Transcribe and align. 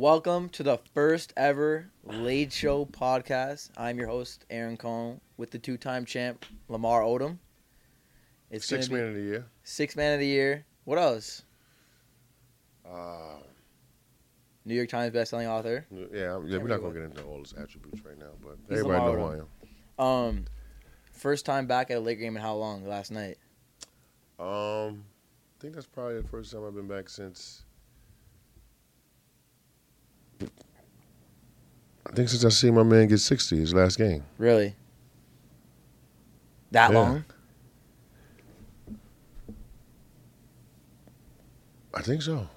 Welcome 0.00 0.48
to 0.52 0.62
the 0.62 0.78
first 0.94 1.34
ever 1.36 1.90
LADE 2.04 2.54
Show 2.54 2.86
podcast. 2.86 3.68
I'm 3.76 3.98
your 3.98 4.06
host, 4.06 4.46
Aron 4.48 4.78
Cohen, 4.78 5.20
with 5.36 5.50
the 5.50 5.58
two 5.58 5.76
time 5.76 6.06
champ, 6.06 6.46
Lamar 6.68 7.02
Odom. 7.02 7.36
It's 8.50 8.64
Six 8.64 8.88
man 8.88 9.08
of 9.08 9.14
the 9.14 9.20
year. 9.20 9.44
six 9.62 9.96
man 9.96 10.14
of 10.14 10.20
the 10.20 10.26
year. 10.26 10.64
What 10.84 10.96
else? 10.96 11.42
Uh, 12.90 13.40
New 14.64 14.74
York 14.74 14.88
Times 14.88 15.14
bestselling 15.14 15.50
author. 15.50 15.84
yeah, 15.90 16.06
yeah. 16.46 16.56
We're 16.56 16.68
not 16.68 16.80
gonna 16.80 16.94
get 16.94 17.02
into 17.02 17.22
all 17.24 17.40
his 17.40 17.52
attributes 17.52 18.02
right 18.02 18.18
now, 18.18 18.30
but 18.42 18.56
He's 18.70 18.78
everybody 18.78 19.04
know 19.04 19.10
Lamar 19.10 19.36
who 19.36 19.42
I 20.00 20.06
am. 20.06 20.28
Um, 20.28 20.44
first 21.12 21.44
time 21.44 21.66
back 21.66 21.90
at 21.90 21.98
a 21.98 22.00
late 22.00 22.18
game 22.18 22.36
in 22.36 22.42
how 22.42 22.54
long? 22.54 22.88
Last 22.88 23.10
night. 23.10 23.36
Um, 24.38 25.04
I 25.58 25.60
think 25.60 25.74
that's 25.74 25.84
probably 25.84 26.22
the 26.22 26.28
first 26.28 26.52
time 26.52 26.64
I've 26.66 26.74
been 26.74 26.88
back 26.88 27.10
since. 27.10 27.64
I 32.10 32.12
think 32.14 32.28
since 32.28 32.44
I 32.44 32.48
seen 32.48 32.74
my 32.74 32.82
man 32.82 33.06
get 33.06 33.18
sixty 33.18 33.56
his 33.58 33.72
last 33.72 33.96
game. 33.96 34.24
Really? 34.36 34.74
That 36.72 36.90
Yeah. 36.90 36.98
long? 36.98 37.24
I 41.94 42.02
think 42.02 42.22
so. 42.22 42.48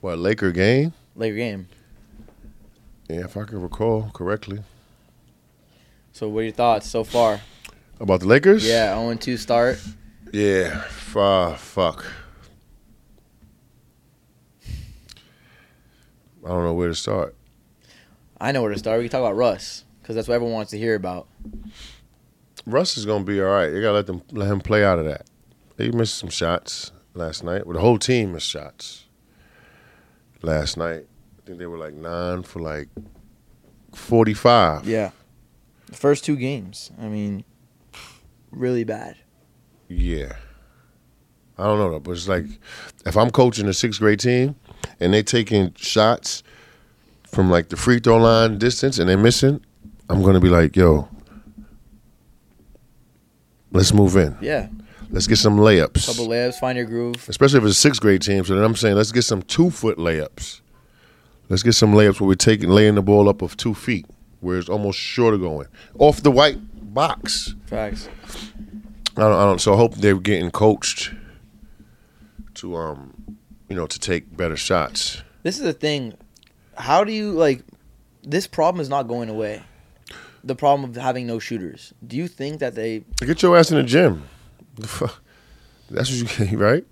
What 0.00 0.18
Laker 0.18 0.52
game? 0.52 0.92
Laker 1.16 1.36
game. 1.36 1.68
Yeah, 3.08 3.24
if 3.24 3.36
I 3.36 3.44
can 3.44 3.60
recall 3.60 4.10
correctly. 4.14 4.62
So, 6.12 6.28
what 6.28 6.40
are 6.40 6.44
your 6.44 6.52
thoughts 6.52 6.88
so 6.88 7.04
far? 7.04 7.40
About 8.00 8.20
the 8.20 8.26
Lakers? 8.26 8.66
Yeah, 8.66 8.94
0 8.98 9.14
2 9.16 9.36
start. 9.36 9.78
Yeah. 10.32 10.82
F- 10.86 11.60
fuck. 11.60 12.04
I 16.44 16.48
don't 16.48 16.64
know 16.64 16.74
where 16.74 16.88
to 16.88 16.94
start. 16.94 17.34
I 18.40 18.52
know 18.52 18.62
where 18.62 18.72
to 18.72 18.78
start. 18.78 18.98
We 18.98 19.04
can 19.04 19.12
talk 19.12 19.20
about 19.20 19.36
Russ 19.36 19.84
because 20.02 20.16
that's 20.16 20.28
what 20.28 20.34
everyone 20.34 20.54
wants 20.54 20.70
to 20.72 20.78
hear 20.78 20.94
about. 20.94 21.28
Russ 22.66 22.96
is 22.96 23.06
gonna 23.06 23.24
be 23.24 23.40
all 23.40 23.50
right. 23.50 23.70
You 23.72 23.80
gotta 23.80 23.94
let 23.94 24.06
them 24.06 24.22
let 24.32 24.50
him 24.50 24.60
play 24.60 24.84
out 24.84 24.98
of 24.98 25.04
that. 25.04 25.26
He 25.76 25.90
missed 25.90 26.16
some 26.16 26.30
shots 26.30 26.92
last 27.14 27.44
night. 27.44 27.66
Well, 27.66 27.74
the 27.74 27.80
whole 27.80 27.98
team 27.98 28.32
missed 28.32 28.48
shots 28.48 29.06
last 30.42 30.76
night. 30.76 31.06
I 31.38 31.46
think 31.46 31.58
they 31.58 31.66
were 31.66 31.78
like 31.78 31.94
nine 31.94 32.42
for 32.42 32.60
like 32.60 32.88
forty-five. 33.92 34.86
Yeah. 34.86 35.10
The 35.86 35.96
first 35.96 36.24
two 36.24 36.36
games. 36.36 36.90
I 37.00 37.08
mean, 37.08 37.44
really 38.50 38.84
bad. 38.84 39.16
Yeah. 39.88 40.36
I 41.58 41.64
don't 41.64 41.78
know 41.78 41.90
though, 41.90 42.00
but 42.00 42.12
it's 42.12 42.26
like 42.28 42.46
if 43.06 43.16
I'm 43.16 43.30
coaching 43.30 43.68
a 43.68 43.74
sixth 43.74 44.00
grade 44.00 44.20
team 44.20 44.56
and 44.98 45.12
they 45.12 45.22
taking 45.22 45.72
shots 45.76 46.42
from 47.34 47.50
like 47.50 47.68
the 47.68 47.76
free 47.76 47.98
throw 47.98 48.16
line 48.16 48.58
distance 48.58 48.98
and 48.98 49.08
they're 49.08 49.18
missing, 49.18 49.64
I'm 50.08 50.22
gonna 50.22 50.40
be 50.40 50.48
like, 50.48 50.76
yo, 50.76 51.08
let's 53.72 53.92
move 53.92 54.16
in. 54.16 54.36
Yeah. 54.40 54.68
Let's 55.10 55.26
get 55.26 55.36
some 55.36 55.58
layups. 55.58 56.06
Couple 56.06 56.28
layups, 56.28 56.58
find 56.58 56.76
your 56.76 56.86
groove. 56.86 57.28
especially 57.28 57.58
if 57.58 57.64
it's 57.64 57.76
a 57.76 57.80
sixth 57.80 58.00
grade 58.00 58.22
team. 58.22 58.44
So 58.44 58.54
then 58.54 58.64
I'm 58.64 58.74
saying 58.74 58.96
let's 58.96 59.12
get 59.12 59.22
some 59.22 59.42
two 59.42 59.70
foot 59.70 59.98
layups. 59.98 60.60
Let's 61.48 61.62
get 61.62 61.74
some 61.74 61.92
layups 61.92 62.20
where 62.20 62.28
we're 62.28 62.34
taking 62.34 62.70
laying 62.70 62.94
the 62.94 63.02
ball 63.02 63.28
up 63.28 63.42
of 63.42 63.56
two 63.56 63.74
feet, 63.74 64.06
where 64.40 64.58
it's 64.58 64.68
almost 64.68 64.98
short 64.98 65.34
of 65.34 65.40
going 65.40 65.68
off 65.98 66.22
the 66.22 66.30
white 66.30 66.58
box. 66.94 67.54
Facts. 67.66 68.08
I 69.16 69.20
don't, 69.20 69.32
I 69.32 69.44
don't. 69.44 69.60
So 69.60 69.74
I 69.74 69.76
hope 69.76 69.94
they're 69.96 70.18
getting 70.18 70.50
coached 70.50 71.12
to 72.54 72.76
um, 72.76 73.36
you 73.68 73.76
know, 73.76 73.86
to 73.86 73.98
take 73.98 74.36
better 74.36 74.56
shots. 74.56 75.22
This 75.42 75.58
is 75.58 75.62
the 75.62 75.72
thing. 75.72 76.14
How 76.76 77.04
do 77.04 77.12
you 77.12 77.32
like? 77.32 77.62
This 78.22 78.46
problem 78.46 78.80
is 78.80 78.88
not 78.88 79.08
going 79.08 79.28
away. 79.28 79.62
The 80.42 80.54
problem 80.54 80.90
of 80.90 80.96
having 80.96 81.26
no 81.26 81.38
shooters. 81.38 81.94
Do 82.06 82.16
you 82.16 82.28
think 82.28 82.60
that 82.60 82.74
they? 82.74 83.04
Get 83.20 83.42
your 83.42 83.56
ass 83.56 83.70
in 83.70 83.78
the 83.78 83.82
gym. 83.82 84.24
That's 85.90 86.10
what 86.10 86.38
you 86.40 86.46
get, 86.46 86.58
right? 86.58 86.84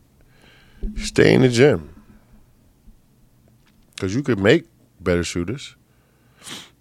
Stay 0.97 1.32
in 1.34 1.43
the 1.43 1.48
gym 1.48 1.94
because 3.94 4.15
you 4.15 4.22
could 4.22 4.38
make 4.38 4.65
better 5.00 5.22
shooters, 5.22 5.76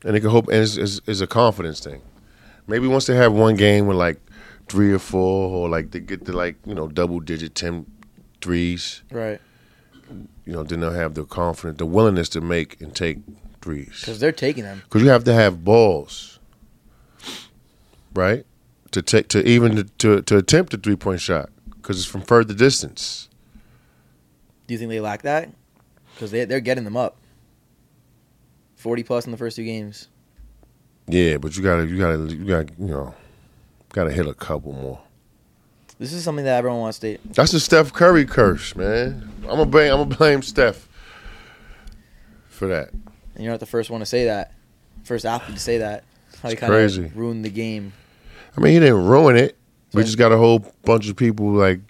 and 0.04 0.16
it 0.16 0.22
could 0.22 0.32
hope. 0.32 0.48
And 0.48 0.58
it's, 0.58 0.78
it's, 0.78 1.02
it's 1.06 1.22
a 1.22 1.28
confidence 1.28 1.80
thing. 1.80 2.02
Maybe 2.68 2.88
once 2.88 3.06
they 3.08 3.16
have 3.16 3.34
one 3.34 3.56
game 3.56 3.86
with 3.88 3.98
like 3.98 4.20
three 4.68 4.92
or 4.92 5.00
four, 5.00 5.50
or 5.50 5.70
like 5.70 5.92
they 5.92 6.00
get 6.00 6.26
to 6.26 6.34
like 6.34 6.56
you 6.66 6.74
know 6.74 6.88
double 6.88 7.20
digit 7.20 7.54
ten 7.56 7.86
threes, 8.42 9.04
Right. 9.12 9.40
You 10.46 10.54
know, 10.54 10.64
then 10.64 10.80
they'll 10.80 10.92
have 10.92 11.14
the 11.14 11.26
confidence, 11.26 11.78
the 11.78 11.86
willingness 11.86 12.30
to 12.30 12.42
make 12.42 12.80
and 12.82 12.96
take 12.96 13.20
threes. 13.62 14.02
Because 14.02 14.20
they're 14.20 14.32
taking 14.32 14.64
them. 14.64 14.82
Because 14.86 15.02
you 15.02 15.10
have 15.10 15.24
to 15.26 15.34
have 15.34 15.64
balls, 15.64 16.40
right? 18.14 18.46
To 18.92 19.02
take 19.02 19.30
to 19.30 19.48
even 19.48 19.76
to 19.76 19.84
to, 19.84 20.22
to 20.24 20.38
attempt 20.38 20.74
a 20.74 20.78
three 20.78 20.96
point 20.96 21.22
shot 21.22 21.50
because 21.68 21.98
it's 21.98 22.08
from 22.08 22.22
further 22.22 22.54
distance. 22.54 23.30
Do 24.68 24.74
you 24.74 24.78
think 24.78 24.90
they 24.90 25.00
lack 25.00 25.22
that? 25.24 25.50
Because 26.14 26.32
they 26.32 26.46
they're 26.46 26.60
getting 26.60 26.84
them 26.84 26.98
up. 26.98 27.18
Forty 28.76 29.04
plus 29.04 29.26
in 29.26 29.32
the 29.32 29.38
first 29.38 29.56
two 29.56 29.64
games. 29.64 30.10
Yeah, 31.08 31.38
but 31.38 31.56
you 31.56 31.64
gotta 31.64 31.86
you 31.86 31.98
gotta 31.98 32.34
you 32.34 32.46
gotta 32.46 32.68
you 32.78 32.88
know 32.88 33.16
gotta 33.90 34.12
hit 34.12 34.28
a 34.28 34.34
couple 34.34 34.74
more. 34.74 35.00
This 36.02 36.14
is 36.14 36.24
something 36.24 36.46
that 36.46 36.58
everyone 36.58 36.80
wants 36.80 36.98
to. 36.98 37.20
That's 37.26 37.52
the 37.52 37.60
Steph 37.60 37.94
Curry 37.94 38.26
curse, 38.26 38.76
man. 38.76 39.30
I'm 39.44 39.50
gonna 39.50 39.66
blame 39.68 39.92
I'm 39.94 40.00
gonna 40.00 40.16
blame 40.16 40.42
Steph 40.42 40.90
for 42.50 42.68
that. 42.70 42.90
And 42.92 43.44
you're 43.44 43.54
not 43.54 43.60
the 43.60 43.68
first 43.68 43.92
one 43.92 44.00
to 44.00 44.06
say 44.08 44.26
that. 44.26 44.56
First 45.04 45.28
athlete 45.28 45.58
to 45.58 45.62
say 45.62 45.78
that. 45.78 46.04
How 46.42 46.50
he 46.50 46.54
It's 46.54 46.60
kind 46.60 46.72
crazy. 46.72 47.06
of 47.06 47.16
ruined 47.16 47.46
the 47.46 47.52
game. 47.52 47.94
I 48.58 48.62
mean, 48.62 48.74
he 48.74 48.80
didn't 48.80 49.06
ruin 49.06 49.36
it. 49.36 49.56
We 49.94 50.02
just 50.02 50.18
got 50.18 50.32
a 50.32 50.38
whole 50.38 50.66
bunch 50.86 51.08
of 51.08 51.16
people 51.18 51.52
like, 51.52 51.82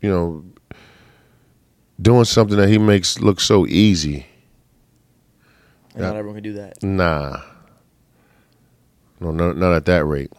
you 0.00 0.08
know, 0.08 0.42
doing 2.00 2.24
something 2.24 2.56
that 2.56 2.70
he 2.70 2.78
makes 2.78 3.20
look 3.20 3.40
so 3.40 3.66
easy. 3.66 4.24
And 5.92 6.00
not 6.00 6.16
everyone 6.16 6.36
can 6.36 6.44
do 6.44 6.54
that. 6.54 6.82
Nah. 6.82 7.42
No, 9.20 9.32
not, 9.32 9.58
not 9.58 9.74
at 9.74 9.84
that 9.84 10.06
rate. 10.06 10.32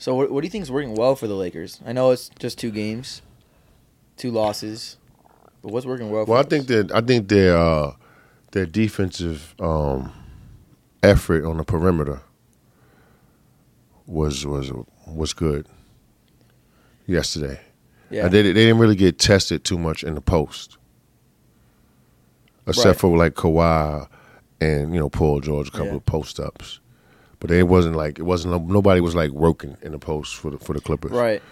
So 0.00 0.14
what, 0.14 0.30
what 0.30 0.40
do 0.40 0.46
you 0.46 0.50
think 0.50 0.62
is 0.62 0.70
working 0.70 0.94
well 0.94 1.14
for 1.14 1.26
the 1.26 1.34
Lakers? 1.34 1.78
I 1.84 1.92
know 1.92 2.10
it's 2.10 2.30
just 2.38 2.58
two 2.58 2.70
games, 2.70 3.20
two 4.16 4.30
losses, 4.30 4.96
but 5.62 5.72
what's 5.72 5.84
working 5.84 6.10
well? 6.10 6.24
for 6.24 6.30
Well, 6.32 6.38
I 6.38 6.40
us? 6.40 6.46
think 6.48 6.66
that 6.68 6.90
I 6.90 7.02
think 7.02 7.28
their 7.28 7.54
uh, 7.56 7.92
their 8.52 8.64
defensive 8.64 9.54
um, 9.60 10.10
effort 11.02 11.44
on 11.44 11.58
the 11.58 11.64
perimeter 11.64 12.22
was 14.06 14.46
was 14.46 14.72
was 15.06 15.34
good 15.34 15.66
yesterday. 17.06 17.60
yeah, 18.08 18.26
they 18.28 18.40
they 18.42 18.54
didn't 18.54 18.78
really 18.78 18.96
get 18.96 19.18
tested 19.18 19.64
too 19.64 19.78
much 19.78 20.02
in 20.02 20.14
the 20.14 20.22
post, 20.22 20.78
except 22.66 22.86
Right. 22.86 22.96
for 22.98 23.18
like 23.18 23.34
Kawhi 23.34 24.08
and 24.62 24.94
you 24.94 24.98
know 25.00 25.10
Paul 25.10 25.40
George, 25.40 25.68
a 25.68 25.72
couple 25.72 25.88
Yeah. 25.88 25.94
of 25.96 26.06
post 26.06 26.40
ups. 26.40 26.80
But 27.40 27.50
it 27.50 27.66
wasn't 27.66 27.96
like 27.96 28.18
it 28.18 28.22
wasn't 28.22 28.68
nobody 28.68 29.00
was 29.00 29.14
like 29.14 29.30
working 29.30 29.76
in 29.82 29.92
the 29.92 29.98
post 29.98 30.36
for 30.36 30.50
the 30.50 30.58
for 30.58 30.74
the 30.74 30.80
Clippers. 30.80 31.10
right. 31.12 31.42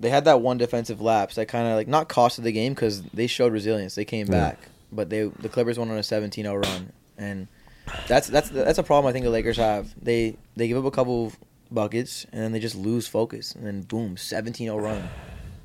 They 0.00 0.08
had 0.10 0.24
that 0.24 0.40
one 0.40 0.56
defensive 0.58 1.00
lapse 1.00 1.34
that 1.36 1.46
kind 1.46 1.68
of 1.68 1.74
like 1.76 1.88
not 1.88 2.08
costed 2.08 2.42
the 2.42 2.52
game 2.52 2.72
because 2.74 3.02
they 3.02 3.26
showed 3.26 3.52
resilience. 3.52 3.94
They 3.94 4.04
came 4.06 4.26
Yeah. 4.26 4.32
back, 4.50 4.58
but 4.90 5.10
they 5.10 5.24
the 5.24 5.48
Clippers 5.50 5.78
went 5.78 5.90
on 5.90 5.98
a 5.98 6.00
17-0 6.00 6.62
run, 6.64 6.92
and 7.18 7.48
that's 8.08 8.28
that's 8.28 8.48
that's 8.48 8.78
a 8.78 8.82
problem 8.82 9.08
I 9.08 9.12
think 9.12 9.24
the 9.24 9.30
Lakers 9.30 9.58
have. 9.58 9.94
They 10.02 10.36
they 10.56 10.68
give 10.68 10.78
up 10.78 10.84
a 10.86 10.90
couple 10.90 11.32
buckets 11.70 12.24
and 12.32 12.40
then 12.42 12.52
they 12.52 12.58
just 12.60 12.74
lose 12.76 13.06
focus, 13.06 13.54
and 13.54 13.66
then 13.66 13.82
boom, 13.82 14.16
17-0 14.16 14.80
run. 14.82 15.06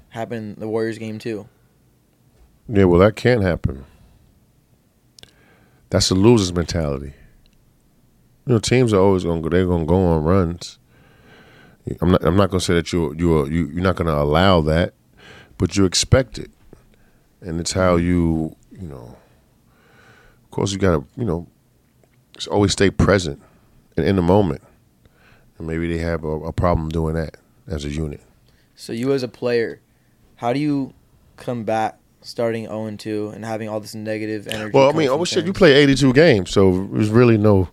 Happened 0.09 0.55
in 0.55 0.59
the 0.59 0.67
Warriors 0.67 0.97
game 0.97 1.17
too. 1.17 1.47
Yeah, 2.67 2.83
well, 2.85 2.99
that 2.99 3.15
can't 3.15 3.41
happen. 3.41 3.85
That's 5.89 6.09
a 6.11 6.15
loser's 6.15 6.53
mentality. 6.53 7.13
You 8.45 8.53
know, 8.53 8.59
teams 8.59 8.93
are 8.93 8.99
always 8.99 9.23
gonna 9.23 9.41
go. 9.41 9.49
They're 9.49 9.65
gonna 9.65 9.85
go 9.85 9.95
on 9.95 10.23
runs. 10.23 10.79
I'm 12.01 12.11
not. 12.11 12.23
I'm 12.23 12.35
not 12.35 12.49
gonna 12.49 12.61
say 12.61 12.73
that 12.75 12.91
you're 12.91 13.13
you're 13.15 13.47
you, 13.51 13.67
you're 13.67 13.83
not 13.83 13.95
gonna 13.95 14.15
allow 14.15 14.61
that, 14.61 14.93
but 15.57 15.77
you 15.77 15.85
expect 15.85 16.37
it, 16.37 16.51
and 17.41 17.59
it's 17.59 17.73
how 17.73 17.95
you 17.95 18.55
you 18.71 18.87
know. 18.87 19.15
Of 20.45 20.51
course, 20.51 20.71
you 20.71 20.79
gotta 20.79 21.03
you 21.15 21.25
know, 21.25 21.47
always 22.49 22.71
stay 22.71 22.89
present 22.89 23.41
and 23.95 24.05
in 24.05 24.15
the 24.15 24.21
moment, 24.21 24.61
and 25.57 25.67
maybe 25.67 25.87
they 25.87 25.99
have 25.99 26.23
a, 26.23 26.27
a 26.27 26.51
problem 26.51 26.89
doing 26.89 27.15
that 27.15 27.37
as 27.67 27.85
a 27.85 27.89
unit. 27.89 28.21
So 28.75 28.93
you 28.93 29.13
as 29.13 29.23
a 29.23 29.27
player, 29.27 29.79
how 30.35 30.53
do 30.53 30.59
you 30.59 30.93
combat 31.37 31.99
starting 32.21 32.65
0 32.65 32.85
and 32.85 32.99
2 32.99 33.29
and 33.29 33.45
having 33.45 33.69
all 33.69 33.79
this 33.79 33.95
negative 33.95 34.47
energy? 34.47 34.71
Well, 34.73 34.89
I 34.89 34.93
mean, 34.93 35.09
oh 35.09 35.23
shit, 35.25 35.45
you 35.45 35.53
play 35.53 35.73
82 35.73 36.13
games, 36.13 36.49
so 36.51 36.87
there's 36.91 37.09
really 37.09 37.37
no. 37.37 37.69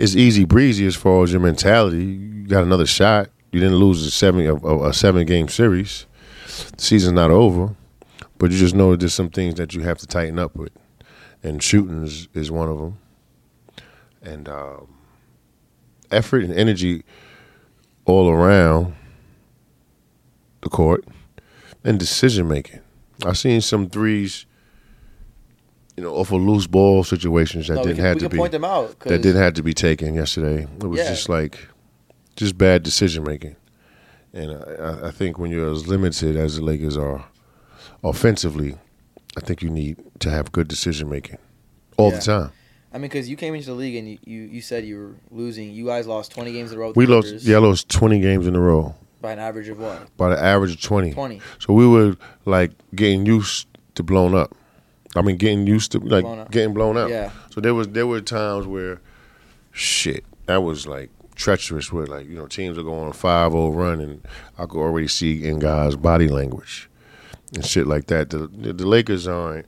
It's 0.00 0.16
easy 0.16 0.46
breezy 0.46 0.86
as 0.86 0.96
far 0.96 1.22
as 1.24 1.30
your 1.30 1.42
mentality. 1.42 2.02
You 2.02 2.46
got 2.46 2.62
another 2.62 2.86
shot. 2.86 3.28
You 3.52 3.60
didn't 3.60 3.76
lose 3.76 4.06
a 4.06 4.10
seven 4.10 4.46
a, 4.46 4.86
a 4.86 4.94
seven 4.94 5.26
game 5.26 5.48
series. 5.48 6.06
The 6.74 6.82
season's 6.82 7.12
not 7.12 7.30
over, 7.30 7.76
but 8.38 8.50
you 8.50 8.56
just 8.56 8.74
know 8.74 8.96
there's 8.96 9.12
some 9.12 9.28
things 9.28 9.56
that 9.56 9.74
you 9.74 9.82
have 9.82 9.98
to 9.98 10.06
tighten 10.06 10.38
up 10.38 10.56
with, 10.56 10.72
and 11.42 11.62
shooting 11.62 12.02
is, 12.02 12.28
is 12.32 12.50
one 12.50 12.70
of 12.70 12.78
them. 12.78 12.98
And 14.22 14.48
um, 14.48 14.94
effort 16.10 16.44
and 16.44 16.54
energy 16.54 17.04
all 18.06 18.30
around 18.30 18.94
the 20.62 20.70
court, 20.70 21.04
and 21.84 21.98
decision 21.98 22.48
making. 22.48 22.80
I've 23.26 23.36
seen 23.36 23.60
some 23.60 23.90
threes, 23.90 24.46
you 26.00 26.06
know, 26.06 26.14
off 26.14 26.32
of 26.32 26.40
loose 26.40 26.66
ball 26.66 27.04
situations 27.04 27.68
that 27.68 27.74
No, 27.74 27.82
didn't 27.82 27.96
can, 27.96 28.04
have 28.06 28.18
to 28.20 28.28
be 28.30 28.38
point 28.38 28.52
them 28.52 28.64
out. 28.64 28.98
that 29.00 29.20
didn't 29.20 29.42
have 29.42 29.52
to 29.54 29.62
be 29.62 29.74
taken 29.74 30.14
yesterday. 30.14 30.66
It 30.80 30.86
was 30.86 30.98
Yeah. 30.98 31.10
just 31.10 31.28
like 31.28 31.58
just 32.36 32.56
bad 32.56 32.82
decision 32.82 33.22
making, 33.22 33.54
and 34.32 34.50
I, 34.52 35.08
I- 35.08 35.10
think 35.10 35.38
when 35.38 35.50
you're 35.50 35.70
as 35.70 35.86
limited 35.86 36.36
as 36.36 36.56
the 36.56 36.62
Lakers 36.62 36.96
are 36.96 37.26
offensively, 38.02 38.78
I 39.36 39.40
think 39.40 39.60
you 39.60 39.68
need 39.68 39.98
to 40.20 40.30
have 40.30 40.52
good 40.52 40.68
decision 40.68 41.10
making 41.10 41.36
all 41.98 42.10
Yeah. 42.12 42.16
the 42.16 42.22
time. 42.22 42.52
I 42.94 42.96
mean, 42.96 43.02
because 43.02 43.28
you 43.28 43.36
came 43.36 43.54
into 43.54 43.66
the 43.66 43.74
league 43.74 43.94
and 43.96 44.08
you, 44.08 44.18
you, 44.24 44.40
you 44.54 44.62
said 44.62 44.86
you 44.86 44.96
were 44.98 45.14
losing. 45.30 45.70
You 45.70 45.84
guys 45.84 46.06
lost 46.06 46.32
20 46.32 46.50
games 46.52 46.72
in 46.72 46.78
a 46.78 46.80
row. 46.80 46.92
We 46.96 47.04
lost, 47.04 47.34
yeah, 47.42 47.56
I 47.56 47.58
lost 47.60 47.90
20 47.90 48.20
games 48.20 48.46
in 48.46 48.56
a 48.56 48.60
row 48.60 48.94
by 49.20 49.32
an 49.32 49.38
average 49.38 49.68
of 49.68 49.78
what? 49.78 50.16
by 50.16 50.30
the 50.30 50.42
average 50.42 50.72
of 50.76 50.80
20. 50.80 51.12
20. 51.12 51.42
So 51.58 51.74
we 51.74 51.86
were 51.86 52.16
like 52.46 52.70
getting 52.94 53.26
used 53.26 53.66
to 53.96 54.02
blown 54.02 54.34
up. 54.34 54.56
I 55.16 55.22
mean, 55.22 55.36
getting 55.36 55.66
used 55.66 55.92
to 55.92 55.98
like 55.98 56.22
Blown 56.22 56.46
getting 56.50 56.74
blown 56.74 56.96
up. 56.96 57.10
Yeah. 57.10 57.30
So 57.50 57.60
there 57.60 57.74
was 57.74 57.88
there 57.88 58.06
were 58.06 58.20
times 58.20 58.66
where, 58.66 59.00
shit, 59.72 60.24
that 60.46 60.62
was 60.62 60.86
like 60.86 61.10
treacherous. 61.34 61.92
Where 61.92 62.06
like 62.06 62.28
you 62.28 62.36
know 62.36 62.46
teams 62.46 62.78
are 62.78 62.82
going 62.82 63.04
on 63.04 63.08
a 63.08 63.12
5-0 63.12 63.74
run, 63.74 64.00
and 64.00 64.26
I 64.58 64.66
could 64.66 64.78
already 64.80 65.08
see 65.08 65.44
in 65.44 65.58
guys' 65.58 65.96
body 65.96 66.28
language 66.28 66.88
and 67.54 67.64
shit 67.64 67.86
like 67.86 68.06
that. 68.06 68.30
The 68.30 68.46
the, 68.46 68.72
the 68.72 68.86
Lakers 68.86 69.26
aren't 69.26 69.66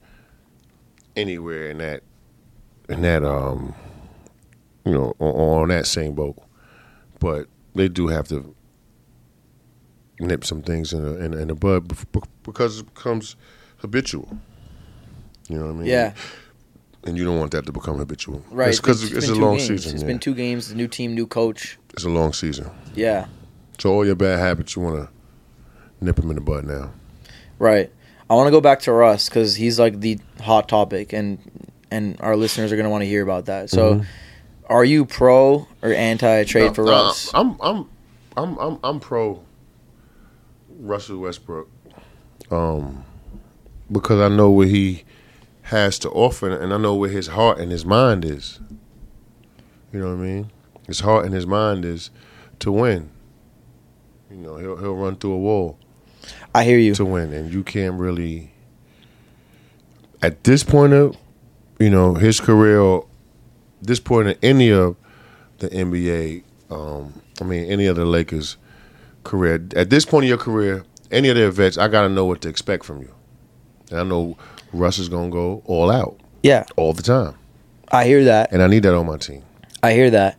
anywhere 1.16 1.70
in 1.70 1.78
that 1.78 2.02
in 2.88 3.02
that 3.02 3.24
um 3.24 3.74
you 4.84 4.92
know 4.92 5.14
on, 5.18 5.62
on 5.62 5.68
that 5.68 5.86
same 5.86 6.14
boat, 6.14 6.36
but 7.18 7.46
they 7.74 7.88
do 7.88 8.08
have 8.08 8.28
to 8.28 8.54
nip 10.20 10.44
some 10.44 10.62
things 10.62 10.92
in 10.92 11.02
the 11.02 11.24
in, 11.24 11.34
in 11.34 11.48
the 11.48 11.54
bud 11.54 11.90
because 12.44 12.80
it 12.80 12.94
becomes 12.94 13.36
habitual. 13.78 14.38
You 15.52 15.58
know 15.58 15.66
what 15.66 15.72
I 15.72 15.76
mean? 15.78 15.86
Yeah. 15.86 16.14
And 17.04 17.18
you 17.18 17.24
don't 17.24 17.38
want 17.38 17.50
that 17.50 17.66
to 17.66 17.72
become 17.72 17.98
habitual, 17.98 18.42
Right. 18.50 18.68
It's 18.68 18.80
because 18.80 19.04
been- 19.08 19.18
it's, 19.18 19.26
been 19.28 19.36
a 19.36 19.40
long 19.44 19.56
games. 19.56 19.68
season. 19.68 19.92
It's 19.94 20.02
yeah. 20.02 20.06
been 20.06 20.18
two 20.18 20.34
games, 20.34 20.68
The 20.68 20.76
new 20.76 20.88
team, 20.88 21.14
new 21.14 21.26
coach. 21.26 21.78
it's 21.92 22.04
a 22.04 22.08
long 22.08 22.32
season. 22.32 22.70
Yeah. 22.94 23.26
So 23.78 23.92
all 23.92 24.06
your 24.06 24.14
bad 24.14 24.38
habits, 24.38 24.76
you 24.76 24.82
want 24.82 24.96
to 24.96 25.08
nip 26.04 26.16
them 26.16 26.30
in 26.30 26.36
the 26.36 26.40
bud 26.40 26.64
now. 26.64 26.90
Right. 27.58 27.90
I 28.30 28.34
want 28.34 28.46
to 28.46 28.50
go 28.50 28.60
back 28.60 28.80
to 28.80 28.92
Russ 28.92 29.28
because 29.28 29.56
he's 29.56 29.78
like 29.78 30.00
the 30.00 30.18
hot 30.40 30.68
topic, 30.68 31.12
and 31.12 31.38
and 31.90 32.16
our 32.20 32.34
listeners 32.36 32.72
are 32.72 32.76
going 32.76 32.84
to 32.84 32.90
want 32.90 33.02
to 33.02 33.06
hear 33.08 33.22
about 33.22 33.44
that. 33.46 33.68
So, 33.68 33.96
Mhm. 33.96 34.06
are 34.70 34.84
you 34.84 35.04
pro 35.04 35.66
or 35.82 35.92
anti 35.92 36.44
trade 36.44 36.74
for 36.74 36.84
Uh, 36.84 36.86
uh, 36.88 36.90
Russ? 37.04 37.30
I'm 37.34 37.56
I'm 37.60 37.86
I'm 38.38 38.58
I'm 38.58 38.78
I'm 38.82 39.00
pro 39.00 39.42
Russell 40.80 41.18
Westbrook, 41.18 41.68
um, 42.50 43.04
because 43.90 44.20
I 44.20 44.34
know 44.34 44.50
what 44.50 44.68
he 44.68 45.04
has 45.72 45.98
to 46.00 46.10
offer, 46.10 46.48
and 46.50 46.72
I 46.72 46.76
know 46.76 46.94
where 46.94 47.10
his 47.10 47.28
heart 47.28 47.58
and 47.58 47.72
his 47.72 47.84
mind 47.84 48.24
is. 48.24 48.60
You 49.92 50.00
know 50.00 50.14
what 50.14 50.22
I 50.22 50.26
mean? 50.26 50.52
His 50.86 51.00
heart 51.00 51.24
and 51.24 51.34
his 51.34 51.46
mind 51.46 51.84
is 51.84 52.10
to 52.60 52.70
win. 52.70 53.10
You 54.30 54.36
know, 54.36 54.56
he'll 54.56 54.76
he'll 54.76 54.94
run 54.94 55.16
through 55.16 55.32
a 55.32 55.38
wall 55.38 55.78
I 56.54 56.64
hear 56.64 56.78
you. 56.78 56.94
to 56.94 57.04
win, 57.04 57.32
and 57.32 57.52
you 57.52 57.62
can't 57.64 57.98
really. 57.98 58.52
At 60.22 60.44
this 60.44 60.62
point 60.62 60.92
of, 60.92 61.16
you 61.80 61.90
know, 61.90 62.14
his 62.14 62.38
career, 62.40 63.00
this 63.80 63.98
point 63.98 64.28
of 64.28 64.38
any 64.42 64.70
of 64.70 64.94
the 65.58 65.68
NBA, 65.68 66.44
um, 66.70 67.20
I 67.40 67.44
mean, 67.44 67.64
any 67.64 67.86
of 67.86 67.96
the 67.96 68.04
Lakers' 68.04 68.56
career, 69.24 69.66
at 69.74 69.90
this 69.90 70.04
point 70.04 70.24
of 70.24 70.28
your 70.28 70.38
career, 70.38 70.84
any 71.10 71.28
of 71.28 71.36
their 71.36 71.50
vets, 71.50 71.76
I 71.76 71.88
got 71.88 72.02
to 72.02 72.08
know 72.08 72.24
what 72.24 72.40
to 72.42 72.48
expect 72.48 72.84
from 72.84 73.00
you. 73.00 73.12
And 73.92 74.00
I 74.00 74.04
know 74.04 74.36
Russ 74.72 74.98
is 74.98 75.08
going 75.08 75.30
to 75.30 75.32
go 75.34 75.62
all 75.66 75.90
out 75.90 76.18
Yeah, 76.42 76.64
all 76.76 76.92
the 76.92 77.02
time, 77.02 77.34
I 77.90 78.04
hear 78.06 78.24
that. 78.24 78.52
and 78.52 78.62
I 78.62 78.66
need 78.66 78.82
that 78.84 78.94
on 78.94 79.06
my 79.06 79.18
team. 79.18 79.42
I 79.82 79.92
hear 79.92 80.10
that. 80.10 80.38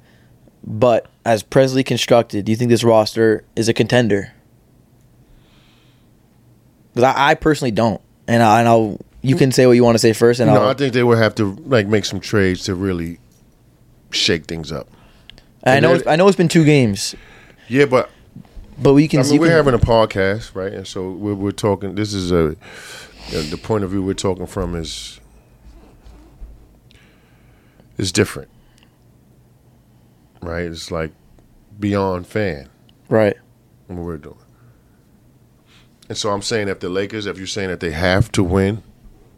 But 0.66 1.08
as 1.26 1.44
presently 1.44 1.84
constructed, 1.84 2.46
do 2.46 2.52
you 2.52 2.56
think 2.56 2.70
this 2.70 2.84
roster 2.84 3.44
is 3.56 3.68
a 3.70 3.74
contender? 3.74 4.32
Because 6.94 7.04
I, 7.16 7.32
I 7.32 7.36
personally 7.36 7.72
don't, 7.72 8.02
and 8.28 8.42
I, 8.44 8.60
and 8.60 8.68
I'll. 8.68 9.00
You 9.22 9.36
can 9.38 9.52
say 9.54 9.66
what 9.66 9.72
you 9.74 9.84
want 9.84 9.96
to 9.96 10.00
say 10.00 10.14
first, 10.14 10.40
and 10.40 10.50
know, 10.52 10.64
I'll. 10.64 10.70
I 10.70 10.74
think 10.74 10.94
they 10.94 11.04
would 11.04 11.18
have 11.18 11.34
to 11.36 11.56
like 11.66 11.88
make 11.88 12.06
some 12.06 12.20
trades 12.20 12.64
to 12.66 12.76
really 12.76 13.20
shake 14.12 14.46
things 14.46 14.72
up. 14.72 14.88
I 15.64 15.80
know. 15.80 15.94
It's, 15.96 16.06
I 16.08 16.16
know 16.18 16.28
it's 16.28 16.38
been 16.38 16.50
two 16.50 16.66
games, 16.66 17.16
Yeah, 17.68 17.86
but 17.86 18.10
but 18.78 18.94
we 18.94 19.08
can. 19.08 19.22
I 19.22 19.24
mean, 19.24 19.40
we're 19.40 19.48
can- 19.48 19.56
having 19.56 19.74
a 19.74 19.80
podcast, 19.80 20.54
right? 20.56 20.74
And 20.74 20.86
so 20.88 21.12
we're, 21.12 21.34
we're 21.36 21.52
talking. 21.52 21.96
This 21.96 22.14
is 22.14 22.32
a 22.32 22.56
the 23.30 23.60
point 23.62 23.84
of 23.84 23.92
view 23.92 24.04
we're 24.04 24.14
talking 24.14 24.46
from 24.46 24.76
is 24.76 25.20
is 27.98 28.12
different, 28.12 28.50
right? 30.42 30.66
It's 30.66 30.92
like 30.92 31.12
beyond 31.80 32.28
fan 32.28 32.70
right. 33.10 33.36
what 33.88 34.00
we're 34.00 34.18
doing. 34.18 34.38
And 36.10 36.18
so 36.18 36.32
I'm 36.32 36.42
saying, 36.42 36.68
if 36.68 36.80
the 36.80 36.90
Lakers, 36.90 37.26
if 37.26 37.38
you're 37.38 37.48
saying 37.48 37.70
that 37.70 37.80
they 37.80 37.92
have 37.92 38.32
to 38.34 38.44
win 38.44 38.84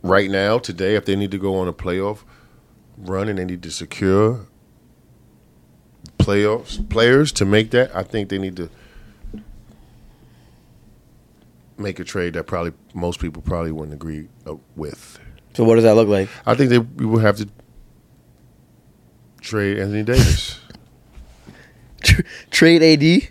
right 0.02 0.30
now, 0.30 0.58
today, 0.58 0.96
if 0.96 1.06
they 1.06 1.16
need 1.16 1.32
to 1.32 1.38
go 1.38 1.58
on 1.58 1.68
a 1.68 1.74
playoff 1.74 2.24
run 2.98 3.30
and 3.30 3.38
they 3.38 3.46
need 3.46 3.62
to 3.64 3.72
secure 3.72 4.48
playoffs 6.18 6.90
players 6.90 7.32
to 7.34 7.46
make 7.46 7.72
that, 7.72 7.96
I 7.96 8.04
think 8.04 8.30
they 8.30 8.38
need 8.40 8.56
to 8.58 8.70
make 11.78 12.00
a 12.00 12.04
trade 12.04 12.34
that 12.34 12.46
probably 12.46 12.74
most 12.94 13.20
people 13.20 13.42
probably 13.42 13.72
wouldn't 13.72 13.94
agree 13.94 14.28
uh, 14.48 14.56
with. 14.76 15.20
So 15.54 15.64
what 15.64 15.76
does 15.76 15.84
that 15.84 15.96
look 15.96 16.08
like? 16.08 16.30
I 16.46 16.56
think 16.56 16.70
they 16.70 16.80
we 16.80 17.06
would 17.06 17.22
have 17.22 17.38
to 17.38 17.50
trade 19.42 19.80
Anthony 19.80 20.04
Davis. 20.04 20.60
Trade 22.52 22.84
AD. 22.84 23.30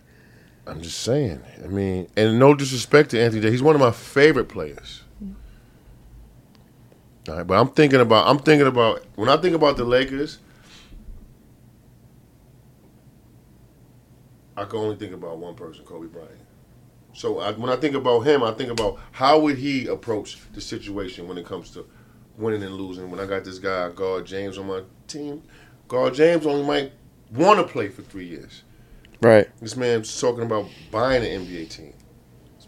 I'm 0.67 0.81
just 0.81 1.01
saying. 1.01 1.41
I 1.63 1.69
mean, 1.69 2.09
and 2.17 2.39
no 2.39 2.55
disrespect 2.55 3.11
to 3.11 3.21
Anthony 3.21 3.43
Davis, 3.43 3.55
he's 3.55 3.63
one 3.63 3.75
of 3.75 3.81
my 3.81 3.91
favorite 3.91 4.49
players. 4.49 5.03
All 7.29 7.37
right, 7.37 7.47
but 7.47 7.59
I'm 7.59 7.69
thinking 7.69 8.01
about 8.01 8.27
I'm 8.27 8.39
thinking 8.39 8.67
about 8.67 9.03
when 9.15 9.29
I 9.29 9.37
think 9.37 9.55
about 9.55 9.77
the 9.77 9.85
Lakers, 9.85 10.39
I 14.57 14.65
can 14.65 14.79
only 14.79 14.97
think 14.97 15.13
about 15.13 15.39
one 15.39 15.55
person, 15.55 15.85
Kobe 15.85 16.07
Bryant. 16.07 16.33
So 17.15 17.39
I, 17.39 17.53
when 17.53 17.71
I 17.71 17.77
think 17.77 17.95
about 17.95 18.21
him, 18.21 18.43
I 18.43 18.53
think 18.53 18.71
about 18.71 18.99
how 19.13 19.39
would 19.41 19.57
he 19.57 19.87
approach 19.87 20.39
the 20.53 20.61
situation 20.61 21.27
when 21.27 21.39
it 21.39 21.47
comes 21.47 21.71
to 21.71 21.87
winning 22.37 22.63
and 22.63 22.75
losing. 22.75 23.11
When 23.11 23.21
I 23.21 23.27
got 23.27 23.45
this 23.45 23.59
guy, 23.59 23.91
God 23.91 24.27
James, 24.27 24.59
on 24.59 24.67
my 24.67 24.83
team, 25.07 25.43
God 25.89 26.15
James 26.15 26.47
only 26.47 26.65
might 26.65 26.93
want 27.33 27.59
to 27.59 27.73
play 27.73 27.89
for 27.89 28.03
three 28.03 28.27
years. 28.27 28.63
Right. 29.21 29.49
This 29.61 29.77
man's 29.77 30.21
talking 30.21 30.43
about 30.43 30.69
buying 30.91 31.25
an 31.25 31.47
NBA 31.47 31.71
team. 31.71 31.95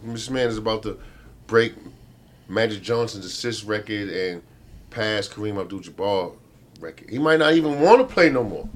This 0.05 0.31
man 0.31 0.49
is 0.49 0.59
about 0.59 0.83
to 0.85 0.99
break 1.47 1.75
Magic 2.49 2.83
Johnson's 2.83 3.25
assist 3.25 3.65
record 3.65 4.09
and 4.09 4.43
pass 4.91 5.29
Kareem 5.29 5.61
Abdul-Jabbar 5.61 6.37
record. 6.81 7.11
He 7.11 7.19
might 7.19 7.39
not 7.39 7.55
even 7.55 7.81
want 7.81 8.07
to 8.07 8.15
play 8.15 8.31
no 8.31 8.45
more. 8.45 8.69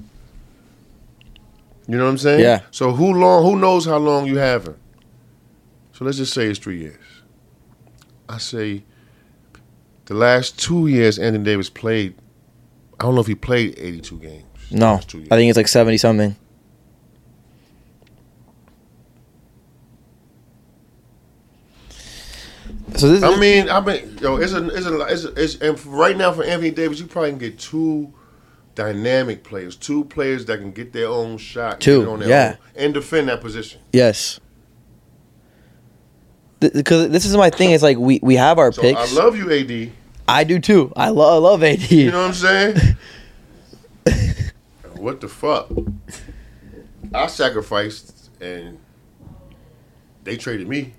You 1.87 1.97
know 1.97 2.05
what 2.05 2.11
I'm 2.11 2.17
saying? 2.17 2.41
Yeah. 2.41 2.61
So 2.71 2.91
who 2.91 3.13
long? 3.13 3.43
Who 3.43 3.57
knows 3.57 3.85
how 3.85 3.97
long 3.97 4.25
you 4.25 4.37
have 4.37 4.67
him? 4.67 4.77
So 6.01 6.05
let's 6.05 6.17
just 6.17 6.33
say 6.33 6.47
it's 6.47 6.57
three 6.57 6.79
years. 6.79 6.97
I 8.27 8.39
say 8.39 8.83
the 10.05 10.15
last 10.15 10.57
two 10.57 10.87
years 10.87 11.19
Anthony 11.19 11.43
Davis 11.43 11.69
played. 11.69 12.15
I 12.99 13.03
don't 13.03 13.13
know 13.13 13.21
if 13.21 13.27
he 13.27 13.35
played 13.35 13.77
82 13.77 14.17
games. 14.17 14.45
No, 14.71 14.93
last 14.93 15.09
two 15.09 15.19
years. 15.19 15.27
I 15.29 15.35
think 15.35 15.51
it's 15.51 15.57
like 15.57 15.67
seventy 15.67 15.99
something. 15.99 16.35
So 22.95 23.07
this. 23.07 23.21
I 23.21 23.39
mean, 23.39 23.69
I 23.69 23.79
mean, 23.79 24.17
yo, 24.19 24.37
it's 24.37 24.53
a, 24.53 24.67
it's 24.69 24.87
a, 24.87 25.01
it's, 25.01 25.23
a, 25.25 25.33
it's 25.35 25.55
and 25.57 25.85
right 25.85 26.17
now 26.17 26.31
for 26.33 26.43
Anthony 26.43 26.71
Davis, 26.71 26.99
you 26.99 27.05
probably 27.05 27.29
can 27.29 27.37
get 27.37 27.59
two 27.59 28.11
dynamic 28.73 29.43
players, 29.43 29.75
two 29.75 30.05
players 30.05 30.45
that 30.45 30.61
can 30.61 30.71
get 30.71 30.93
their 30.93 31.09
own 31.09 31.37
shot, 31.37 31.79
Two, 31.79 32.09
on 32.09 32.21
their 32.21 32.29
yeah. 32.29 32.55
own, 32.59 32.67
and 32.75 32.93
defend 32.95 33.27
that 33.27 33.39
position. 33.39 33.81
yes 33.93 34.39
because 36.61 37.09
this 37.09 37.25
is 37.25 37.35
my 37.35 37.49
thing. 37.49 37.71
It's 37.71 37.83
like 37.83 37.97
we 37.97 38.19
we 38.21 38.35
have 38.35 38.59
our 38.59 38.71
so 38.71 38.81
picks. 38.81 39.17
I 39.17 39.21
love 39.21 39.35
you, 39.35 39.51
AD. 39.51 39.91
I 40.27 40.43
do 40.43 40.59
too. 40.59 40.93
I, 40.95 41.07
I 41.07 41.09
love 41.09 41.63
AD. 41.63 41.91
You 41.91 42.11
know 42.11 42.21
what 42.21 42.27
I'm 42.27 42.33
saying? 42.33 42.97
what 44.95 45.19
the 45.19 45.27
fuck? 45.27 45.69
I 47.13 47.27
sacrificed 47.27 48.29
and 48.39 48.79
they 50.23 50.37
traded 50.37 50.67
me. 50.67 50.93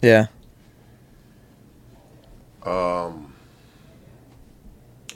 Yeah. 0.00 0.26
Um. 2.64 3.32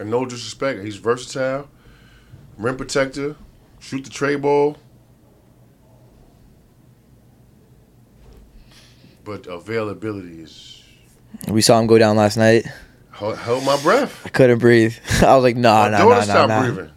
And 0.01 0.11
no 0.11 0.25
disrespect, 0.25 0.85
he's 0.85 0.97
versatile, 0.97 1.69
rim 2.57 2.77
protector, 2.77 3.35
shoot 3.81 4.05
the 4.05 4.11
trey 4.11 4.37
ball. 4.37 4.77
But 9.29 9.47
availability 9.47 10.41
is 10.41 10.83
We 11.49 11.61
saw 11.61 11.79
him 11.79 11.87
go 11.87 11.99
down 11.99 12.17
last 12.17 12.39
night. 12.39 12.65
held, 13.11 13.37
held 13.37 13.63
my 13.63 13.77
breath. 13.83 14.23
I 14.25 14.31
couldn't 14.31 14.59
breathe. 14.59 14.97
I 15.23 15.35
was 15.35 15.43
like, 15.43 15.55
nah, 15.55 15.91
nah, 15.91 15.99
nah, 15.99 16.25
nah, 16.25 16.47
nah. 16.47 16.63
breathing. 16.63 16.91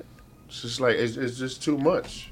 It's 0.48 0.62
just 0.62 0.80
like 0.80 0.96
it's, 0.96 1.18
it's 1.18 1.38
just 1.38 1.62
too 1.62 1.78
much. 1.78 2.32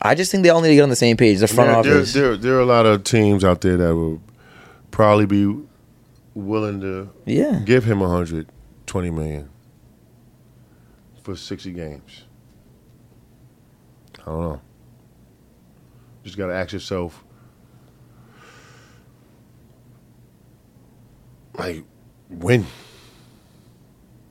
I 0.00 0.14
just 0.14 0.30
think 0.30 0.44
they 0.44 0.50
all 0.50 0.60
need 0.60 0.68
to 0.68 0.76
get 0.76 0.82
on 0.82 0.88
the 0.88 0.94
same 0.94 1.16
page. 1.16 1.40
The 1.40 1.48
front 1.48 1.82
there, 1.82 1.96
office. 1.96 2.12
There, 2.12 2.28
there, 2.28 2.36
there 2.36 2.54
are 2.58 2.60
a 2.60 2.64
lot 2.64 2.86
of 2.86 3.02
teams 3.02 3.42
out 3.42 3.60
there 3.60 3.76
that 3.76 3.96
will 3.96 4.22
probably 4.92 5.26
be 5.26 5.52
willing 6.32 6.80
to 6.82 7.10
yeah. 7.24 7.60
give 7.64 7.82
him 7.82 7.98
120 7.98 9.10
million 9.10 9.50
for 11.24 11.34
60 11.34 11.72
games. 11.72 12.22
I 14.20 14.24
don't 14.26 14.40
know. 14.42 14.60
Just 16.26 16.36
got 16.36 16.48
to 16.48 16.54
ask 16.54 16.72
yourself 16.72 17.22
like 21.56 21.84
when 22.28 22.66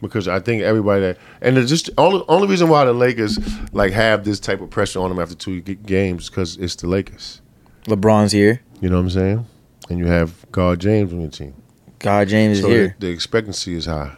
because 0.02 0.28
I 0.28 0.42
think 0.42 0.62
everybody 0.62 1.00
that 1.00 1.18
and 1.40 1.58
it's 1.58 1.70
just 1.70 1.90
only 1.98 2.22
only 2.28 2.50
reason 2.50 2.68
why 2.68 2.84
the 2.84 2.92
Lakers 2.92 3.40
like 3.72 3.94
have 3.94 4.26
this 4.26 4.42
type 4.42 4.60
of 4.60 4.70
pressure 4.70 5.00
on 5.00 5.08
them 5.08 5.20
after 5.20 5.36
two 5.36 5.62
games 5.62 6.30
because 6.30 6.58
it's 6.58 6.76
the 6.76 6.88
Lakers. 6.88 7.40
LeBron's 7.86 8.34
here. 8.34 8.60
You 8.82 8.90
know 8.90 8.98
what 8.98 9.04
I'm 9.04 9.10
saying? 9.12 9.46
And 9.90 9.98
you 9.98 10.08
have 10.08 10.46
God 10.52 10.82
James 10.82 11.14
on 11.14 11.22
your 11.22 11.30
team, 11.30 11.54
God 12.00 12.28
James 12.28 12.60
so 12.60 12.68
is 12.68 12.74
here. 12.74 12.96
the, 13.00 13.08
the 13.08 13.14
expectancy 13.14 13.74
is 13.74 13.86
high. 13.86 14.18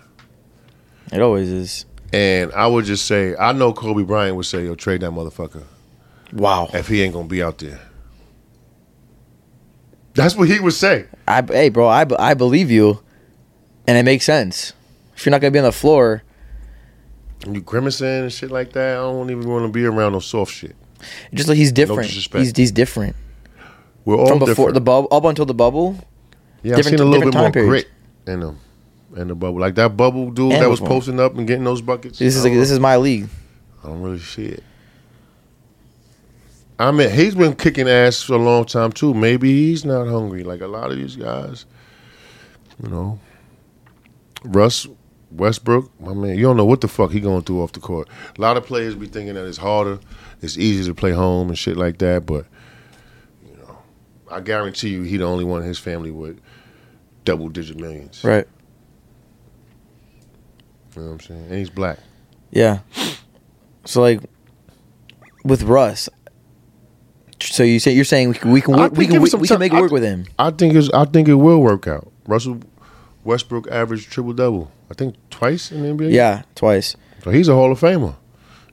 It 1.14 1.22
always 1.22 1.50
is. 1.52 1.86
And 2.12 2.52
I 2.54 2.66
would 2.66 2.86
just 2.86 3.06
say, 3.06 3.36
I 3.36 3.52
know 3.52 3.72
Kobe 3.72 4.02
Bryant 4.02 4.36
would 4.36 4.48
say, 4.48 4.66
"Yo, 4.66 4.74
trade 4.74 5.02
that 5.02 5.12
motherfucker 5.12 5.62
Wow. 6.34 6.70
if 6.74 6.88
he 6.88 7.02
ain't 7.02 7.14
gonna 7.14 7.28
be 7.28 7.42
out 7.44 7.58
there." 7.60 7.80
That's 10.14 10.36
what 10.36 10.48
he 10.50 10.60
would 10.60 10.74
say. 10.74 11.06
I, 11.28 11.44
hey, 11.44 11.70
bro, 11.70 11.88
I, 11.88 12.06
I 12.18 12.34
believe 12.34 12.72
you, 12.72 13.02
and 13.86 13.98
it 13.98 14.04
makes 14.04 14.26
sense. 14.26 14.74
If 15.16 15.26
you're 15.26 15.32
not 15.32 15.42
gonna 15.42 15.52
be 15.52 15.60
on 15.60 15.66
the 15.66 15.72
floor, 15.72 16.24
And 17.46 17.54
you 17.56 17.62
grimacing 17.62 18.08
and 18.08 18.34
shit 18.34 18.50
like 18.52 18.74
that, 18.74 18.94
I 18.94 19.02
don't 19.02 19.30
even 19.30 19.48
want 19.48 19.66
to 19.66 19.72
be 19.72 19.86
around 19.86 20.14
no 20.14 20.20
soft 20.20 20.52
shit. 20.54 20.76
just 21.34 21.48
like 21.48 21.58
he's 21.58 21.72
different. 21.72 22.08
disrespect. 22.08 22.40
he's 22.44 22.56
he's 22.58 22.72
different 22.72 23.16
We're 24.06 24.16
all 24.18 24.28
from 24.28 24.40
before 24.40 24.70
different. 24.70 24.74
the 24.76 24.82
bubble 24.82 25.08
up 25.12 25.24
until 25.26 25.46
the 25.46 25.54
bubble. 25.54 26.04
yeah, 26.64 26.78
I've 26.78 26.86
seen 26.86 27.00
a 27.00 27.06
little 27.06 27.26
bit 27.26 27.34
more 27.36 27.44
time 27.44 27.52
period. 27.52 27.70
grit 27.70 27.88
in 28.34 28.40
them, 28.40 28.60
in 29.16 29.28
the 29.28 29.36
bubble. 29.36 29.60
Like 29.60 29.76
that 29.76 29.96
bubble 29.96 30.32
dude 30.32 30.54
And 30.54 30.64
that 30.64 30.70
was 30.70 30.82
with 30.82 30.90
one. 30.90 30.98
posting 30.98 31.20
up 31.20 31.36
and 31.36 31.48
getting 31.48 31.64
those 31.64 31.82
buckets. 31.82 32.18
This 32.18 32.36
is 32.36 32.44
like 32.44 32.54
this 32.54 32.72
is 32.72 32.80
my 32.80 32.98
league. 32.98 33.30
I 33.84 33.88
don't 33.88 34.02
really 34.02 34.20
see 34.20 34.46
it. 34.46 34.64
I 36.80 36.92
mean, 36.92 37.10
he's 37.10 37.34
been 37.34 37.56
kicking 37.56 37.90
ass 37.90 38.22
for 38.22 38.34
a 38.34 38.38
long 38.38 38.66
time 38.66 38.92
too. 38.92 39.14
Maybe 39.14 39.52
he's 39.52 39.84
not 39.84 40.08
hungry 40.08 40.44
like 40.44 40.62
a 40.62 40.68
lot 40.68 40.92
of 40.92 40.98
these 40.98 41.16
guys. 41.16 41.66
You 42.82 42.90
know, 42.90 43.20
Russ 44.44 44.88
Westbrook, 45.32 45.92
my 46.00 46.14
man, 46.14 46.38
you 46.38 46.44
don't 46.44 46.58
know 46.58 46.66
what 46.66 46.82
the 46.82 46.88
fuck 46.88 47.12
he 47.12 47.20
going 47.20 47.42
through 47.42 47.64
off 47.64 47.72
the 47.72 47.80
court. 47.80 48.08
A 48.38 48.42
lot 48.42 48.58
of 48.58 48.66
players 48.66 48.94
be 48.94 49.08
thinking 49.08 49.34
that 49.34 49.46
it's 49.46 49.58
harder, 49.58 50.00
it's 50.42 50.58
easier 50.58 50.86
to 50.86 50.94
play 50.94 51.12
home 51.12 51.50
and 51.50 51.58
shit 51.58 51.78
like 51.78 51.98
that. 51.98 52.28
But 52.28 52.46
you 53.44 53.58
know, 53.58 53.78
I 54.30 54.42
guarantee 54.42 54.90
you, 54.90 55.02
he 55.02 55.18
the 55.18 55.26
only 55.26 55.46
one 55.46 55.64
in 55.64 55.68
his 55.68 55.80
family 55.80 56.12
with 56.12 56.40
double 57.26 57.50
digit 57.50 57.78
millions. 57.78 58.24
Right. 58.24 58.48
You 60.96 61.02
know 61.02 61.08
what 61.08 61.14
I'm 61.14 61.20
saying? 61.22 61.46
And 61.46 61.56
he's 61.56 61.70
black. 61.72 61.98
Yeah. 62.52 62.80
So 63.86 64.02
like 64.02 64.22
with 65.44 65.64
Russ. 65.64 66.10
So 67.58 67.64
you 67.64 67.80
say 67.80 67.92
you're 67.92 68.06
saying 68.06 68.30
we 68.30 68.36
can 68.36 68.52
we 68.52 68.62
can 68.62 68.76
work, 68.78 68.92
we 68.92 69.08
can 69.08 69.20
we, 69.20 69.32
we 69.36 69.48
can 69.48 69.58
make 69.60 69.74
it 69.74 69.82
work 69.82 69.92
with 69.92 70.04
him. 70.04 70.28
I 70.38 70.52
think 70.52 70.76
it's, 70.76 70.92
I 70.94 71.06
think 71.06 71.28
it 71.28 71.34
will 71.34 71.60
work 71.60 71.88
out. 71.88 72.12
Russell 72.28 72.60
Westbrook 73.24 73.68
averaged 73.72 74.12
triple 74.12 74.34
double. 74.34 74.70
I 74.92 74.94
think 74.94 75.16
twice 75.32 75.72
in 75.72 75.82
the 75.82 75.88
NBA. 75.88 76.14
Yeah, 76.14 76.44
twice. 76.54 76.96
so 77.24 77.32
he's 77.32 77.48
a 77.48 77.56
Hall 77.56 77.72
of 77.72 77.80
Famer. 77.80 78.16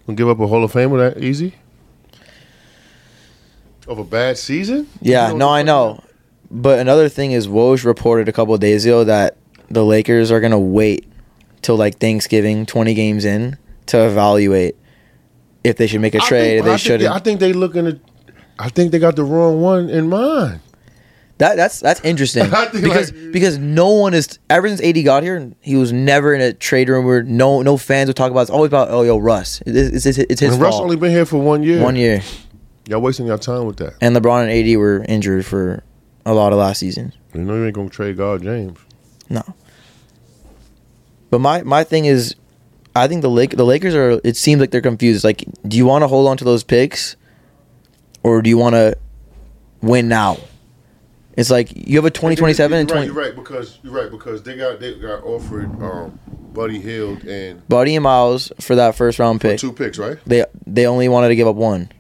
Gonna 0.07 0.17
give 0.17 0.29
up 0.29 0.39
a 0.39 0.47
Hall 0.47 0.63
of 0.63 0.71
Famer 0.71 0.99
that 1.15 1.25
easy? 1.25 1.55
Of 3.89 3.99
a 3.99 4.05
bad 4.05 4.37
season? 4.37 4.87
Yeah, 5.01 5.33
no, 5.33 5.49
I 5.49 5.63
the 5.63 5.67
know. 5.67 6.05
But 6.51 6.79
another 6.79 7.09
thing 7.09 7.33
is 7.33 7.49
Woj 7.49 7.87
reported 7.87 8.29
a 8.29 8.33
couple 8.33 8.53
of 8.53 8.61
days 8.61 8.85
ago 8.85 9.03
that 9.05 9.39
the 9.71 9.83
Lakers 9.83 10.31
are 10.31 10.41
gonna 10.41 10.61
wait 10.61 11.11
till 11.63 11.77
like 11.77 12.01
Thanksgiving, 12.01 12.67
twenty 12.67 12.93
games 12.93 13.25
in, 13.25 13.57
to 13.87 14.07
evaluate 14.07 14.77
if 15.65 15.79
they 15.79 15.87
should 15.87 16.03
make 16.03 16.15
a 16.15 16.23
I 16.23 16.29
trade. 16.29 16.41
think- 16.41 16.59
if 16.59 16.65
they 16.67 16.77
shouldn't. 16.77 17.11
I 17.11 17.19
think 17.19 17.41
they 17.41 17.55
looking 17.55 17.87
at. 17.87 17.97
I 18.59 18.69
think 18.69 18.93
they 18.93 18.99
got 18.99 19.17
the 19.17 19.25
wrong 19.25 19.61
one 19.61 19.89
in 19.91 20.09
mind. 20.09 20.61
That 21.39 21.57
that's 21.57 21.81
that's 21.81 22.01
interesting 22.05 22.45
because 22.73 23.13
like- 23.13 23.33
because 23.33 23.59
no 23.59 23.91
one 23.91 24.15
is 24.15 24.39
ever 24.49 24.69
since 24.69 24.81
AD 24.81 25.05
got 25.05 25.25
here, 25.25 25.51
he 25.61 25.75
was 25.75 25.93
never 25.93 26.33
in 26.33 26.41
a 26.41 26.53
trade 26.53 26.89
room 26.89 27.05
where 27.05 27.25
no 27.25 27.61
no 27.63 27.77
fans 27.77 28.07
would 28.09 28.17
talk 28.17 28.31
about. 28.31 28.43
It's 28.43 28.51
always 28.51 28.69
about 28.69 28.89
oh 28.91 29.03
yo 29.03 29.19
Russ, 29.19 29.61
it's, 29.67 30.07
it's, 30.07 30.19
it's 30.19 30.41
his 30.41 30.53
And 30.53 30.63
Russ 30.63 30.75
fault. 30.75 30.85
only 30.85 30.97
been 30.97 31.11
here 31.11 31.27
for 31.27 31.39
one 31.39 31.65
year. 31.65 31.83
One 31.83 31.97
year, 31.97 32.23
Y'all 32.87 33.01
wasting 33.01 33.27
your 33.27 33.39
time 33.39 33.65
with 33.67 33.79
that. 33.79 33.95
and 34.01 34.15
LeBron 34.15 34.43
and 34.43 34.51
AD 34.71 34.77
were 34.79 35.05
injured 35.09 35.45
for 35.45 35.83
a 36.25 36.33
lot 36.35 36.53
of 36.53 36.59
last 36.61 36.79
season. 36.79 37.13
You 37.35 37.41
know 37.43 37.57
you 37.57 37.65
ain't 37.67 37.75
gonna 37.75 37.89
trade 37.91 38.17
God 38.17 38.43
James. 38.43 38.79
No, 39.29 39.43
but 41.31 41.41
my 41.41 41.63
my 41.63 41.83
thing 41.83 42.05
is, 42.05 42.37
I 42.95 43.09
think 43.09 43.23
the 43.23 43.31
Lake 43.31 43.57
the 43.57 43.65
Lakers 43.65 43.95
are. 43.97 44.21
It 44.23 44.37
seems 44.37 44.61
like 44.61 44.71
they're 44.71 44.81
confused. 44.81 45.25
Like, 45.25 45.45
do 45.67 45.77
you 45.77 45.87
want 45.87 46.03
to 46.03 46.09
hold 46.09 46.29
on 46.29 46.37
to 46.37 46.45
those 46.45 46.63
picks, 46.63 47.17
or 48.25 48.43
do 48.43 48.51
you 48.51 48.59
want 48.59 48.75
to 48.75 48.99
win 49.81 50.09
now? 50.09 50.39
It's 51.37 51.51
like 51.51 51.71
you 51.75 51.97
have 51.97 52.05
a 52.05 52.11
twenty 52.11 52.37
twenty 52.37 52.55
seven 52.55 52.79
and 52.79 52.89
twenty. 52.89 53.07
You're 53.07 53.15
right 53.15 53.35
because 53.35 53.79
you're 53.83 53.93
right 53.93 54.11
because 54.11 54.43
they 54.43 54.57
got 54.57 54.81
they 54.81 54.95
got 54.95 55.23
offered 55.25 55.67
um, 55.83 56.19
Buddy 56.53 56.81
Hield 56.81 57.25
and 57.25 57.67
Buddy 57.69 57.97
and 57.97 58.05
Myles 58.05 58.53
for 58.61 58.75
that 58.77 58.95
first 58.95 59.19
round 59.19 59.41
pick. 59.41 59.59
two 59.59 59.73
picks, 59.73 59.99
right? 59.99 60.19
They 60.27 60.45
they 60.67 60.87
only 60.87 61.09
wanted 61.09 61.29
to 61.29 61.37
give 61.37 61.49
up 61.49 61.57
one. 61.57 61.91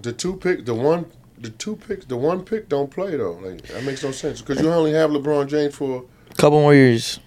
The 0.00 0.12
two 0.12 0.36
pick, 0.36 0.64
the 0.64 0.74
one, 0.74 1.04
the 1.38 1.50
two 1.50 1.76
picks, 1.76 2.06
the 2.06 2.16
one 2.16 2.42
pick 2.42 2.70
don't 2.70 2.90
play 2.90 3.16
though. 3.16 3.32
Like 3.32 3.62
that 3.68 3.84
makes 3.84 4.02
no 4.02 4.12
sense 4.12 4.40
because 4.40 4.62
you 4.62 4.72
only 4.72 4.92
have 4.92 5.10
LeBron 5.10 5.48
James 5.48 5.74
for. 5.74 6.04
A 6.30 6.34
couple 6.34 6.60
more 6.60 6.74
years. 6.74 7.20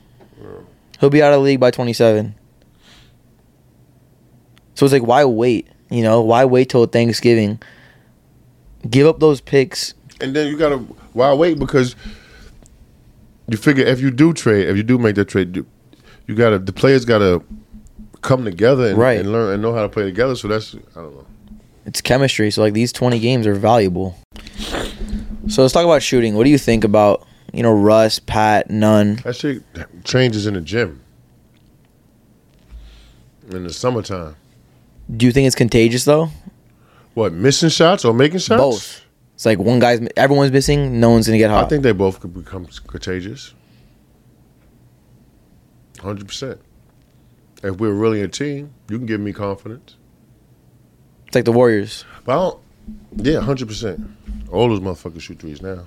He'll 0.99 1.09
be 1.11 1.21
out 1.21 1.33
of 1.33 1.39
the 1.39 1.43
league 1.43 1.59
by 1.59 1.69
27. 1.69 2.33
So 4.75 4.85
it's 4.85 4.93
like, 4.93 5.03
why 5.03 5.25
wait? 5.25 5.67
You 5.89 6.01
know, 6.01 6.21
why 6.21 6.45
wait 6.45 6.69
till 6.69 6.85
Thanksgiving? 6.85 7.61
Give 8.89 9.07
up 9.07 9.19
those 9.19 9.41
picks. 9.41 9.93
And 10.21 10.35
then 10.35 10.47
you 10.47 10.57
gotta 10.57 10.77
why 11.13 11.33
wait 11.33 11.59
because 11.59 11.95
you 13.47 13.57
figure 13.57 13.85
if 13.85 13.99
you 13.99 14.11
do 14.11 14.33
trade, 14.33 14.67
if 14.69 14.77
you 14.77 14.83
do 14.83 14.97
make 14.97 15.15
that 15.15 15.25
trade, 15.29 15.55
you, 15.55 15.65
you 16.27 16.35
gotta 16.35 16.59
the 16.59 16.73
players 16.73 17.05
gotta 17.05 17.41
come 18.21 18.45
together 18.45 18.87
and, 18.89 18.97
Right. 18.97 19.19
and 19.19 19.31
learn 19.31 19.53
and 19.53 19.61
know 19.61 19.73
how 19.73 19.81
to 19.81 19.89
play 19.89 20.03
together. 20.03 20.35
So 20.35 20.47
that's 20.47 20.75
I 20.75 20.79
don't 21.01 21.13
know. 21.15 21.25
It's 21.85 22.01
chemistry. 22.01 22.49
So 22.51 22.61
like 22.61 22.73
these 22.73 22.91
20 22.93 23.19
games 23.19 23.45
are 23.47 23.55
valuable. 23.55 24.17
So 25.49 25.61
let's 25.61 25.73
talk 25.73 25.83
about 25.83 26.01
shooting. 26.01 26.35
What 26.35 26.45
do 26.45 26.49
you 26.49 26.57
think 26.57 26.83
about 26.83 27.27
you 27.51 27.63
know 27.63 27.73
Russ, 27.73 28.19
Pat, 28.19 28.69
Nunn? 28.69 29.15
That 29.23 29.35
shit 29.35 29.63
changes 30.03 30.45
in 30.47 30.53
the 30.53 30.61
gym 30.61 31.01
in 33.51 33.63
the 33.63 33.73
summertime. 33.73 34.35
Do 35.15 35.25
you 35.25 35.31
think 35.31 35.47
it's 35.47 35.55
contagious 35.55 36.05
though? 36.05 36.29
What 37.13 37.33
missing 37.33 37.69
shots 37.69 38.05
or 38.05 38.13
making 38.13 38.39
shots? 38.39 38.59
Both. 38.59 39.05
It's 39.35 39.45
like 39.45 39.59
one 39.59 39.79
guy's 39.79 40.07
everyone's 40.17 40.51
missing, 40.51 40.99
no 40.99 41.09
one's 41.11 41.27
gonna 41.27 41.37
get 41.37 41.49
hot. 41.49 41.65
I 41.65 41.67
think 41.67 41.83
they 41.83 41.91
both 41.91 42.19
could 42.19 42.33
become 42.33 42.67
contagious. 42.87 43.53
Hundred 45.99 46.27
percent. 46.27 46.59
If 47.63 47.77
we're 47.77 47.93
really 47.93 48.21
a 48.21 48.27
team, 48.27 48.73
you 48.89 48.97
can 48.97 49.05
give 49.05 49.21
me 49.21 49.31
confidence. 49.31 49.95
it's 51.27 51.35
like 51.35 51.45
the 51.45 51.51
Warriors. 51.51 52.03
But 52.25 52.31
I 52.33 52.35
don't, 52.35 52.59
yeah, 53.15 53.39
hundred 53.39 53.67
percent. 53.67 54.05
All 54.51 54.67
those 54.69 54.81
motherfuckers 54.81 55.21
shoot 55.21 55.39
threes 55.39 55.61
now. 55.61 55.85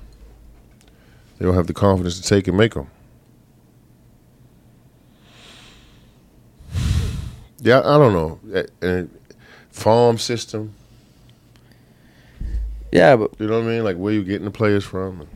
They 1.38 1.45
don't 1.45 1.54
have 1.54 1.66
the 1.66 1.75
confidence 1.75 2.18
to 2.21 2.26
take 2.26 2.49
and 2.49 2.56
make 2.56 2.75
them. 2.75 2.88
Yeah, 7.61 7.80
I 7.80 7.99
don't 7.99 8.12
know. 8.12 8.66
And 8.80 9.11
farm 9.71 10.18
system, 10.18 10.75
Yeah, 12.93 13.16
but 13.16 13.33
you 13.38 13.47
know 13.47 13.59
what 13.61 13.66
I 13.66 13.71
mean? 13.71 13.85
Like 13.85 13.97
where 13.97 14.12
you 14.12 14.23
getting 14.25 14.45
the 14.45 14.50
players 14.50 14.85
from, 14.85 15.21
and 15.23 15.28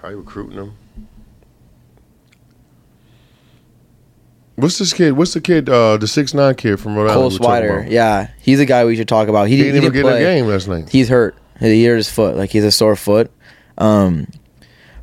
how 0.00 0.08
you 0.10 0.18
recruiting 0.18 0.56
them. 0.56 0.76
What's 4.56 4.78
this 4.78 4.92
kid? 4.92 5.12
What's 5.12 5.34
the 5.34 5.40
kid? 5.40 5.68
Uh, 5.68 5.96
the 5.96 6.06
six 6.06 6.32
nine 6.32 6.54
kid 6.54 6.78
from 6.78 6.94
Rhode 6.94 7.08
Cole 7.10 7.24
Island. 7.24 7.38
talking 7.38 7.68
Swider, 7.68 7.90
yeah, 7.90 8.28
he's 8.40 8.60
a 8.60 8.66
guy 8.66 8.84
we 8.84 8.94
should 8.94 9.08
talk 9.08 9.26
about. 9.28 9.48
He, 9.48 9.56
He 9.56 9.62
didn't, 9.64 9.72
he 9.74 9.78
even 9.78 9.92
didn't 9.92 10.04
get 10.04 10.08
play. 10.10 10.18
the 10.20 10.24
game 10.30 10.46
last 10.46 10.68
night. 10.68 10.88
He's 10.90 11.08
hurt. 11.08 11.36
He 11.58 11.84
hurt 11.84 11.96
his 11.96 12.10
foot. 12.10 12.36
Like 12.36 12.50
he's 12.50 12.64
a 12.64 12.70
sore 12.70 12.94
foot. 12.94 13.32
Um, 13.78 14.28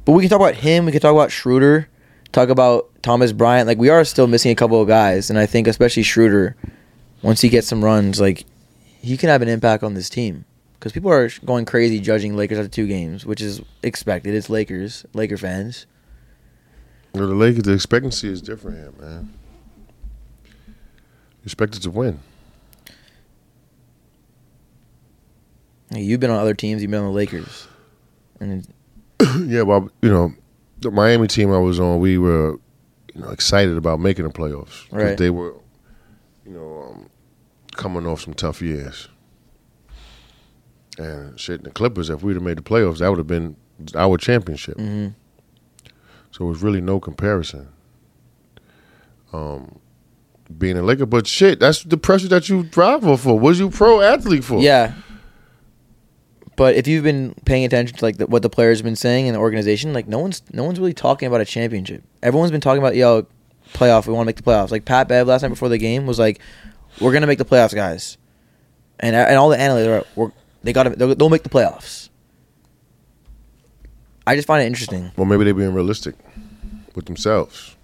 but 0.05 0.13
we 0.13 0.21
can 0.23 0.29
talk 0.29 0.39
about 0.39 0.55
him. 0.55 0.85
We 0.85 0.91
can 0.93 1.01
talk 1.01 1.13
about 1.13 1.31
Schroeder. 1.31 1.89
talk 2.31 2.47
about 2.49 2.89
Thomas 3.01 3.33
Bryant. 3.33 3.67
Like 3.67 3.77
we 3.77 3.89
are 3.89 4.05
still 4.05 4.27
missing 4.27 4.51
a 4.51 4.55
couple 4.55 4.81
of 4.81 4.87
guys, 4.87 5.29
and 5.29 5.37
I 5.37 5.45
think 5.47 5.67
especially 5.67 6.03
Schroeder, 6.03 6.55
once 7.21 7.41
he 7.41 7.49
gets 7.49 7.67
some 7.67 7.83
runs, 7.83 8.21
like 8.21 8.45
he 9.01 9.17
can 9.17 9.27
have 9.27 9.41
an 9.41 9.49
impact 9.49 9.83
on 9.83 9.95
this 9.95 10.09
team. 10.09 10.45
Because 10.81 10.93
people 10.93 11.11
are 11.11 11.29
going 11.45 11.65
crazy 11.65 11.99
judging 11.99 12.35
Lakers 12.35 12.57
after 12.57 12.67
two 12.67 12.87
games, 12.87 13.23
which 13.23 13.39
is 13.39 13.61
expected. 13.83 14.33
It's 14.33 14.49
Lakers, 14.49 15.05
Laker 15.13 15.37
fans. 15.37 15.85
You 17.13 17.21
know, 17.21 17.27
the 17.27 17.35
Lakers, 17.35 17.65
the 17.65 17.73
expectancy 17.73 18.27
is 18.29 18.41
different 18.41 18.77
here, 18.77 18.91
man. 18.99 19.31
Expected 21.45 21.83
to 21.83 21.91
win. 21.91 22.19
You've 25.93 26.19
been 26.19 26.31
on 26.31 26.39
other 26.39 26.55
teams. 26.55 26.81
You've 26.81 26.89
been 26.89 27.01
on 27.01 27.05
the 27.05 27.11
Lakers, 27.11 27.67
and 28.39 28.67
yeah, 29.45 29.61
well, 29.61 29.87
you 30.01 30.09
know, 30.09 30.33
the 30.79 30.89
Miami 30.89 31.27
team 31.27 31.51
I 31.53 31.59
was 31.59 31.79
on, 31.79 31.99
we 31.99 32.17
were, 32.17 32.53
you 33.13 33.21
know, 33.21 33.29
excited 33.29 33.77
about 33.77 33.99
making 33.99 34.25
the 34.25 34.31
playoffs 34.31 34.85
because 34.85 35.03
Right. 35.09 35.17
they 35.19 35.29
were, 35.29 35.53
you 36.43 36.53
know, 36.53 36.89
um, 36.91 37.09
coming 37.75 38.07
off 38.07 38.21
some 38.21 38.33
tough 38.33 38.63
years. 38.63 39.09
And 41.01 41.39
shit, 41.39 41.63
the 41.63 41.71
Clippers, 41.71 42.09
if 42.09 42.21
we'd 42.23 42.35
have 42.35 42.43
made 42.43 42.57
the 42.57 42.61
playoffs, 42.61 42.99
that 42.99 43.09
would 43.09 43.17
have 43.17 43.27
been 43.27 43.55
our 43.95 44.17
championship. 44.17 44.77
mhm. 44.77 45.15
So 46.31 46.45
it 46.45 46.47
was 46.47 46.61
really 46.61 46.81
no 46.81 46.99
comparison. 46.99 47.67
Um, 49.33 49.79
being 50.57 50.77
a 50.77 50.81
Laker, 50.81 51.05
but 51.05 51.27
shit, 51.27 51.59
that's 51.59 51.83
the 51.83 51.97
pressure 51.97 52.27
that 52.29 52.49
you 52.49 52.63
drive 52.63 53.01
for. 53.21 53.39
Was 53.39 53.59
you 53.59 53.69
pro 53.69 54.01
athlete 54.01 54.43
for? 54.43 54.61
yeah. 54.61 54.93
But 56.57 56.75
if 56.75 56.85
you've 56.85 57.03
been 57.03 57.33
paying 57.45 57.63
attention 57.65 57.97
to 57.97 58.05
like 58.05 58.17
the, 58.17 58.27
what 58.27 58.43
the 58.43 58.49
players 58.49 58.79
have 58.79 58.83
been 58.85 58.95
saying 58.97 59.25
in 59.25 59.33
the 59.33 59.39
organization, 59.39 59.93
like 59.93 60.07
no 60.07 60.19
one's 60.19 60.43
no 60.51 60.63
one's 60.63 60.79
really 60.79 60.93
talking 60.93 61.27
about 61.27 61.41
a 61.41 61.45
championship. 61.45 62.03
Everyone's 62.21 62.51
been 62.51 62.61
talking 62.61 62.79
about 62.83 62.95
yo 62.95 63.25
playoff. 63.73 64.05
We 64.05 64.13
want 64.13 64.25
to 64.25 64.29
make 64.29 64.35
the 64.35 64.43
playoffs. 64.43 64.69
Like 64.69 64.85
Pat 64.85 65.07
Bev 65.07 65.27
last 65.27 65.41
night 65.41 65.47
before 65.49 65.69
the 65.69 65.77
game 65.79 66.05
was 66.05 66.19
like, 66.19 66.39
"We're 66.99 67.13
gonna 67.13 67.25
make 67.25 67.39
the 67.39 67.45
playoffs, 67.45 67.73
guys," 67.73 68.17
and 68.99 69.15
and 69.15 69.37
all 69.37 69.49
the 69.49 69.57
analysts 69.59 69.87
are 69.87 70.03
we're, 70.15 70.31
they 70.63 70.73
got 70.73 70.83
to 70.83 70.89
they'll, 70.91 71.15
they'll 71.15 71.29
make 71.29 71.43
the 71.43 71.49
playoffs. 71.49 72.09
I 74.25 74.35
just 74.35 74.47
find 74.47 74.61
it 74.63 74.67
interesting. 74.67 75.11
Well, 75.17 75.25
maybe 75.25 75.43
they're 75.43 75.53
being 75.53 75.73
realistic 75.73 76.15
with 76.95 77.05
themselves. 77.05 77.75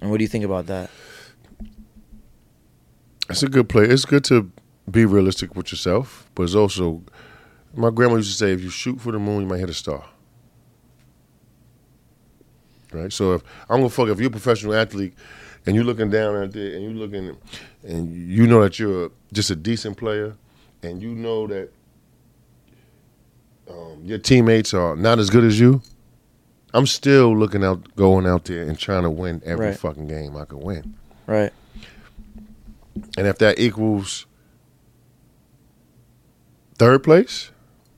And 0.00 0.10
what 0.10 0.18
do 0.18 0.24
you 0.24 0.28
think 0.28 0.44
about 0.44 0.66
that? 0.66 0.90
It's 3.28 3.42
a 3.42 3.48
good 3.48 3.68
play. 3.68 3.84
It's 3.84 4.04
good 4.04 4.24
to 4.24 4.50
be 4.90 5.04
realistic 5.04 5.54
with 5.54 5.70
yourself, 5.70 6.30
but 6.34 6.44
it's 6.44 6.54
also 6.54 7.02
my 7.74 7.90
grandma 7.90 8.16
used 8.16 8.30
to 8.30 8.36
say, 8.36 8.52
if 8.52 8.62
you 8.62 8.70
shoot 8.70 9.00
for 9.00 9.12
the 9.12 9.18
moon, 9.18 9.42
you 9.42 9.46
might 9.46 9.58
hit 9.58 9.68
a 9.68 9.74
star. 9.74 10.04
Right. 12.92 13.12
So 13.12 13.34
if 13.34 13.42
I'm 13.68 13.80
gonna 13.80 13.90
fuck 13.90 14.08
if 14.08 14.18
you're 14.18 14.28
a 14.28 14.30
professional 14.30 14.74
athlete 14.74 15.12
and 15.66 15.76
you're 15.76 15.84
looking 15.84 16.08
down 16.08 16.36
at 16.36 16.56
it 16.56 16.74
and 16.74 16.82
you're 16.84 16.94
looking 16.94 17.36
and 17.82 18.14
you 18.14 18.46
know 18.46 18.62
that 18.62 18.78
you're 18.78 19.10
just 19.30 19.50
a 19.50 19.56
decent 19.56 19.98
player 19.98 20.34
and 20.82 21.02
you 21.02 21.10
know 21.14 21.46
that 21.46 21.70
um, 23.70 24.00
your 24.04 24.18
teammates 24.18 24.72
are 24.74 24.96
not 24.96 25.18
as 25.18 25.30
good 25.30 25.44
as 25.44 25.58
you, 25.60 25.82
I'm 26.74 26.86
still 26.86 27.36
looking 27.36 27.64
out, 27.64 27.94
going 27.96 28.26
out 28.26 28.44
there 28.44 28.62
and 28.62 28.78
trying 28.78 29.02
to 29.02 29.10
win 29.10 29.42
every 29.44 29.66
Right. 29.66 29.78
fucking 29.78 30.06
game 30.08 30.36
I 30.36 30.44
can 30.44 30.60
win. 30.60 30.94
Right. 31.26 31.52
And 33.16 33.26
if 33.26 33.38
that 33.38 33.58
equals 33.58 34.26
third 36.78 37.02
place, 37.02 37.50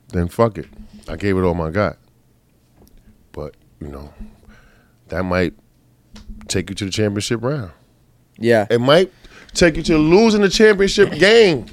then 0.09 0.27
fuck 0.27 0.57
it. 0.57 0.67
I 1.07 1.15
gave 1.15 1.37
it 1.37 1.41
all 1.41 1.53
my 1.53 1.69
got. 1.71 1.97
But, 3.31 3.55
you 3.79 3.87
know, 3.87 4.13
that 5.07 5.23
might 5.23 5.53
take 6.47 6.69
you 6.69 6.75
to 6.75 6.85
the 6.85 6.91
championship 6.91 7.41
round. 7.43 7.71
Yeah. 8.37 8.67
It 8.69 8.79
might 8.81 9.11
take 9.53 9.75
you 9.77 9.83
to 9.83 9.97
losing 9.97 10.41
the 10.41 10.49
championship 10.49 11.11
game 11.13 11.65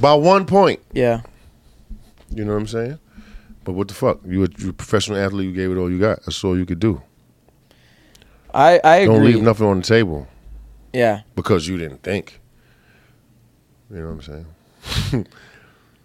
by 0.00 0.14
one 0.14 0.46
point. 0.46 0.80
Yeah. 0.92 1.22
You 2.30 2.44
know 2.44 2.52
what 2.52 2.60
I'm 2.60 2.66
saying? 2.66 2.98
But 3.64 3.72
what 3.72 3.88
the 3.88 3.94
fuck? 3.94 4.20
You 4.24 4.44
a, 4.44 4.48
you 4.58 4.70
a 4.70 4.72
professional 4.72 5.18
athlete, 5.18 5.46
you 5.48 5.52
gave 5.54 5.70
it 5.70 5.76
all 5.76 5.90
you 5.90 5.98
got. 5.98 6.22
That's 6.24 6.42
all 6.44 6.56
you 6.56 6.66
could 6.66 6.78
do. 6.80 7.02
I 8.54 8.80
I. 8.82 9.04
Don't 9.04 9.24
leave 9.24 9.42
nothing 9.42 9.66
on 9.66 9.78
the 9.78 9.86
table 9.86 10.26
Yeah. 10.92 11.22
because 11.34 11.66
you 11.68 11.76
didn't 11.76 12.02
think. 12.02 12.40
You 13.90 13.98
know 13.98 14.06
what 14.12 14.28
I'm 14.28 14.44
saying? 15.12 15.26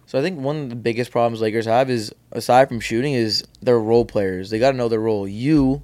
So 0.04 0.18
I 0.18 0.22
think 0.22 0.40
one 0.40 0.64
of 0.64 0.68
the 0.68 0.76
biggest 0.76 1.10
problems 1.10 1.40
Lakers 1.40 1.64
have 1.64 1.88
is 1.88 2.12
aside 2.32 2.68
from 2.68 2.80
shooting 2.80 3.14
is 3.14 3.44
their 3.62 3.80
role 3.80 4.04
players. 4.04 4.50
They 4.50 4.58
got 4.58 4.72
to 4.72 4.76
know 4.76 4.90
their 4.90 5.00
role. 5.00 5.26
You 5.26 5.80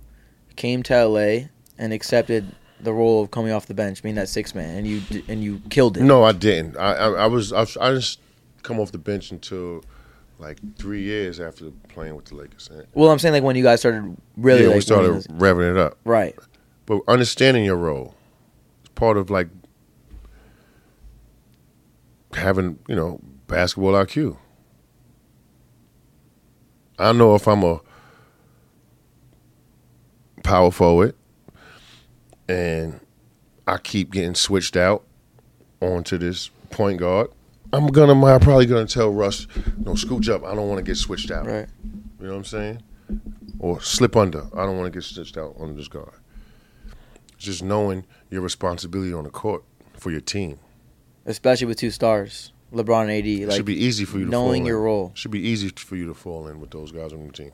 came 0.55 0.83
to 0.83 1.07
LA 1.07 1.47
and 1.79 1.95
accepted 1.95 2.55
the 2.81 2.93
role 2.93 3.23
of 3.25 3.31
coming 3.31 3.53
off 3.53 3.67
the 3.67 3.75
bench, 3.75 4.03
being 4.03 4.15
that 4.17 4.29
six 4.29 4.55
man, 4.55 4.77
and 4.79 4.87
you 4.87 5.01
d- 5.01 5.25
and 5.29 5.43
you 5.43 5.61
killed 5.71 5.97
it. 5.97 6.03
No, 6.03 6.23
I 6.25 6.33
didn't. 6.33 6.77
I 6.77 6.95
I, 6.95 7.11
I 7.11 7.27
was 7.27 7.53
I, 7.53 7.63
I 7.81 7.93
just 7.95 8.21
come 8.63 8.79
off 8.81 8.93
the 8.93 8.99
bench 8.99 9.31
until 9.33 9.83
like 10.39 10.59
three 10.77 11.03
years 11.03 11.41
after 11.41 11.71
playing 11.89 12.15
with 12.15 12.27
the 12.27 12.37
Lakers. 12.37 12.69
And- 12.73 12.87
Well, 12.95 13.11
I'm 13.11 13.19
saying 13.19 13.33
like 13.35 13.43
when 13.43 13.57
you 13.57 13.63
guys 13.65 13.81
started 13.81 14.17
really 14.37 14.63
yeah, 14.63 14.67
like 14.69 14.75
we 14.77 14.81
started 14.83 15.15
this- 15.15 15.27
revving 15.29 15.71
it 15.73 15.77
up. 15.77 15.99
right. 16.05 16.37
But 16.87 17.03
understanding 17.09 17.65
your 17.65 17.77
role 17.77 18.15
is 18.85 18.89
part 18.91 19.17
of 19.19 19.29
like 19.31 19.49
having 22.35 22.79
you 22.89 22.95
know 22.95 23.21
basketball 23.47 23.93
IQ. 23.93 24.37
I 26.99 27.13
know 27.13 27.35
if 27.35 27.47
I'm 27.47 27.63
a 27.63 27.81
power 30.43 30.71
forward 30.71 31.15
and 32.49 33.01
I 33.67 33.79
keep 33.79 34.13
getting 34.13 34.35
switched 34.35 34.77
out 34.77 35.05
onto 35.81 36.19
this 36.19 36.49
point 36.71 36.99
guard, 36.99 37.31
I'm 37.73 37.87
gonna 37.89 38.13
I'm 38.27 38.41
probably 38.41 38.67
gonna 38.67 38.87
tell 38.87 39.11
Russ, 39.11 39.47
no, 39.79 39.93
scooch 39.93 40.29
up. 40.29 40.45
I 40.45 40.55
don't 40.55 40.69
want 40.69 40.79
to 40.79 40.85
get 40.85 40.97
switched 40.97 41.31
out. 41.31 41.47
Right. 41.47 41.69
You 42.21 42.27
know 42.27 42.31
what 42.33 42.39
I'm 42.39 42.45
saying? 42.45 42.83
Or 43.59 43.81
slip 43.81 44.17
under. 44.17 44.45
I 44.57 44.65
don't 44.65 44.77
want 44.79 44.93
to 44.93 44.97
get 44.97 45.05
switched 45.05 45.37
out 45.37 45.55
on 45.59 45.77
this 45.77 45.89
guard. 45.89 46.13
Just 47.37 47.63
knowing 47.63 48.05
your 48.31 48.41
responsibility 48.41 49.13
on 49.13 49.25
the 49.25 49.31
court 49.31 49.63
for 49.97 50.11
your 50.11 50.21
team. 50.21 50.59
Especially 51.27 51.67
with 51.67 51.79
two 51.79 51.91
stars, 51.91 52.53
LeBron 52.73 53.03
and 53.03 53.11
AD. 53.11 53.27
It 53.27 53.47
Like 53.49 53.57
should 53.57 53.65
be 53.67 53.85
easy 53.85 54.05
for 54.05 54.19
you 54.19 54.25
to 54.25 54.31
knowing 54.31 54.63
fall 54.63 54.69
your 54.69 54.79
in. 54.79 54.85
role. 54.85 55.13
Should 55.15 55.31
be 55.31 55.41
easy 55.47 55.69
for 55.69 55.95
you 55.97 56.07
to 56.07 56.15
fall 56.15 56.49
in 56.49 56.59
with 56.61 56.71
those 56.71 56.91
guys 56.91 57.13
on 57.13 57.23
your 57.23 57.33
team. 57.33 57.53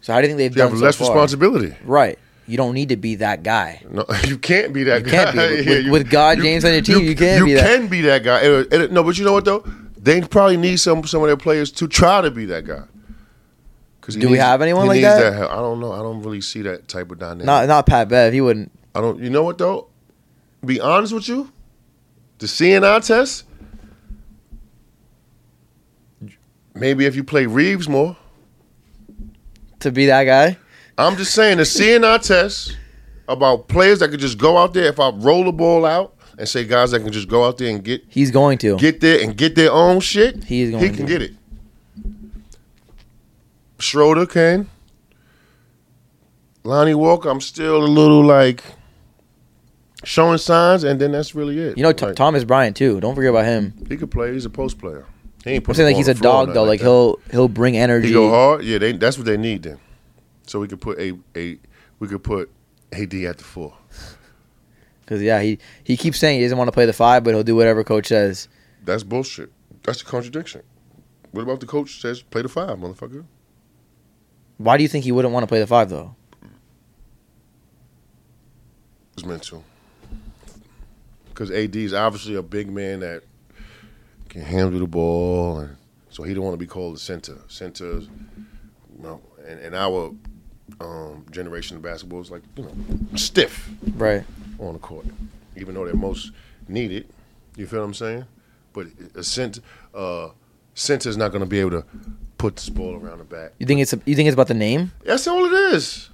So 0.00 0.12
how 0.12 0.20
do 0.20 0.26
you 0.26 0.30
think 0.30 0.38
they've 0.38 0.52
You 0.52 0.62
done 0.62 0.70
have 0.70 0.78
so 0.78 0.84
less 0.84 0.96
far? 0.96 1.08
responsibility. 1.08 1.74
Right. 1.84 2.18
You 2.48 2.56
don't 2.56 2.72
need 2.74 2.88
to 2.88 2.96
be 2.96 3.16
that 3.16 3.42
guy. 3.42 3.82
No, 3.90 4.04
you 4.26 4.38
can't 4.38 4.72
be 4.72 4.82
that 4.84 5.04
You 5.04 5.12
guy. 5.12 5.32
can't 5.32 5.36
be. 5.36 5.38
With- 5.56 5.66
Yeah, 5.66 5.74
with- 5.76 5.92
with 5.92 6.10
God 6.10 6.38
James 6.38 6.64
on 6.64 6.72
your 6.72 6.80
team, 6.82 7.04
you 7.04 7.14
can't 7.14 7.38
you 7.40 7.44
be 7.44 7.54
that. 7.54 7.64
can 7.66 7.88
be 7.88 8.00
that 8.02 8.24
guy. 8.24 8.40
And- 8.40 8.72
and- 8.72 8.92
no, 8.92 9.04
but 9.04 9.18
you 9.18 9.24
know 9.24 9.32
what 9.34 9.44
though? 9.44 9.64
They 10.00 10.20
probably 10.22 10.56
need 10.56 10.78
some 10.80 11.04
some 11.06 11.20
of 11.22 11.26
their 11.28 11.36
players 11.36 11.70
to 11.72 11.86
try 11.88 12.20
to 12.22 12.30
be 12.30 12.46
that 12.46 12.64
guy. 12.66 12.82
'Cause 14.00 14.16
Do 14.16 14.30
we 14.30 14.38
have 14.38 14.62
anyone 14.62 14.86
like 14.86 14.96
needs 15.02 15.06
that? 15.08 15.34
help. 15.34 15.50
I 15.52 15.56
don't 15.56 15.80
know. 15.80 15.92
I 15.92 15.98
don't 15.98 16.22
really 16.22 16.40
see 16.40 16.62
that 16.62 16.88
type 16.88 17.10
of 17.10 17.18
dynamic. 17.18 17.44
Not 17.44 17.68
not 17.68 17.84
Pat 17.86 18.08
Bev. 18.08 18.32
He 18.32 18.40
wouldn't. 18.40 18.72
I 18.94 19.02
don't. 19.02 19.18
You 19.22 19.28
know 19.28 19.42
what 19.42 19.58
though? 19.58 19.88
Be 20.64 20.80
honest 20.80 21.12
with 21.12 21.28
you, 21.28 21.52
the 22.38 22.46
CNI 22.46 23.04
test. 23.06 23.44
Maybe 26.74 27.06
if 27.06 27.16
you 27.16 27.24
play 27.24 27.46
Reaves 27.46 27.88
more. 27.88 28.16
To 29.80 29.92
be 29.92 30.06
that 30.06 30.24
guy. 30.24 30.56
I'm 30.98 31.16
just 31.16 31.32
saying 31.34 31.58
the 31.58 31.62
CNI 31.62 32.20
test 32.20 32.76
about 33.28 33.68
players 33.68 34.00
that 34.00 34.10
could 34.10 34.20
just 34.20 34.36
go 34.38 34.56
out 34.58 34.74
there. 34.74 34.84
If 34.86 34.98
I 35.00 35.10
roll 35.10 35.44
the 35.44 35.52
ball 35.52 35.84
out 35.86 36.14
and 36.38 36.48
say 36.48 36.64
guys 36.64 36.90
that 36.90 37.00
can 37.00 37.12
just 37.12 37.28
go 37.28 37.44
out 37.46 37.56
there 37.58 37.70
and 37.70 37.82
get 37.84 38.02
He's 38.08 38.30
going 38.30 38.58
to. 38.58 38.76
get 38.76 39.00
there 39.00 39.22
and 39.22 39.36
get 39.36 39.54
their 39.54 39.70
own 39.72 40.00
shit, 40.00 40.44
He 40.44 40.62
is 40.62 40.70
going 40.72 40.82
he 40.82 40.90
to. 40.90 40.96
can 40.96 41.06
get 41.06 41.22
it. 41.22 41.32
Schroeder 43.78 44.26
can. 44.26 44.68
Lonnie 46.64 46.94
Walker, 46.94 47.28
I'm 47.28 47.40
still 47.40 47.84
a 47.84 47.86
little 47.86 48.24
like 48.24 48.62
showing 50.04 50.38
signs, 50.38 50.84
and 50.84 51.00
then 51.00 51.12
that's 51.12 51.34
really 51.34 51.58
it. 51.58 51.76
You 51.78 51.82
know, 51.84 51.92
T- 51.92 52.06
Like, 52.06 52.16
Thomas 52.16 52.44
Bryant 52.44 52.76
too. 52.76 53.00
Don't 53.00 53.14
forget 53.14 53.30
about 53.30 53.44
him. 53.44 53.72
he 53.88 53.96
could 53.96 54.10
play. 54.10 54.32
He's 54.32 54.44
a 54.44 54.50
post 54.50 54.78
player. 54.78 55.06
He 55.44 55.50
ain't 55.52 55.68
I'm 55.68 55.74
saying 55.74 55.86
like 55.90 55.96
he's 55.96 56.08
a 56.08 56.14
the 56.14 56.18
floor 56.20 56.32
or 56.42 56.46
dog 56.46 56.54
though. 56.54 56.64
nothing 56.64 56.68
Like 56.68 56.80
he'll 56.80 57.20
he'll 57.30 57.48
bring 57.48 57.76
energy. 57.76 58.08
he 58.08 58.12
go 58.12 58.28
hard. 58.30 58.64
Yeah, 58.64 58.78
they, 58.78 58.92
that's 58.92 59.16
what 59.16 59.26
they 59.26 59.36
need 59.36 59.62
then. 59.62 59.78
So 60.48 60.60
we 60.60 60.68
could 60.68 60.80
put 60.80 60.98
a 60.98 61.18
a 61.36 61.58
we 61.98 62.08
could 62.08 62.22
put 62.22 62.50
AD 62.92 63.14
at 63.14 63.38
the 63.38 63.44
four. 63.44 63.74
Because 65.00 65.22
yeah, 65.22 65.40
he 65.40 65.58
he 65.84 65.96
keeps 65.96 66.18
saying 66.18 66.38
he 66.38 66.44
doesn't 66.44 66.58
want 66.58 66.68
to 66.68 66.72
play 66.72 66.86
the 66.86 66.92
five, 66.92 67.24
but 67.24 67.34
he'll 67.34 67.42
do 67.42 67.56
whatever 67.56 67.84
coach 67.84 68.06
says. 68.08 68.48
That's 68.84 69.02
bullshit. 69.02 69.50
That's 69.82 70.02
a 70.02 70.04
contradiction. 70.04 70.62
What 71.32 71.42
about 71.42 71.60
the 71.60 71.66
coach 71.66 72.00
says 72.00 72.22
play 72.22 72.42
the 72.42 72.48
five, 72.48 72.78
motherfucker? 72.78 73.24
Why 74.58 74.76
do 74.76 74.82
you 74.82 74.88
think 74.88 75.04
he 75.04 75.12
wouldn't 75.12 75.32
want 75.32 75.44
to 75.44 75.46
play 75.46 75.60
the 75.60 75.66
five 75.66 75.88
though? 75.88 76.14
was 79.18 79.28
meant 79.28 79.42
to. 79.44 79.62
Because 81.28 81.50
AD 81.50 81.74
is 81.76 81.92
obviously 81.92 82.34
a 82.34 82.42
big 82.42 82.70
man 82.70 83.00
that 83.00 83.22
can 84.28 84.42
handle 84.42 84.78
the 84.78 84.86
ball, 84.86 85.58
and 85.58 85.76
so 86.10 86.22
he 86.22 86.34
don't 86.34 86.44
want 86.44 86.54
to 86.54 86.58
be 86.58 86.66
called 86.66 86.96
the 86.96 87.00
center. 87.00 87.38
Centers, 87.48 88.08
you 88.96 89.02
know, 89.02 89.20
and, 89.46 89.60
and 89.60 89.74
our 89.74 90.12
um, 90.80 91.24
generation 91.30 91.76
of 91.76 91.82
basketball 91.82 92.20
is 92.20 92.30
like 92.30 92.42
you 92.56 92.64
know 92.64 92.72
stiff 93.16 93.68
Right. 93.96 94.24
on 94.58 94.74
the 94.74 94.78
court, 94.78 95.06
even 95.56 95.74
though 95.74 95.84
they're 95.84 95.94
most 95.94 96.32
needed. 96.68 97.06
You 97.56 97.66
feel 97.66 97.80
what 97.80 97.86
I'm 97.86 97.94
saying? 97.94 98.24
But 98.72 98.86
a 99.14 99.24
center, 99.24 99.60
uh, 99.94 100.28
center's 100.74 101.16
not 101.16 101.28
going 101.32 101.40
to 101.40 101.46
be 101.46 101.58
able 101.60 101.70
to 101.72 101.84
put 102.36 102.56
this 102.56 102.68
ball 102.68 102.94
around 102.94 103.18
the 103.18 103.24
back. 103.24 103.52
You 103.58 103.66
think 103.66 103.80
it's 103.80 103.92
you 104.04 104.14
think 104.14 104.28
it's 104.28 104.34
about 104.34 104.46
the 104.48 104.54
name? 104.54 104.92
That's 105.04 105.26
all 105.26 105.44
it 105.46 105.52
is. 105.74 106.10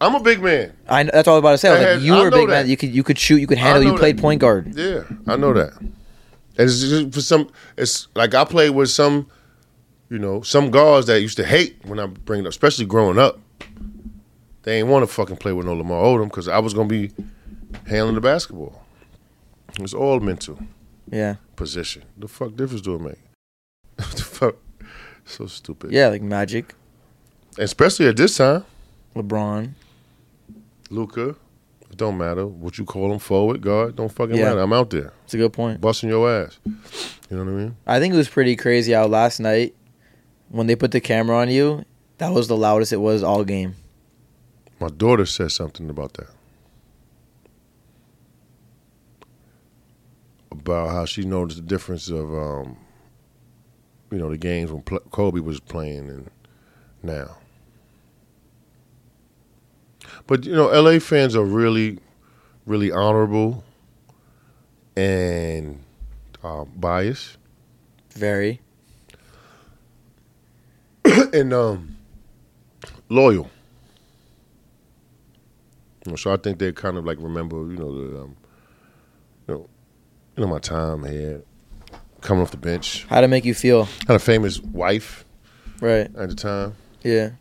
I'm 0.00 0.14
a 0.14 0.20
big 0.20 0.40
man. 0.42 0.72
I 0.88 1.04
that's 1.04 1.26
all 1.28 1.34
I 1.34 1.38
was 1.38 1.42
about 1.42 1.50
to 1.52 1.58
say. 1.58 1.68
I 1.68 1.72
was 1.72 1.80
I 1.80 1.84
like, 1.84 1.92
had- 1.94 2.02
you 2.02 2.14
I 2.14 2.20
were 2.22 2.28
a 2.28 2.30
big 2.30 2.48
that. 2.48 2.62
man. 2.62 2.68
You 2.68 2.76
could 2.76 2.94
you 2.94 3.02
could 3.04 3.18
shoot. 3.18 3.36
You 3.40 3.46
could 3.46 3.58
handle. 3.58 3.82
You 3.82 3.96
played 3.96 4.16
that. 4.18 4.22
point 4.22 4.40
guard. 4.40 4.74
Yeah, 4.74 5.02
I 5.26 5.36
know 5.36 5.52
that. 5.52 5.72
And 5.80 5.90
it's 6.56 6.80
just 6.80 7.12
for 7.12 7.20
some. 7.20 7.50
It's 7.76 8.08
like 8.16 8.34
I 8.34 8.44
played 8.44 8.70
with 8.70 8.90
some, 8.90 9.28
you 10.08 10.18
know, 10.18 10.42
some 10.42 10.70
guards 10.72 11.06
that 11.06 11.20
used 11.20 11.36
to 11.36 11.44
hate 11.46 11.76
when 11.84 12.00
I 12.00 12.06
bring 12.06 12.40
it 12.40 12.46
up, 12.46 12.50
especially 12.50 12.86
growing 12.86 13.18
up. 13.18 13.38
They 14.68 14.80
ain't 14.80 14.88
want 14.88 15.02
to 15.02 15.06
fucking 15.06 15.38
play 15.38 15.54
with 15.54 15.64
no 15.64 15.72
Lamar 15.72 16.02
Odom 16.04 16.24
because 16.24 16.46
I 16.46 16.58
was 16.58 16.74
gonna 16.74 16.90
be 16.90 17.10
handling 17.86 18.16
the 18.16 18.20
basketball. 18.20 18.84
It's 19.78 19.94
all 19.94 20.20
mental 20.20 20.58
Yeah. 21.10 21.36
position. 21.56 22.02
The 22.18 22.28
fuck 22.28 22.54
difference 22.54 22.82
do 22.82 22.96
it 22.96 23.00
make? 23.00 23.16
the 23.96 24.04
fuck, 24.22 24.56
so 25.24 25.46
stupid. 25.46 25.90
Yeah, 25.90 26.08
like 26.08 26.20
Magic, 26.20 26.74
especially 27.56 28.08
at 28.08 28.18
this 28.18 28.36
time, 28.36 28.66
LeBron. 29.16 29.70
Luka. 30.90 31.30
It 31.90 31.96
don't 31.96 32.18
matter 32.18 32.46
what 32.46 32.76
you 32.76 32.84
call 32.84 33.10
him, 33.10 33.20
forward 33.20 33.62
guard. 33.62 33.96
Don't 33.96 34.12
fucking 34.12 34.36
Yeah. 34.36 34.50
matter. 34.50 34.60
I'm 34.60 34.74
out 34.74 34.90
there 34.90 35.14
It's 35.24 35.32
a 35.32 35.38
good 35.38 35.54
point. 35.54 35.80
busting 35.80 36.10
your 36.10 36.30
ass. 36.30 36.58
You 36.66 36.74
know 37.38 37.44
what 37.44 37.50
I 37.52 37.54
mean? 37.54 37.76
I 37.86 38.00
think 38.00 38.12
it 38.12 38.18
was 38.18 38.28
pretty 38.28 38.54
crazy 38.54 38.92
how 38.92 39.06
last 39.06 39.40
night 39.40 39.74
when 40.50 40.66
they 40.66 40.76
put 40.76 40.90
the 40.90 41.00
camera 41.00 41.38
on 41.38 41.48
you, 41.48 41.86
that 42.18 42.34
was 42.34 42.48
the 42.48 42.56
loudest 42.58 42.92
it 42.92 42.98
was 43.00 43.22
all 43.22 43.44
game. 43.44 43.74
My 44.80 44.88
daughter 44.88 45.26
said 45.26 45.50
something 45.52 45.90
about 45.90 46.14
that. 46.14 46.28
About 50.50 50.90
how 50.90 51.04
she 51.04 51.22
noticed 51.24 51.60
the 51.60 51.66
difference 51.66 52.08
of, 52.08 52.32
um, 52.32 52.76
you 54.10 54.18
know, 54.18 54.30
the 54.30 54.38
games 54.38 54.70
when 54.70 54.82
pl- 54.82 55.00
Kobe 55.10 55.40
was 55.40 55.60
playing 55.60 56.08
and 56.08 56.30
now. 57.02 57.36
But 60.26 60.44
you 60.44 60.54
know, 60.54 60.66
LA 60.66 60.98
fans 60.98 61.34
are 61.34 61.44
really, 61.44 61.98
really 62.66 62.92
honorable 62.92 63.64
and 64.96 65.82
uh, 66.42 66.64
biased, 66.64 67.36
Very. 68.12 68.60
and 71.32 71.52
um, 71.52 71.96
loyal. 73.08 73.50
You 76.08 76.12
know, 76.12 76.16
so 76.16 76.32
I 76.32 76.38
think 76.38 76.58
they 76.58 76.72
kind 76.72 76.96
of 76.96 77.04
like 77.04 77.18
remember, 77.20 77.56
you 77.70 77.76
know, 77.76 77.92
the, 77.92 78.20
um, 78.22 78.36
you 79.46 79.54
know, 79.54 79.68
you 80.38 80.42
know, 80.42 80.46
my 80.48 80.58
time 80.58 81.04
here, 81.04 81.42
coming 82.22 82.40
off 82.42 82.50
the 82.50 82.56
bench. 82.56 83.04
How 83.10 83.20
to 83.20 83.28
make 83.28 83.44
you 83.44 83.52
feel? 83.52 83.84
Had 84.06 84.16
a 84.16 84.18
famous 84.18 84.58
wife 84.58 85.26
Right. 85.82 86.06
at 86.16 86.30
the 86.30 86.34
time, 86.34 86.76
Yeah. 87.02 87.32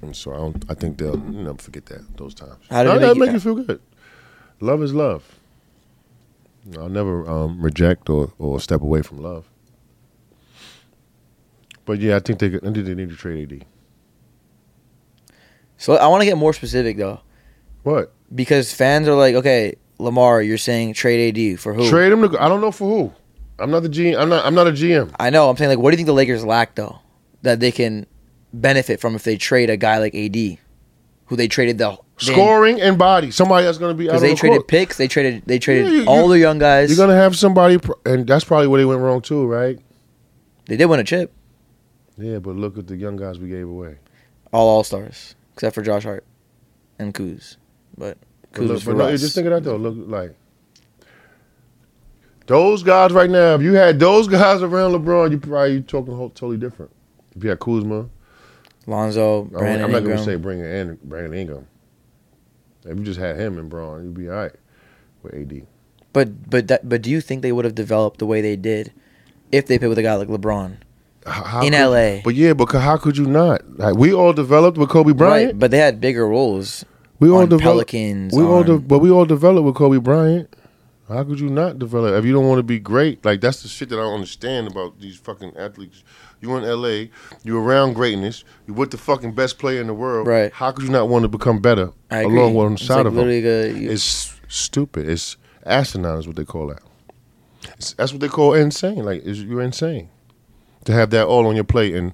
and 0.00 0.14
so 0.14 0.32
I 0.32 0.36
don't. 0.36 0.64
I 0.68 0.74
think 0.74 0.96
they'll 0.98 1.16
never 1.16 1.58
forget 1.58 1.86
that 1.86 2.16
those 2.16 2.34
times. 2.34 2.64
How 2.70 2.84
did 2.84 2.90
No, 2.90 2.94
it 2.94 3.00
make 3.00 3.18
make 3.18 3.26
you- 3.30 3.32
you 3.34 3.40
feel 3.40 3.54
good? 3.56 3.80
Love 4.60 4.80
is 4.80 4.94
love. 4.94 5.24
I'll 6.78 6.88
never 6.88 7.28
um, 7.28 7.60
reject 7.60 8.08
or, 8.08 8.32
or 8.38 8.60
step 8.60 8.80
away 8.80 9.02
from 9.02 9.18
love. 9.18 9.48
But 11.84 11.98
yeah, 11.98 12.14
I 12.14 12.20
think 12.20 12.38
they 12.38 12.46
I 12.46 12.58
think 12.60 12.76
they 12.76 12.94
need 12.94 13.08
to 13.08 13.16
trade 13.16 13.50
AD. 13.52 13.66
So 15.78 15.96
I 15.96 16.06
want 16.06 16.20
to 16.20 16.26
get 16.26 16.38
more 16.38 16.52
specific 16.52 16.96
though, 16.96 17.20
What? 17.82 18.12
because 18.34 18.72
fans 18.72 19.08
are 19.08 19.14
like, 19.14 19.34
okay, 19.34 19.74
Lamar, 19.98 20.40
you're 20.42 20.58
saying 20.58 20.94
trade 20.94 21.36
AD 21.36 21.60
for 21.60 21.74
who? 21.74 21.88
Trade 21.88 22.12
him 22.12 22.28
to. 22.28 22.42
I 22.42 22.48
don't 22.48 22.60
know 22.60 22.72
for 22.72 22.88
who. 22.88 23.12
I'm 23.58 23.70
not 23.70 23.80
the 23.82 23.88
GM. 23.88 24.18
I'm 24.18 24.28
not. 24.28 24.44
I'm 24.46 24.54
not 24.54 24.66
a 24.66 24.72
GM. 24.72 25.14
I 25.20 25.30
know. 25.30 25.48
I'm 25.50 25.56
saying 25.56 25.68
like, 25.70 25.78
what 25.78 25.90
do 25.90 25.94
you 25.94 25.96
think 25.98 26.06
the 26.06 26.12
Lakers 26.14 26.44
lack 26.44 26.74
though, 26.74 26.98
that 27.42 27.60
they 27.60 27.70
can 27.72 28.06
benefit 28.52 29.00
from 29.00 29.14
if 29.14 29.22
they 29.24 29.36
trade 29.36 29.70
a 29.70 29.76
guy 29.76 29.98
like 29.98 30.14
AD, 30.14 30.36
who 31.26 31.36
they 31.36 31.48
traded 31.48 31.78
the 31.78 31.96
Scoring 32.18 32.80
and 32.80 32.96
body. 32.98 33.30
Somebody 33.32 33.64
that's 33.66 33.78
going 33.78 33.92
to 33.94 33.98
be 33.98 34.04
because 34.04 34.20
they 34.22 34.30
the 34.30 34.36
traded 34.36 34.58
court. 34.58 34.68
picks, 34.68 34.96
they 34.96 35.08
traded 35.08 35.42
they 35.46 35.58
traded 35.58 35.86
Yeah, 35.92 36.00
you- 36.02 36.06
all 36.06 36.28
the 36.28 36.38
young 36.38 36.58
guys. 36.58 36.88
You're 36.88 36.96
going 37.04 37.08
to 37.16 37.20
have 37.20 37.36
somebody, 37.36 37.78
pr- 37.78 37.92
and 38.06 38.26
that's 38.26 38.44
probably 38.44 38.68
where 38.68 38.80
they 38.80 38.84
went 38.84 39.00
wrong 39.00 39.20
too, 39.20 39.44
right? 39.46 39.78
they 40.66 40.76
did 40.76 40.86
win 40.86 41.00
a 41.00 41.04
chip, 41.04 41.32
Yeah, 42.16 42.38
but 42.38 42.54
look 42.54 42.78
at 42.78 42.86
the 42.86 42.96
young 42.96 43.16
guys 43.16 43.38
we 43.40 43.48
gave 43.48 43.68
away. 43.68 43.96
all 44.52 44.68
All 44.68 44.84
Stars 44.84 45.34
except 45.54 45.74
for 45.74 45.82
Josh 45.82 46.04
Hart 46.04 46.24
and 46.98 47.12
Kuz, 47.12 47.56
but 47.96 48.18
But 48.52 48.62
look, 48.62 48.82
for 48.82 48.94
but 48.94 49.10
Russ. 49.10 49.20
just 49.20 49.34
think 49.34 49.46
of 49.46 49.52
that 49.52 49.64
though. 49.64 49.76
Look 49.76 49.94
like 50.08 50.34
those 52.46 52.82
guys 52.82 53.12
right 53.12 53.30
now. 53.30 53.54
If 53.54 53.62
you 53.62 53.74
had 53.74 53.98
those 53.98 54.28
guys 54.28 54.62
around 54.62 54.92
LeBron, 54.92 55.30
you 55.30 55.38
probably 55.38 55.82
talking 55.82 56.14
whole, 56.14 56.30
totally 56.30 56.56
different. 56.58 56.90
If 57.36 57.42
you 57.44 57.50
had 57.50 57.60
Kuzma, 57.60 58.08
Lonzo, 58.86 59.40
I 59.40 59.42
mean, 59.44 59.50
Brandon 59.52 59.84
I'm 59.84 59.90
not 59.92 59.98
Ingram. 59.98 60.04
going 60.04 60.18
to 60.18 60.24
say 60.24 60.36
bring 60.36 60.60
in 60.60 60.98
Brandon 61.04 61.34
Ingram. 61.34 61.66
If 62.84 62.98
you 62.98 63.04
just 63.04 63.20
had 63.20 63.36
him 63.38 63.58
and 63.58 63.70
Bron, 63.70 64.04
you'd 64.04 64.14
be 64.14 64.28
all 64.28 64.36
right 64.36 64.52
with 65.22 65.34
AD. 65.34 65.66
But 66.12 66.50
but 66.50 66.68
that, 66.68 66.88
but 66.88 67.00
do 67.00 67.10
you 67.10 67.20
think 67.20 67.42
they 67.42 67.52
would 67.52 67.64
have 67.64 67.74
developed 67.76 68.18
the 68.18 68.26
way 68.26 68.40
they 68.40 68.56
did 68.56 68.92
if 69.52 69.66
they 69.66 69.78
played 69.78 69.88
with 69.88 69.98
a 69.98 70.02
guy 70.02 70.14
like 70.14 70.28
LeBron 70.28 70.78
How- 71.24 71.44
how 71.44 71.60
in 71.62 71.72
could- 71.72 71.78
LA? 71.78 72.20
But 72.22 72.34
yeah, 72.34 72.52
but 72.54 72.70
how 72.72 72.96
could 72.98 73.16
you 73.16 73.26
not? 73.26 73.62
Like 73.78 73.94
we 73.96 74.12
all 74.12 74.32
developed 74.32 74.76
with 74.76 74.88
Kobe 74.90 75.12
Bryant. 75.12 75.52
Right, 75.52 75.58
but 75.58 75.70
they 75.70 75.78
had 75.78 76.00
bigger 76.00 76.26
roles. 76.26 76.84
We 77.22 77.30
all 77.30 77.46
develop. 77.46 77.88
Pelicans. 77.88 78.34
We 78.34 78.42
all, 78.44 78.62
de- 78.64 78.78
but 78.78 78.98
we 78.98 79.10
all 79.10 79.24
developed 79.24 79.64
with 79.64 79.74
Kobe 79.74 79.98
Bryant. 79.98 80.54
How 81.08 81.24
could 81.24 81.40
you 81.40 81.50
not 81.50 81.78
develop 81.78 82.14
if 82.18 82.24
you 82.24 82.32
don't 82.32 82.46
want 82.46 82.58
to 82.60 82.62
be 82.62 82.78
great? 82.78 83.24
Like 83.24 83.40
that's 83.40 83.62
the 83.62 83.68
shit 83.68 83.88
that 83.90 83.96
I 83.98 84.02
don't 84.02 84.14
understand 84.14 84.68
about 84.68 84.98
these 85.00 85.16
fucking 85.16 85.56
athletes. 85.56 86.04
You 86.40 86.56
in 86.56 86.64
LA, 86.64 87.06
you 87.44 87.58
around 87.58 87.92
greatness, 87.94 88.44
you 88.66 88.72
with 88.74 88.90
the 88.92 88.98
fucking 88.98 89.32
best 89.34 89.58
player 89.58 89.80
in 89.80 89.86
the 89.88 89.94
world. 89.94 90.26
Right. 90.26 90.52
How 90.52 90.72
could 90.72 90.84
you 90.84 90.90
not 90.90 91.08
want 91.08 91.22
to 91.24 91.28
become 91.28 91.60
better 91.60 91.92
I 92.10 92.20
agree. 92.22 92.38
along 92.38 92.54
one 92.54 92.72
It's 92.74 92.84
side 92.86 92.98
like 92.98 93.06
of 93.06 93.14
them? 93.14 93.28
you- 93.28 93.90
It's 93.90 94.34
stupid. 94.48 95.08
It's 95.08 95.36
asinine 95.66 96.18
is 96.18 96.26
what 96.26 96.36
they 96.36 96.44
call 96.44 96.68
that. 96.68 96.80
It's, 97.76 97.92
that's 97.94 98.12
what 98.12 98.20
they 98.20 98.28
call 98.28 98.54
insane. 98.54 99.04
Like 99.04 99.22
you're 99.24 99.60
insane 99.62 100.08
to 100.84 100.92
have 100.92 101.10
that 101.10 101.26
all 101.26 101.46
on 101.46 101.54
your 101.56 101.64
plate 101.64 101.94
and 101.94 102.12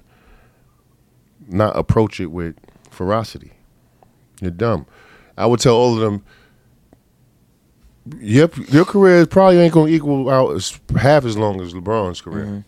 not 1.47 1.75
approach 1.77 2.19
it 2.19 2.27
with 2.27 2.55
ferocity. 2.91 3.53
You're 4.41 4.51
dumb. 4.51 4.85
I 5.37 5.45
would 5.45 5.59
tell 5.59 5.75
all 5.75 5.93
of 5.93 5.99
them. 5.99 6.23
Yep, 8.19 8.71
your 8.71 8.85
career 8.85 9.25
probably 9.25 9.59
ain't 9.59 9.73
gonna 9.73 9.91
equal 9.91 10.29
out 10.29 10.55
as, 10.55 10.79
half 10.97 11.25
as 11.25 11.37
long 11.37 11.61
as 11.61 11.73
LeBron's 11.73 12.21
career. 12.21 12.45
Mm-hmm. 12.45 12.59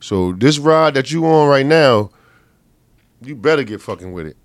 So 0.00 0.32
this 0.32 0.58
ride 0.58 0.94
that 0.94 1.10
you 1.10 1.24
on 1.26 1.48
right 1.48 1.66
now, 1.66 2.10
you 3.22 3.36
better 3.36 3.62
get 3.62 3.80
fucking 3.80 4.12
with 4.12 4.26
it. 4.26 4.36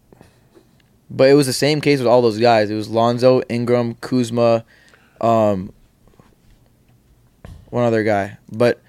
But 1.09 1.29
it 1.29 1.33
was 1.33 1.47
the 1.47 1.53
same 1.53 1.81
case 1.81 1.99
with 1.99 2.07
all 2.07 2.21
those 2.21 2.39
guys. 2.39 2.69
It 2.69 2.75
was 2.75 2.89
Lonzo, 2.89 3.41
Ingram, 3.49 3.95
Kuzma, 3.95 4.63
um, 5.21 5.71
one 7.69 7.83
other 7.83 8.03
guy. 8.03 8.37
But 8.51 8.81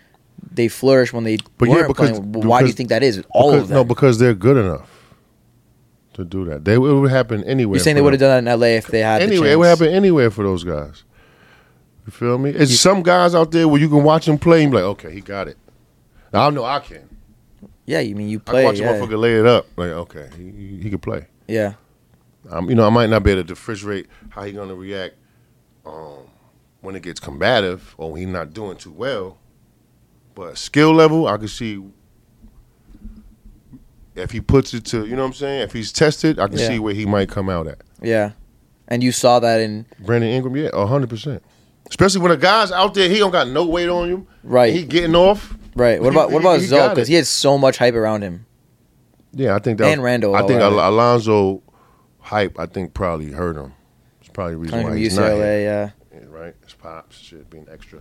they 0.51 0.69
flourish 0.69 1.13
when 1.13 1.25
they 1.25 1.39
But 1.59 1.69
yeah, 1.69 1.87
because- 1.87 2.19
playing. 2.19 2.33
Why 2.33 2.61
do 2.61 2.67
you 2.67 2.73
think 2.73 2.91
that 2.91 3.03
is? 3.03 3.23
All 3.31 3.53
because, 3.53 3.63
of 3.63 3.69
them. 3.69 3.77
No, 3.77 3.85
because 3.85 4.19
they're 4.19 4.35
good 4.35 4.57
enough 4.57 4.94
to 6.15 6.25
do 6.25 6.45
that. 6.47 6.65
They 6.65 6.75
it 6.75 6.79
would 6.79 7.11
happen 7.11 7.45
anywhere. 7.45 7.77
You're 7.77 7.85
saying 7.85 7.97
they 7.97 8.03
would 8.03 8.13
have 8.15 8.21
done 8.21 8.45
that 8.45 8.53
in 8.53 8.61
LA 8.61 8.67
if 8.69 8.87
they 8.87 9.01
had 9.01 9.21
the 9.21 9.27
anyway. 9.27 9.53
It 9.53 9.57
would 9.57 9.67
happen 9.69 9.89
anywhere 9.89 10.31
for 10.31 10.43
those 10.43 10.65
guys. 10.65 11.05
You 12.07 12.13
feel 12.13 12.39
me? 12.39 12.51
It's 12.51 12.79
some 12.79 13.03
guys 13.03 13.35
out 13.35 13.51
there 13.51 13.67
where 13.69 13.81
you 13.81 13.89
can 13.89 14.03
watch 14.03 14.27
them 14.27 14.39
play 14.39 14.63
and 14.63 14.71
be 14.71 14.77
like, 14.77 14.85
okay, 14.85 15.13
he 15.13 15.21
got 15.21 15.49
it. 15.49 15.57
Now, 16.33 16.47
I 16.47 16.51
know 16.51 16.65
I 16.65 16.81
can. 16.81 17.09
Yeah, 17.87 18.01
you 18.01 18.15
mean 18.15 18.29
you 18.29 18.39
I 18.47 18.51
play? 18.51 18.63
can 18.63 18.65
watch 18.67 18.79
yeah. 18.81 18.91
a 18.91 19.01
motherfucker 19.01 19.19
lay 19.19 19.39
it 19.39 19.47
up. 19.47 19.67
Like, 19.77 19.91
okay, 19.91 20.29
he, 20.37 20.51
he, 20.51 20.81
he 20.83 20.91
can 20.91 20.99
play. 20.99 21.27
yeah, 21.49 21.75
Um, 22.51 22.69
you 22.69 22.75
know, 22.75 22.87
I 22.87 22.91
might 22.91 23.09
not 23.11 23.23
be 23.23 23.31
able 23.33 23.43
to 23.43 23.49
differentiate 23.49 24.07
how 24.31 24.43
he 24.45 24.53
gonna 24.53 24.75
react 24.75 25.15
um, 25.87 26.19
when 26.81 26.95
it 26.97 27.03
gets 27.03 27.21
combative 27.21 27.95
or 27.99 28.13
when 28.13 28.21
he's 28.23 28.31
not 28.31 28.53
doing 28.53 28.77
too 28.77 28.93
well. 28.93 29.39
But 30.35 30.59
skill 30.59 30.93
level, 30.93 31.27
I 31.29 31.37
can 31.37 31.49
see 31.49 31.83
if 34.15 34.31
he 34.31 34.41
puts 34.41 34.75
it 34.75 34.85
to, 34.87 35.05
you 35.07 35.17
know 35.17 35.23
what 35.23 35.29
I'm 35.29 35.35
saying? 35.35 35.63
If 35.63 35.73
he's 35.73 35.93
tested, 35.93 36.39
I 36.39 36.49
can 36.49 36.59
Yeah. 36.59 36.69
see 36.69 36.79
where 36.79 36.95
he 36.95 37.05
might 37.07 37.29
come 37.29 37.49
out 37.51 37.67
at. 37.67 37.79
yeah. 38.03 38.33
And 38.87 39.03
you 39.03 39.13
saw 39.13 39.41
that 39.41 39.61
in 39.61 39.87
Brandon 40.01 40.29
Ingram, 40.31 40.57
yeah, 40.57 40.69
hundred 40.87 41.09
percent. 41.09 41.43
Especially 41.89 42.21
when 42.21 42.33
a 42.33 42.37
guy's 42.37 42.71
out 42.71 42.93
there, 42.95 43.09
he 43.09 43.19
don't 43.19 43.31
got 43.31 43.49
no 43.49 43.65
weight 43.65 43.89
on 43.89 44.09
him. 44.11 44.27
right, 44.43 44.73
He 44.75 44.85
getting 44.85 45.15
off. 45.17 45.57
right. 45.75 46.03
What 46.03 46.13
about 46.13 46.31
what 46.31 46.41
about 46.41 46.61
he 46.61 46.67
Zo? 46.67 46.77
got 46.77 46.95
Because 46.95 47.09
it. 47.09 47.13
he 47.13 47.17
had 47.17 47.27
so 47.27 47.57
much 47.57 47.79
hype 47.79 47.95
around 47.95 48.23
him. 48.23 48.45
Yeah, 49.33 49.55
I 49.55 49.59
think 49.59 49.79
that. 49.79 49.91
And 49.91 50.03
Randle, 50.03 50.35
I 50.37 50.47
think. 50.47 50.61
Al- 50.61 50.79
Alonzo 50.89 51.63
hype. 52.21 52.59
I 52.61 52.67
think 52.67 52.93
probably 52.95 53.33
hurt 53.33 53.57
him. 53.57 53.73
It's 54.21 54.29
probably 54.29 54.53
the 54.55 54.59
reason 54.59 54.71
Coming 54.73 54.85
why 54.87 54.91
from 54.93 54.99
he's 54.99 55.17
not 55.17 55.33
here. 55.33 55.35
UCLA, 55.37 55.63
yeah. 55.65 55.91
Yeah, 56.13 56.27
right? 56.29 56.55
His 56.65 56.75
pops, 56.75 57.17
shit, 57.19 57.49
being 57.51 57.67
extra. 57.73 58.01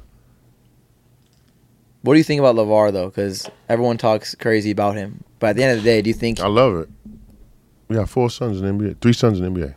What 2.03 2.13
do 2.13 2.17
you 2.17 2.23
think 2.23 2.39
about 2.39 2.55
LaVar 2.55 2.91
though? 2.91 3.07
Because 3.07 3.49
everyone 3.69 3.97
talks 3.97 4.35
crazy 4.35 4.71
about 4.71 4.95
him, 4.95 5.23
but 5.39 5.51
at 5.51 5.55
the 5.55 5.63
end 5.63 5.77
of 5.77 5.83
the 5.83 5.89
day, 5.89 6.01
do 6.01 6.09
you 6.09 6.13
think 6.13 6.39
I 6.39 6.47
love 6.47 6.75
it. 6.75 6.89
We 7.87 7.95
got 7.95 8.09
four 8.09 8.29
sons 8.29 8.61
in 8.61 8.77
the 8.77 8.83
NBA. 8.83 8.99
Three 8.99 9.13
sons 9.13 9.39
in 9.39 9.53
the 9.53 9.59
NBA. 9.59 9.75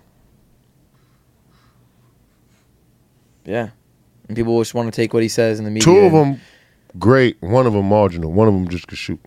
Yeah. 3.44 3.70
And 4.26 4.36
people 4.36 4.60
just 4.60 4.74
want 4.74 4.92
to 4.92 4.96
take 4.96 5.14
what 5.14 5.22
he 5.22 5.28
says 5.28 5.60
in 5.60 5.64
the 5.64 5.70
media. 5.70 5.84
Two 5.84 5.98
of 5.98 6.12
them 6.12 6.40
great. 6.98 7.36
One 7.40 7.66
of 7.66 7.72
them 7.72 7.88
marginal. 7.88 8.32
One 8.32 8.48
of 8.48 8.54
them 8.54 8.68
just 8.68 8.88
could 8.88 8.98
shoot. 8.98 9.20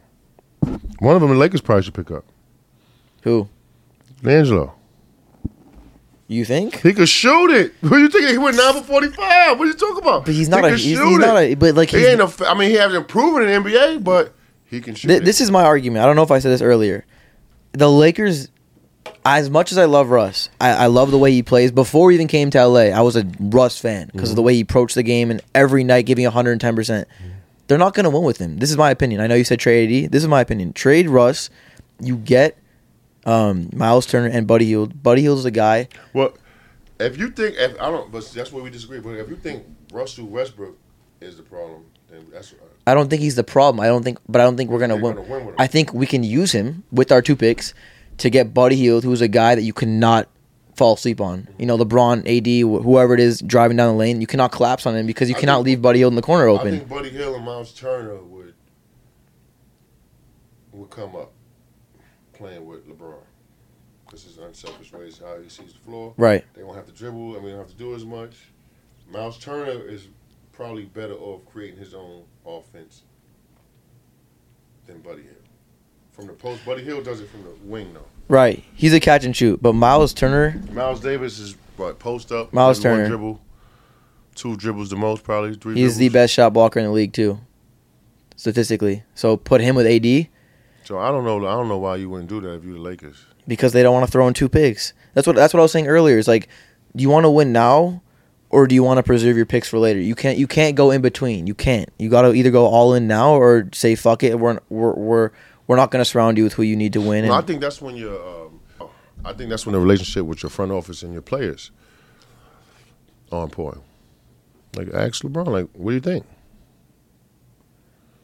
One 1.00 1.16
of 1.16 1.22
them 1.22 1.30
the 1.30 1.38
Lakers 1.38 1.62
probably 1.62 1.84
should 1.84 1.94
pick 1.94 2.12
up. 2.12 2.26
Who? 3.22 3.48
Angelo. 4.26 4.76
You 6.30 6.46
think? 6.46 6.82
He 6.82 6.94
could 6.94 7.10
shoot 7.10 7.50
it. 7.50 7.74
What 7.82 7.98
you 7.98 8.08
think? 8.08 8.30
He 8.30 8.38
went 8.38 8.56
nine 8.56 8.74
for 8.76 8.84
forty 8.84 9.08
five. 9.08 9.58
What 9.58 9.66
are 9.66 9.72
you 9.72 9.74
talking 9.74 9.98
about? 9.98 10.26
But 10.26 10.36
he's 10.36 10.48
not 10.48 10.64
he 10.64 10.70
a. 10.70 10.74
He's, 10.74 11.00
he's 11.00 11.18
not 11.18 11.38
a. 11.38 11.56
But 11.56 11.74
like 11.74 11.90
He 11.90 12.06
ain't 12.06 12.22
a. 12.22 12.48
I 12.48 12.54
mean, 12.54 12.70
he 12.70 12.76
hasn't 12.76 13.08
proven 13.08 13.50
in 13.50 13.64
the 13.64 13.70
NBA, 13.70 14.04
but 14.04 14.36
he 14.66 14.80
can 14.80 14.94
shoot. 14.94 15.08
Th- 15.08 15.22
it. 15.22 15.26
this 15.26 15.42
is 15.42 15.50
my 15.50 15.64
argument. 15.64 16.04
I 16.04 16.06
don't 16.06 16.16
know 16.16 16.22
if 16.22 16.30
I 16.30 16.38
said 16.38 16.52
this 16.52 16.62
earlier. 16.62 17.04
The 17.72 17.90
Lakers, 17.90 18.50
as 19.26 19.50
much 19.50 19.72
as 19.72 19.80
I 19.80 19.86
love 19.86 20.12
Russ, 20.12 20.50
I, 20.62 20.70
I 20.70 20.86
love 20.86 21.10
the 21.10 21.18
way 21.18 21.32
he 21.32 21.42
plays. 21.42 21.72
Before 21.72 22.12
he 22.12 22.16
even 22.16 22.28
came 22.28 22.52
to 22.52 22.64
LA, 22.64 22.96
I 22.96 23.02
was 23.02 23.16
a 23.16 23.26
Russ 23.40 23.80
fan 23.80 24.12
because 24.14 24.30
of 24.30 24.36
the 24.36 24.44
mm-hmm. 24.44 24.48
way 24.48 24.54
he 24.54 24.62
approached 24.62 24.94
the 24.94 25.04
game 25.04 25.32
and 25.32 25.42
every 25.56 25.84
night 25.84 26.06
giving 26.06 26.26
110. 26.26 26.76
percent 26.76 27.08
They're 27.66 27.80
not 27.80 27.96
going 27.96 28.04
to 28.04 28.12
win 28.12 28.22
with 28.22 28.38
him. 28.38 28.58
This 28.60 28.70
is 28.70 28.78
my 28.78 28.92
opinion. 28.92 29.20
I 29.20 29.26
know 29.26 29.34
you 29.34 29.44
said 29.44 29.60
trade 29.60 30.06
AD. 30.06 30.12
This 30.12 30.22
is 30.22 30.30
my 30.30 30.42
opinion. 30.42 30.74
Trade 30.74 31.10
Russ. 31.10 31.50
You 32.00 32.18
get 32.18 32.56
um, 33.30 33.70
Myles 33.74 34.06
Turner 34.06 34.28
and 34.28 34.48
Buddy 34.48 34.66
Hield. 34.66 35.02
Buddy 35.04 35.22
Hield's 35.22 35.46
a 35.46 35.52
guy. 35.52 35.88
Well, 36.14 36.34
if 37.00 37.18
you 37.18 37.30
think, 37.30 37.56
if 37.58 37.80
I 37.82 37.90
don't, 37.90 38.12
but 38.12 38.26
that's 38.34 38.52
where 38.52 38.64
we 38.64 38.70
disagree. 38.70 39.00
But 39.00 39.12
if 39.16 39.30
you 39.30 39.36
think 39.36 39.64
Russell 39.94 40.26
Westbrook 40.28 40.78
is 41.22 41.38
the 41.38 41.44
problem, 41.44 41.86
then 42.10 42.26
that's. 42.32 42.54
I 42.88 42.94
don't 42.94 43.10
think 43.10 43.22
he's 43.22 43.36
the 43.36 43.44
problem. 43.44 43.80
I 43.80 43.88
don't 43.88 44.04
think, 44.04 44.18
but 44.28 44.42
I 44.42 44.44
don't 44.44 44.58
think 44.58 44.70
we're 44.72 44.80
gonna 44.80 44.96
win. 44.96 45.16
gonna 45.16 45.28
win 45.30 45.46
with 45.46 45.56
him. 45.56 45.62
I 45.62 45.68
think 45.68 45.94
we 45.94 46.08
can 46.08 46.24
use 46.24 46.52
him 46.52 46.84
with 46.92 47.12
our 47.12 47.22
two 47.22 47.36
picks 47.36 47.74
to 48.18 48.30
get 48.30 48.54
Buddy 48.54 48.76
Hield, 48.76 49.04
who's 49.04 49.22
a 49.22 49.28
guy 49.28 49.56
that 49.56 49.62
you 49.62 49.74
cannot 49.74 50.28
fall 50.76 50.94
asleep 50.96 51.22
on. 51.22 51.48
You 51.60 51.66
know, 51.66 51.78
LeBron, 51.78 52.20
AD, 52.26 52.48
wh- 52.68 52.84
whoever 52.84 53.14
it 53.14 53.20
is 53.20 53.42
driving 53.42 53.78
down 53.78 53.90
the 53.94 53.98
lane, 53.98 54.22
you 54.22 54.28
cannot 54.28 54.52
collapse 54.52 54.86
on 54.86 54.96
him 54.96 55.06
because 55.06 55.30
you 55.30 55.36
I 55.36 55.40
cannot 55.40 55.58
think- 55.58 55.66
leave 55.68 55.82
Buddy 55.82 56.00
Hield 56.00 56.14
in 56.14 56.16
the 56.16 56.22
corner 56.22 56.48
I 56.50 56.52
open. 56.54 56.72
think 56.78 56.90
Buddy 56.90 57.10
Hield 57.10 57.36
and 57.36 57.46
Myles 57.46 57.74
Turner 57.74 58.16
would 58.24 58.54
would 60.72 60.90
come 60.90 61.16
up 61.16 61.32
playing 62.40 62.66
with 62.66 62.88
LeBron. 62.88 63.20
This 64.12 64.26
is 64.26 64.38
unselfish 64.38 64.92
ways 64.94 65.22
how 65.24 65.40
he 65.40 65.50
sees 65.50 65.74
the 65.74 65.80
floor. 65.80 66.14
right. 66.18 66.44
They 66.56 66.64
won't 66.64 66.78
have 66.78 66.88
to 66.88 66.94
dribble. 66.94 67.36
and 67.36 67.44
we 67.44 67.52
don't 67.52 67.60
have 67.60 67.70
to 67.70 67.76
do 67.76 67.94
as 67.94 68.06
much. 68.06 68.32
Myles 69.12 69.38
Turner 69.38 69.72
is 69.88 70.08
probably 70.54 70.86
better 70.86 71.14
off 71.14 71.42
creating 71.52 71.78
his 71.78 71.94
own 71.94 72.24
offense 72.46 73.04
than 74.88 75.00
Buddy 75.00 75.24
Hield. 75.24 75.36
From 76.14 76.28
the 76.28 76.34
post, 76.34 76.66
Buddy 76.66 76.84
Hield 76.84 77.04
does 77.04 77.20
it 77.20 77.30
from 77.30 77.44
the 77.44 77.52
wing 77.64 77.94
though. 77.94 78.06
Right. 78.30 78.64
He's 78.74 78.94
a 78.94 79.00
catch 79.00 79.26
and 79.26 79.36
shoot, 79.36 79.62
but 79.62 79.74
Myles 79.74 80.14
Turner, 80.14 80.62
Miles 80.72 81.02
Davis 81.02 81.40
is 81.40 81.56
what 81.78 82.00
post 82.00 82.32
up. 82.32 82.54
Myles 82.54 82.80
Turner. 82.80 83.08
dribble, 83.08 83.42
two 84.36 84.56
dribbles 84.56 84.90
the 84.90 84.96
most 84.96 85.24
probably. 85.24 85.56
Three. 85.56 85.76
he's 85.76 85.98
the 85.98 86.10
best 86.10 86.34
shot 86.34 86.54
blocker 86.54 86.80
in 86.80 86.86
the 86.86 86.92
league 86.92 87.14
too, 87.14 87.40
statistically. 88.38 89.04
So 89.14 89.36
put 89.38 89.62
him 89.62 89.76
with 89.76 89.86
AD 89.86 90.30
So 90.90 90.98
I 90.98 91.12
don't 91.12 91.24
know. 91.24 91.38
I 91.46 91.52
don't 91.52 91.68
know 91.68 91.78
why 91.78 91.98
you 91.98 92.10
wouldn't 92.10 92.30
do 92.30 92.42
that 92.42 92.52
if 92.56 92.64
you're 92.64 92.74
the 92.74 92.80
Lakers. 92.80 93.24
because 93.48 93.74
they 93.74 93.84
don't 93.84 93.94
want 93.94 94.08
to 94.08 94.12
throw 94.12 94.28
in 94.28 94.34
two 94.34 94.50
picks. 94.50 94.94
That's 95.14 95.28
what 95.28 95.36
that's 95.36 95.54
what 95.54 95.60
I 95.60 95.62
was 95.62 95.72
saying 95.72 95.86
earlier. 95.86 96.18
It's 96.18 96.28
like, 96.28 96.48
do 96.96 97.04
you 97.04 97.12
want 97.12 97.26
to 97.26 97.30
win 97.30 97.52
now, 97.52 98.02
or 98.50 98.66
do 98.66 98.74
you 98.74 98.82
want 98.82 98.98
to 98.98 99.04
preserve 99.04 99.38
your 99.38 99.46
picks 99.46 99.70
for 99.70 99.78
later? 99.78 100.00
You 100.00 100.16
can't 100.16 100.40
you 100.40 100.48
can't 100.48 100.76
go 100.76 100.90
in 100.90 101.04
between. 101.04 101.46
You 101.46 101.54
can't. 101.54 101.92
You 102.00 102.10
got 102.10 102.24
to 102.24 102.34
either 102.34 102.50
go 102.50 102.66
all 102.66 102.96
in 102.96 103.06
now 103.06 103.36
or 103.36 103.70
say 103.72 103.94
fuck 103.94 104.24
it. 104.24 104.40
We're 104.40 104.62
we're 104.70 104.96
we're, 104.96 105.32
we're 105.68 105.76
not 105.76 105.92
going 105.92 106.02
to 106.02 106.06
surround 106.06 106.40
you 106.40 106.44
with 106.44 106.54
who 106.54 106.64
you 106.64 106.76
need 106.76 106.94
to 106.94 107.02
win. 107.02 107.28
No, 107.28 107.34
I 107.34 107.42
think 107.42 107.62
that's 107.62 107.84
when 107.84 107.96
you're. 107.96 108.48
Um, 108.48 108.60
I 109.24 109.34
think 109.34 109.52
that's 109.52 109.68
when 109.68 109.74
the 109.74 109.80
relationship 109.80 110.26
with 110.26 110.42
your 110.42 110.50
front 110.50 110.72
office 110.72 111.04
and 111.04 111.14
your 111.14 111.22
players 111.22 111.70
are 113.32 113.44
important. 113.44 113.84
Like 114.76 114.92
ask 114.92 115.22
LeBron, 115.22 115.50
like, 115.50 115.70
what 115.74 115.92
do 115.92 115.94
you 115.94 116.02
think? 116.02 116.26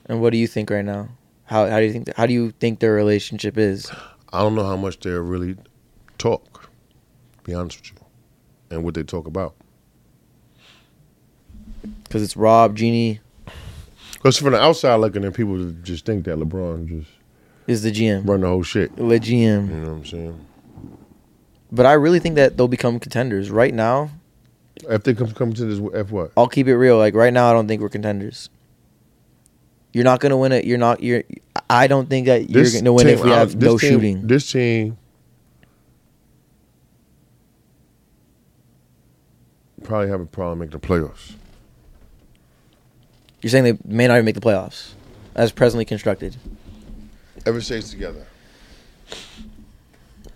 and 0.08 0.20
what 0.20 0.32
do 0.32 0.40
you 0.40 0.48
think 0.48 0.72
right 0.72 0.86
now? 0.86 1.10
How 1.46 1.68
how 1.68 1.80
do 1.80 1.86
you 1.86 1.92
think 1.94 2.14
how 2.16 2.26
do 2.26 2.34
you 2.34 2.52
think 2.52 2.80
their 2.80 2.94
relationship 2.94 3.58
is? 3.58 3.92
I 4.34 4.40
don't 4.40 4.56
know 4.56 4.66
how 4.66 4.76
much 4.76 5.00
they 5.00 5.12
really 5.12 5.56
talk. 6.18 6.70
Be 7.44 7.54
honest 7.54 7.80
with 7.82 7.92
you, 7.92 8.06
and 8.76 8.84
what 8.84 8.96
they 8.96 9.04
talk 9.04 9.28
about. 9.28 9.56
Because 12.04 12.24
it's 12.24 12.36
Rob, 12.36 12.76
Jeanie 12.76 13.20
Because 14.14 14.38
from 14.38 14.54
the 14.54 14.60
outside 14.62 14.96
looking 14.96 15.24
in, 15.24 15.32
people 15.32 15.72
just 15.84 16.06
think 16.06 16.26
that 16.26 16.38
LeBron 16.38 16.88
just 16.88 17.12
is 17.68 17.84
the 17.84 17.92
GM, 17.92 18.28
run 18.28 18.42
the 18.42 18.48
whole 18.48 18.64
shit. 18.64 18.96
the 18.96 19.04
GM. 19.04 19.32
You 19.34 19.76
know 19.76 19.82
what 19.90 19.98
I'm 19.98 20.06
saying? 20.06 20.46
But 21.72 21.86
I 21.86 21.94
really 21.94 22.20
think 22.20 22.36
that 22.36 22.58
they'll 22.58 22.68
become 22.68 23.00
contenders. 23.00 23.50
Right 23.52 23.74
now, 23.74 24.10
If 24.90 25.04
they 25.04 25.14
come 25.14 25.32
come 25.32 25.54
to 25.54 25.66
this, 25.66 25.80
F 25.94 26.12
what? 26.12 26.32
I'll 26.38 26.48
keep 26.48 26.68
it 26.68 26.76
real. 26.78 26.98
Like 26.98 27.14
right 27.16 27.34
now, 27.34 27.50
I 27.50 27.54
don't 27.54 27.68
think 27.68 27.82
we're 27.82 27.90
contenders. 27.90 28.50
You're 29.96 30.04
not 30.04 30.20
gonna 30.20 30.36
win 30.36 30.52
it. 30.52 30.66
You're 30.66 30.78
not. 30.78 31.02
You're. 31.02 31.24
I 31.70 31.88
don't 31.88 32.10
think 32.10 32.26
that 32.26 32.50
you're 32.50 32.70
gonna 32.70 32.92
win 32.92 33.08
if 33.08 33.24
we 33.24 33.32
uh, 33.32 33.36
have 33.36 33.56
no 33.56 33.78
team- 33.78 33.92
shooting. 33.92 34.28
This 34.28 34.52
team 34.52 34.98
probably 39.84 40.10
have 40.10 40.20
a 40.20 40.26
problem 40.26 40.60
making 40.60 40.78
the 40.78 40.86
playoffs. 40.86 41.36
You're 43.42 43.52
saying 43.52 43.64
they 43.64 43.78
may 43.86 44.06
not 44.08 44.16
even 44.16 44.26
make 44.26 44.36
the 44.36 44.42
playoffs, 44.42 44.96
as 45.34 45.54
presently 45.54 45.86
constructed. 45.86 46.36
Ever 47.46 47.62
stays 47.62 47.90
together. 47.90 48.28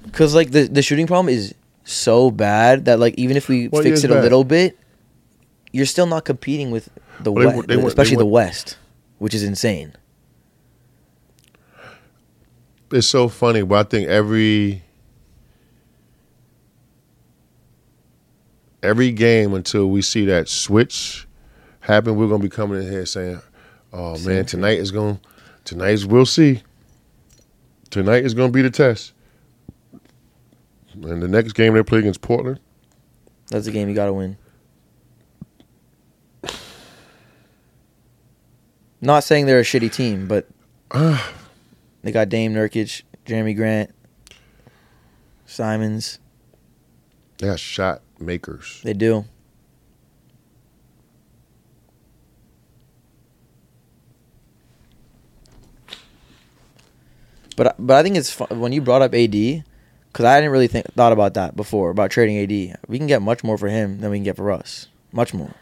Because 0.05 0.33
like 0.33 0.51
the 0.51 0.69
the 0.69 0.81
shooting 0.81 1.05
problem 1.05 1.27
is 1.27 1.53
so 1.83 2.31
bad 2.31 2.85
that 2.85 2.97
like 2.97 3.15
even 3.17 3.35
if 3.35 3.49
we 3.49 3.67
fix 3.67 4.05
it 4.05 4.11
a 4.11 4.13
bad? 4.13 4.23
little 4.23 4.45
bit, 4.45 4.77
you're 5.73 5.85
still 5.85 6.05
not 6.05 6.23
competing 6.23 6.71
with 6.71 6.87
the 7.19 7.29
Well, 7.33 7.47
West, 7.47 7.57
were- 7.57 7.63
they 7.63 7.75
were- 7.75 7.81
they 7.81 7.87
especially 7.89 8.15
the 8.15 8.25
West, 8.25 8.77
which 9.19 9.34
is 9.34 9.43
insane. 9.43 9.93
It's 12.91 13.08
so 13.08 13.27
funny, 13.27 13.62
but 13.62 13.86
I 13.86 13.89
think 13.89 14.08
every 14.08 14.82
every 18.82 19.12
game 19.12 19.53
until 19.53 19.89
we 19.89 20.01
see 20.01 20.25
that 20.25 20.49
switch 20.49 21.27
happen, 21.82 22.15
we're 22.15 22.27
gonna 22.27 22.41
be 22.41 22.49
coming 22.49 22.82
in 22.82 22.89
here 22.89 23.05
saying, 23.05 23.39
"Oh 23.93 24.17
man, 24.19 24.45
tonight 24.45 24.79
is 24.79 24.89
going 24.89 25.19
tonight's 25.65 26.05
we'll 26.05 26.25
see. 26.25 26.63
Tonight 27.91 28.25
is 28.25 28.34
gonna 28.34 28.51
be 28.51 28.63
the 28.63 28.71
test." 28.71 29.13
And 30.93 31.21
the 31.21 31.27
next 31.27 31.53
game 31.53 31.75
they 31.75 31.84
play 31.84 31.99
against 31.99 32.21
Portland, 32.21 32.60
That's 33.49 33.67
a 33.67 33.71
game 33.71 33.88
you 33.88 33.95
gotta 33.95 34.13
win. 34.13 34.38
Not 39.01 39.23
saying 39.23 39.45
they're 39.45 39.59
a 39.59 39.63
shitty 39.63 39.91
team, 39.91 40.27
but 40.27 40.47
they 42.01 42.12
got 42.12 42.29
Dame 42.29 42.53
Nurkic, 42.53 43.03
Jerami 43.25 43.55
Grant, 43.55 43.91
Simons. 45.45 46.19
they 47.38 47.47
got 47.47 47.59
shot 47.59 48.01
makers. 48.19 48.81
They 48.83 48.93
do. 48.93 49.25
But 57.55 57.75
but 57.77 57.97
I 57.97 58.03
think 58.03 58.15
it's 58.15 58.31
fun, 58.31 58.59
when 58.59 58.71
you 58.71 58.81
brought 58.81 59.01
up 59.01 59.13
AD, 59.13 59.31
because 59.31 60.25
I 60.25 60.39
didn't 60.39 60.51
really 60.51 60.67
think 60.67 60.85
thought 60.93 61.12
about 61.12 61.33
that 61.33 61.55
before 61.55 61.89
about 61.89 62.12
trading 62.12 62.38
AD. 62.38 62.77
We 62.88 62.97
can 62.97 63.07
get 63.07 63.21
much 63.21 63.43
more 63.43 63.57
for 63.57 63.67
him 63.67 63.99
than 63.99 64.12
we 64.12 64.17
can 64.17 64.23
get 64.23 64.38
for 64.38 64.51
us. 64.51 64.88
Much 65.12 65.33
more. 65.33 65.53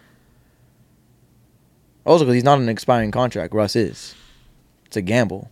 Also, 2.07 2.23
because 2.23 2.35
he's 2.35 2.43
not 2.45 2.57
an 2.57 2.69
expiring 2.69 3.11
contract. 3.11 3.53
Russ 3.53 3.75
is. 3.75 4.15
It's 4.85 4.95
a 4.95 5.01
gamble. 5.01 5.51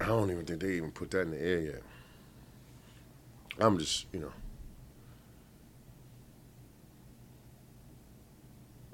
I 0.00 0.06
don't 0.06 0.30
even 0.30 0.46
think 0.46 0.60
they 0.60 0.72
even 0.76 0.90
put 0.90 1.10
that 1.10 1.20
in 1.20 1.30
the 1.30 1.40
air 1.40 1.60
yet. 1.60 1.82
I'm 3.60 3.78
just, 3.78 4.06
you 4.14 4.20
know. 4.20 4.32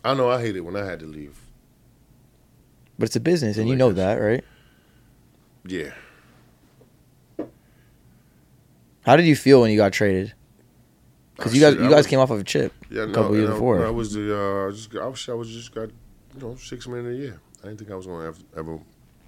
I 0.05 0.14
know 0.14 0.29
I 0.29 0.40
hated 0.40 0.62
when 0.62 0.75
I 0.75 0.85
had 0.85 0.99
to 1.01 1.07
leave. 1.07 1.38
But 2.99 3.07
it's 3.07 3.16
a 3.16 3.21
business, 3.21 3.57
and 3.57 3.68
you 3.68 3.77
know 3.77 3.92
that, 3.92 4.16
right? 4.16 4.44
Yeah. 5.64 5.92
How 9.03 9.14
did 9.16 9.27
you 9.27 9.37
feel 9.37 9.61
when 9.61 9.71
you 9.71 9.77
got 9.77 9.92
traded? 9.92 10.35
Because 11.37 11.55
you 11.57 11.64
I 11.64 11.71
guys, 11.71 11.81
you 11.81 11.88
guys 11.88 11.97
was- 11.99 12.07
came 12.09 12.18
off 12.18 12.31
of 12.31 12.40
a 12.40 12.44
chip. 12.44 12.73
Yeah, 12.90 13.05
no, 13.05 13.12
couple 13.12 13.37
years 13.37 13.44
and 13.44 13.53
I- 13.53 13.57
before. 13.57 13.87
I 13.87 13.90
was 13.90 14.12
the 14.12 14.37
uh, 14.37 14.73
just 14.73 14.92
I 14.97 15.33
I 15.33 15.35
was 15.37 15.49
just 15.51 15.73
got 15.73 15.90
you 16.35 16.41
know 16.41 16.57
six 16.57 16.87
million 16.87 17.11
a 17.11 17.14
year. 17.14 17.41
I 17.62 17.67
didn't 17.67 17.79
think 17.79 17.91
I 17.91 17.95
was 17.95 18.07
going 18.07 18.21
to 18.23 18.27
ever, 18.29 18.38
ever 18.57 18.79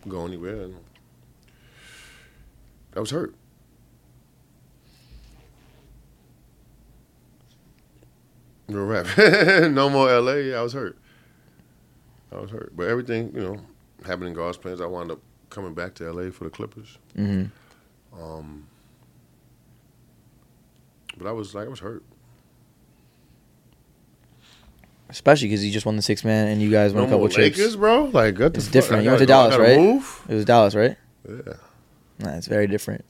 go 0.09 0.25
anywhere. 0.27 0.63
And 0.63 0.75
I 2.97 3.01
was 3.01 3.11
hurt. 3.11 3.35
No 8.69 8.85
rap. 8.85 9.07
no 9.73 9.91
more 9.91 10.09
LA. 10.21 10.33
Yeah, 10.35 10.59
I 10.59 10.63
was 10.63 10.73
hurt. 10.73 10.97
I 12.33 12.39
was 12.39 12.51
hurt, 12.51 12.73
but 12.77 12.87
everything 12.87 13.33
you 13.35 13.41
know 13.41 13.57
happened 14.07 14.29
in 14.29 14.35
God's 14.35 14.57
plans. 14.57 14.81
I 14.81 14.87
wound 14.87 15.11
up 15.11 15.19
coming 15.51 15.75
back 15.75 15.95
to 15.95 16.13
LA 16.13 16.31
for 16.31 16.45
the 16.45 16.51
Clippers. 16.51 16.97
hmm 17.17 17.45
Um, 18.17 18.67
But 21.19 21.27
I 21.27 21.33
was 21.33 21.55
like, 21.55 21.67
I 21.67 21.69
was 21.71 21.81
hurt. 21.81 22.05
Especially 25.11 25.49
because 25.49 25.65
you 25.65 25.73
just 25.73 25.85
won 25.85 25.97
the 25.97 26.03
six 26.03 26.25
man 26.25 26.49
and 26.49 26.63
you 26.63 26.71
guys 26.71 26.93
won 26.93 27.03
No 27.03 27.09
a 27.09 27.11
couple 27.11 27.19
more 27.21 27.29
chips. 27.29 27.77
Bro. 27.77 28.05
Like, 28.13 28.39
what 28.39 28.57
It's 28.57 28.69
different. 28.69 29.03
You 29.05 29.11
went 29.11 29.21
to 29.21 29.27
Dallas, 29.27 29.57
right? 29.57 29.79
Move? 29.79 30.25
It 30.29 30.35
was 30.35 30.45
Dallas, 30.45 30.75
right? 30.75 30.97
Yeah. 31.29 31.55
Nah, 32.21 32.37
it's 32.37 32.47
very 32.47 32.67
different. 32.67 33.05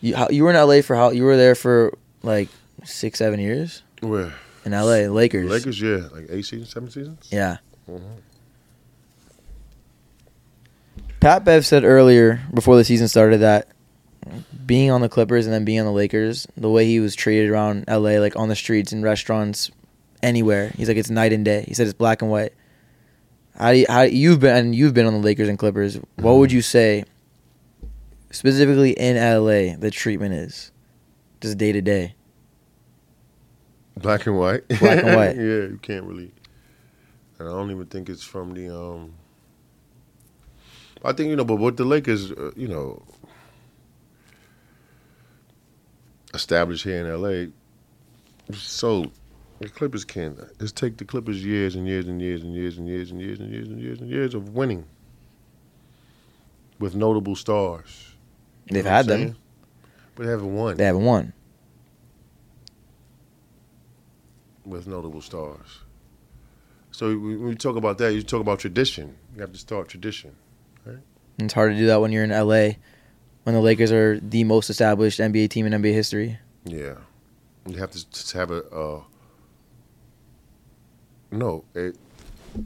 You 0.00 0.16
how, 0.16 0.28
you 0.30 0.44
were 0.44 0.50
in 0.50 0.56
LA 0.56 0.82
for 0.82 0.96
how 0.96 1.10
you 1.10 1.24
were 1.24 1.36
there 1.36 1.54
for 1.54 1.96
like 2.22 2.48
six 2.84 3.18
seven 3.18 3.38
years 3.38 3.82
Where? 4.00 4.32
in 4.64 4.72
LA 4.72 5.08
Lakers. 5.12 5.48
Lakers, 5.48 5.80
yeah. 5.80 6.08
Like 6.12 6.26
eight 6.30 6.44
seasons, 6.44 6.70
seven 6.70 6.90
seasons? 6.90 7.28
Yeah. 7.30 7.58
Mhm. 7.88 8.00
Pat 11.20 11.44
Bev 11.44 11.64
said 11.64 11.84
earlier 11.84 12.40
before 12.52 12.76
the 12.76 12.84
season 12.84 13.06
started 13.06 13.38
that 13.38 13.68
being 14.66 14.90
on 14.90 15.00
the 15.00 15.08
Clippers 15.08 15.46
and 15.46 15.54
then 15.54 15.64
being 15.64 15.78
on 15.80 15.86
the 15.86 15.92
Lakers, 15.92 16.46
the 16.56 16.68
way 16.70 16.86
he 16.86 16.98
was 17.00 17.14
treated 17.14 17.48
around 17.50 17.84
LA, 17.88 18.18
like 18.18 18.34
on 18.36 18.48
the 18.48 18.56
streets 18.56 18.92
and 18.92 19.02
restaurants, 19.04 19.70
anywhere, 20.22 20.72
he's 20.76 20.88
like 20.88 20.96
it's 20.96 21.10
night 21.10 21.32
and 21.32 21.44
day. 21.44 21.64
He 21.66 21.74
said 21.74 21.86
it's 21.86 21.94
black 21.94 22.22
and 22.22 22.30
white. 22.30 22.52
How 23.58 23.72
do 23.72 23.78
you, 23.78 23.86
how 23.88 24.02
you've 24.02 24.40
been 24.40 24.56
and 24.56 24.74
you've 24.74 24.94
been 24.94 25.06
on 25.06 25.12
the 25.12 25.18
Lakers 25.20 25.48
and 25.48 25.58
Clippers? 25.58 25.98
What 26.16 26.36
would 26.36 26.50
you 26.50 26.62
say, 26.62 27.04
specifically 28.30 28.92
in 28.92 29.16
LA, 29.16 29.76
the 29.76 29.90
treatment 29.90 30.34
is, 30.34 30.72
just 31.40 31.58
day 31.58 31.72
to 31.72 31.82
day? 31.82 32.14
Black 33.96 34.26
and 34.26 34.38
white. 34.38 34.66
Black 34.68 35.04
and 35.04 35.16
white. 35.16 35.36
yeah, 35.36 35.68
you 35.68 35.78
can't 35.82 36.04
really. 36.06 36.32
And 37.38 37.48
I 37.48 37.52
don't 37.52 37.70
even 37.70 37.86
think 37.86 38.08
it's 38.08 38.22
from 38.22 38.54
the. 38.54 38.74
um 38.74 39.14
I 41.04 41.12
think 41.12 41.30
you 41.30 41.36
know, 41.36 41.44
but 41.44 41.56
what 41.56 41.76
the 41.76 41.84
Lakers, 41.84 42.30
uh, 42.30 42.52
you 42.56 42.68
know, 42.68 43.02
established 46.32 46.84
here 46.84 47.04
in 47.04 47.06
L.A. 47.06 47.48
So 48.54 49.10
the 49.62 49.68
Clippers 49.68 50.04
can 50.04 50.36
just 50.60 50.76
take 50.76 50.96
the 50.96 51.04
Clippers 51.04 51.44
years 51.44 51.74
and 51.76 51.86
years 51.86 52.06
and 52.06 52.20
years 52.20 52.42
and 52.42 52.54
years 52.54 52.76
and 52.78 52.88
years 52.88 53.10
and 53.10 53.20
years 53.20 53.40
and 53.40 53.50
years 53.50 53.68
and 53.68 53.80
years 53.80 54.00
and 54.00 54.10
years 54.10 54.34
of 54.34 54.50
winning 54.50 54.84
with 56.78 56.94
notable 56.94 57.36
stars. 57.36 58.08
They've 58.70 58.84
had 58.84 59.06
them. 59.06 59.36
but 60.14 60.24
they 60.24 60.30
haven't 60.30 60.54
won 60.54 60.76
They 60.76 60.84
haven't 60.84 61.04
won. 61.04 61.32
with 64.64 64.86
notable 64.86 65.20
stars. 65.20 65.80
So 66.92 67.08
when 67.08 67.48
you 67.48 67.54
talk 67.54 67.76
about 67.76 67.98
that, 67.98 68.12
you 68.14 68.22
talk 68.22 68.40
about 68.40 68.58
tradition. 68.60 69.16
You 69.34 69.40
have 69.40 69.52
to 69.52 69.58
start 69.58 69.88
tradition. 69.88 70.36
And 70.84 71.00
it's 71.46 71.54
hard 71.54 71.72
to 71.72 71.78
do 71.78 71.86
that 71.86 72.00
when 72.00 72.12
you're 72.12 72.24
in 72.24 72.30
LA, 72.30 72.72
when 73.44 73.54
the 73.54 73.60
Lakers 73.60 73.90
are 73.90 74.20
the 74.20 74.44
most 74.44 74.68
established 74.70 75.18
NBA 75.18 75.48
team 75.48 75.66
in 75.66 75.72
NBA 75.72 75.92
history. 75.94 76.38
Yeah, 76.64 76.96
you 77.66 77.78
have 77.78 77.90
to 77.90 78.38
have 78.38 78.50
a. 78.50 78.62
Uh, 78.70 79.00
no, 81.32 81.64
it 81.74 81.96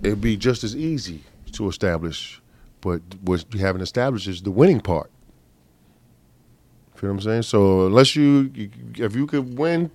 it'd 0.02 0.20
be 0.20 0.36
just 0.36 0.64
as 0.64 0.74
easy 0.74 1.22
to 1.52 1.68
establish, 1.68 2.40
but 2.80 3.00
what 3.22 3.44
you 3.54 3.60
haven't 3.60 3.82
established 3.82 4.26
is 4.26 4.42
the 4.42 4.50
winning 4.50 4.80
part. 4.80 5.10
Feel 6.96 7.10
what 7.10 7.16
I'm 7.16 7.20
saying? 7.20 7.42
So 7.42 7.86
unless 7.86 8.16
you, 8.16 8.50
you 8.54 8.70
if 8.96 9.14
you 9.14 9.26
could 9.26 9.58
win, 9.58 9.90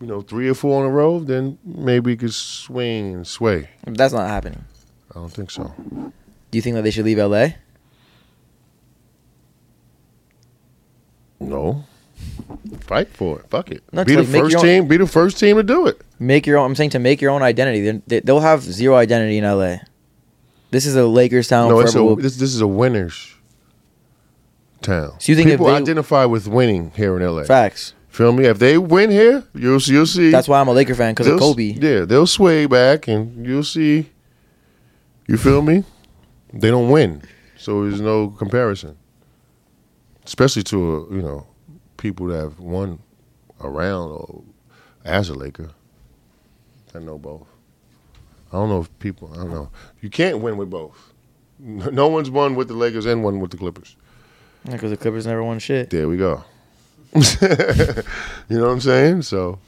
you 0.00 0.06
know, 0.06 0.20
three 0.20 0.48
or 0.48 0.54
four 0.54 0.84
in 0.84 0.90
a 0.90 0.92
row, 0.92 1.20
then 1.20 1.58
maybe 1.64 2.12
you 2.12 2.16
could 2.16 2.34
swing 2.34 3.14
and 3.14 3.26
sway. 3.26 3.68
That's 3.84 4.12
not 4.12 4.28
happening. 4.28 4.64
I 5.10 5.14
don't 5.14 5.32
think 5.32 5.50
so. 5.50 5.72
Do 6.50 6.58
you 6.58 6.62
think 6.62 6.74
that 6.76 6.82
they 6.82 6.90
should 6.90 7.04
leave 7.04 7.18
LA? 7.18 7.48
No. 11.38 11.84
Fight 12.80 13.08
for 13.08 13.38
it. 13.40 13.48
Fuck 13.50 13.70
it. 13.70 13.82
No, 13.92 14.04
be 14.04 14.14
the 14.16 14.22
like 14.22 14.30
first 14.42 14.56
own- 14.56 14.62
team. 14.64 14.88
Be 14.88 14.96
the 14.96 15.06
first 15.06 15.38
team 15.38 15.56
to 15.56 15.62
do 15.62 15.86
it. 15.86 16.00
Make 16.18 16.46
your 16.46 16.58
own. 16.58 16.66
I'm 16.66 16.74
saying 16.74 16.90
to 16.90 16.98
make 16.98 17.20
your 17.20 17.30
own 17.30 17.42
identity. 17.42 18.02
They, 18.06 18.20
they'll 18.20 18.40
have 18.40 18.62
zero 18.62 18.96
identity 18.96 19.38
in 19.38 19.44
LA. 19.44 19.76
This 20.70 20.86
is 20.86 20.96
a 20.96 21.06
Lakers 21.06 21.48
town. 21.48 21.68
no, 21.68 21.80
it's 21.80 21.94
a, 21.94 22.02
will- 22.02 22.16
this, 22.16 22.36
this 22.36 22.54
is 22.54 22.60
a 22.60 22.66
winners 22.66 23.34
town. 24.82 25.12
So 25.18 25.32
you 25.32 25.36
think 25.36 25.50
people 25.50 25.66
they- 25.66 25.74
identify 25.74 26.24
with 26.24 26.46
winning 26.48 26.92
here 26.96 27.16
in 27.16 27.22
LA? 27.26 27.44
facts. 27.44 27.94
Feel 28.08 28.32
me? 28.32 28.44
If 28.46 28.58
they 28.58 28.76
win 28.76 29.10
here, 29.10 29.44
you'll 29.54 29.80
you'll 29.82 30.04
see. 30.06 30.30
That's 30.30 30.48
why 30.48 30.60
I'm 30.60 30.66
a 30.66 30.72
Laker 30.72 30.96
fan 30.96 31.12
because 31.14 31.28
of 31.28 31.38
Kobe. 31.38 31.74
Yeah, 31.80 32.00
they'll 32.04 32.26
sway 32.26 32.66
back, 32.66 33.06
and 33.06 33.46
you'll 33.46 33.62
see. 33.62 34.10
You 35.28 35.36
feel 35.36 35.62
me? 35.62 35.84
They 36.52 36.70
don't 36.70 36.90
win, 36.90 37.22
so 37.56 37.84
there's 37.88 38.00
no 38.00 38.30
comparison. 38.30 38.96
Especially 40.24 40.64
to 40.64 40.76
a, 41.08 41.14
you 41.14 41.22
know 41.22 41.46
people 42.00 42.26
that 42.28 42.38
have 42.38 42.58
won 42.58 42.98
around 43.60 44.10
or 44.10 44.42
as 45.04 45.28
a 45.28 45.34
Laker. 45.34 45.70
I 46.94 46.98
know 46.98 47.18
both. 47.18 47.46
I 48.50 48.56
don't 48.56 48.68
know 48.68 48.80
if 48.80 48.98
people. 48.98 49.30
I 49.32 49.36
don't 49.36 49.50
know. 49.50 49.70
You 50.00 50.10
can't 50.10 50.40
win 50.40 50.56
with 50.56 50.70
both. 50.70 51.12
No 51.60 52.08
one's 52.08 52.30
won 52.30 52.56
with 52.56 52.68
the 52.68 52.74
Lakers 52.74 53.06
and 53.06 53.22
won 53.22 53.38
with 53.38 53.50
the 53.52 53.58
Clippers. 53.58 53.96
Because 54.64 54.90
the 54.90 54.96
Clippers 54.96 55.26
never 55.26 55.44
won 55.44 55.58
shit. 55.58 55.90
There 55.90 56.08
we 56.08 56.16
go. 56.16 56.42
you 57.14 57.20
know 58.48 58.66
what 58.66 58.72
I'm 58.72 58.80
saying? 58.80 59.22
So, 59.22 59.58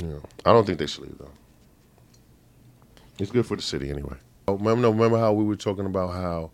you 0.00 0.06
know, 0.06 0.22
I 0.44 0.52
don't 0.52 0.64
think 0.64 0.78
they 0.78 0.86
should 0.86 1.04
leave 1.04 1.18
though. 1.18 1.30
It's 3.18 3.30
good 3.30 3.46
for 3.46 3.56
the 3.56 3.62
city 3.62 3.90
anyway. 3.90 4.16
Oh, 4.46 4.54
remember, 4.54 4.90
remember 4.90 5.18
how 5.18 5.32
we 5.32 5.44
were 5.44 5.56
talking 5.56 5.86
about 5.86 6.12
how 6.12 6.50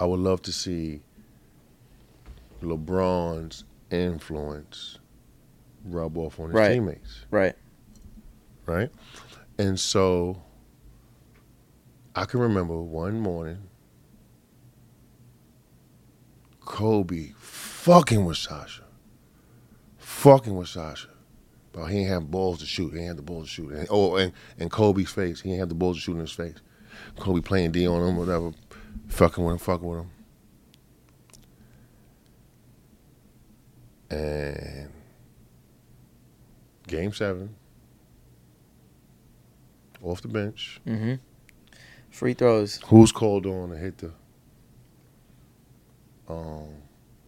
I 0.00 0.06
would 0.06 0.20
love 0.20 0.42
to 0.42 0.52
see 0.52 1.02
LeBron's 2.64 3.64
influence 3.90 4.98
rub 5.84 6.16
off 6.18 6.40
on 6.40 6.46
his 6.48 6.54
Right. 6.54 6.72
teammates, 6.74 7.26
Right. 7.30 7.54
right? 8.66 8.90
And 9.58 9.78
so 9.78 10.42
I 12.16 12.24
can 12.24 12.40
remember 12.40 12.80
one 12.80 13.20
morning 13.20 13.58
Kobe 16.60 17.32
fucking 17.36 18.24
with 18.24 18.38
Sasha. 18.38 18.84
Fucking 19.98 20.56
with 20.56 20.68
Sasha. 20.68 21.08
But 21.72 21.86
he 21.86 21.98
ain't 21.98 22.08
have 22.08 22.30
balls 22.30 22.60
to 22.60 22.66
shoot. 22.66 22.92
He 22.94 23.00
ain't 23.00 23.08
have 23.08 23.16
the 23.16 23.22
balls 23.22 23.44
to 23.46 23.50
shoot. 23.50 23.72
And, 23.72 23.86
oh, 23.90 24.16
and, 24.16 24.32
and 24.58 24.70
Kobe's 24.70 25.10
face. 25.10 25.40
He 25.40 25.50
ain't 25.50 25.58
have 25.60 25.68
the 25.68 25.74
balls 25.74 25.96
to 25.96 26.02
shoot 26.02 26.14
in 26.14 26.20
his 26.20 26.32
face. 26.32 26.54
Kobe 27.18 27.40
playing 27.40 27.72
D 27.72 27.86
on 27.86 28.00
him, 28.06 28.16
whatever. 28.16 28.52
Fucking 29.08 29.44
with 29.44 29.52
him, 29.52 29.58
fucking 29.58 29.86
with 29.88 29.98
him. 30.00 30.10
And 34.10 34.90
game 36.86 37.12
seven. 37.12 37.54
Off 40.02 40.20
the 40.20 40.28
bench. 40.28 40.80
Mm-hmm. 40.86 41.14
Free 42.10 42.34
throws. 42.34 42.80
Who's 42.86 43.10
called 43.10 43.46
on 43.46 43.70
to 43.70 43.76
hit 43.76 43.98
the 43.98 44.12
um 46.28 46.68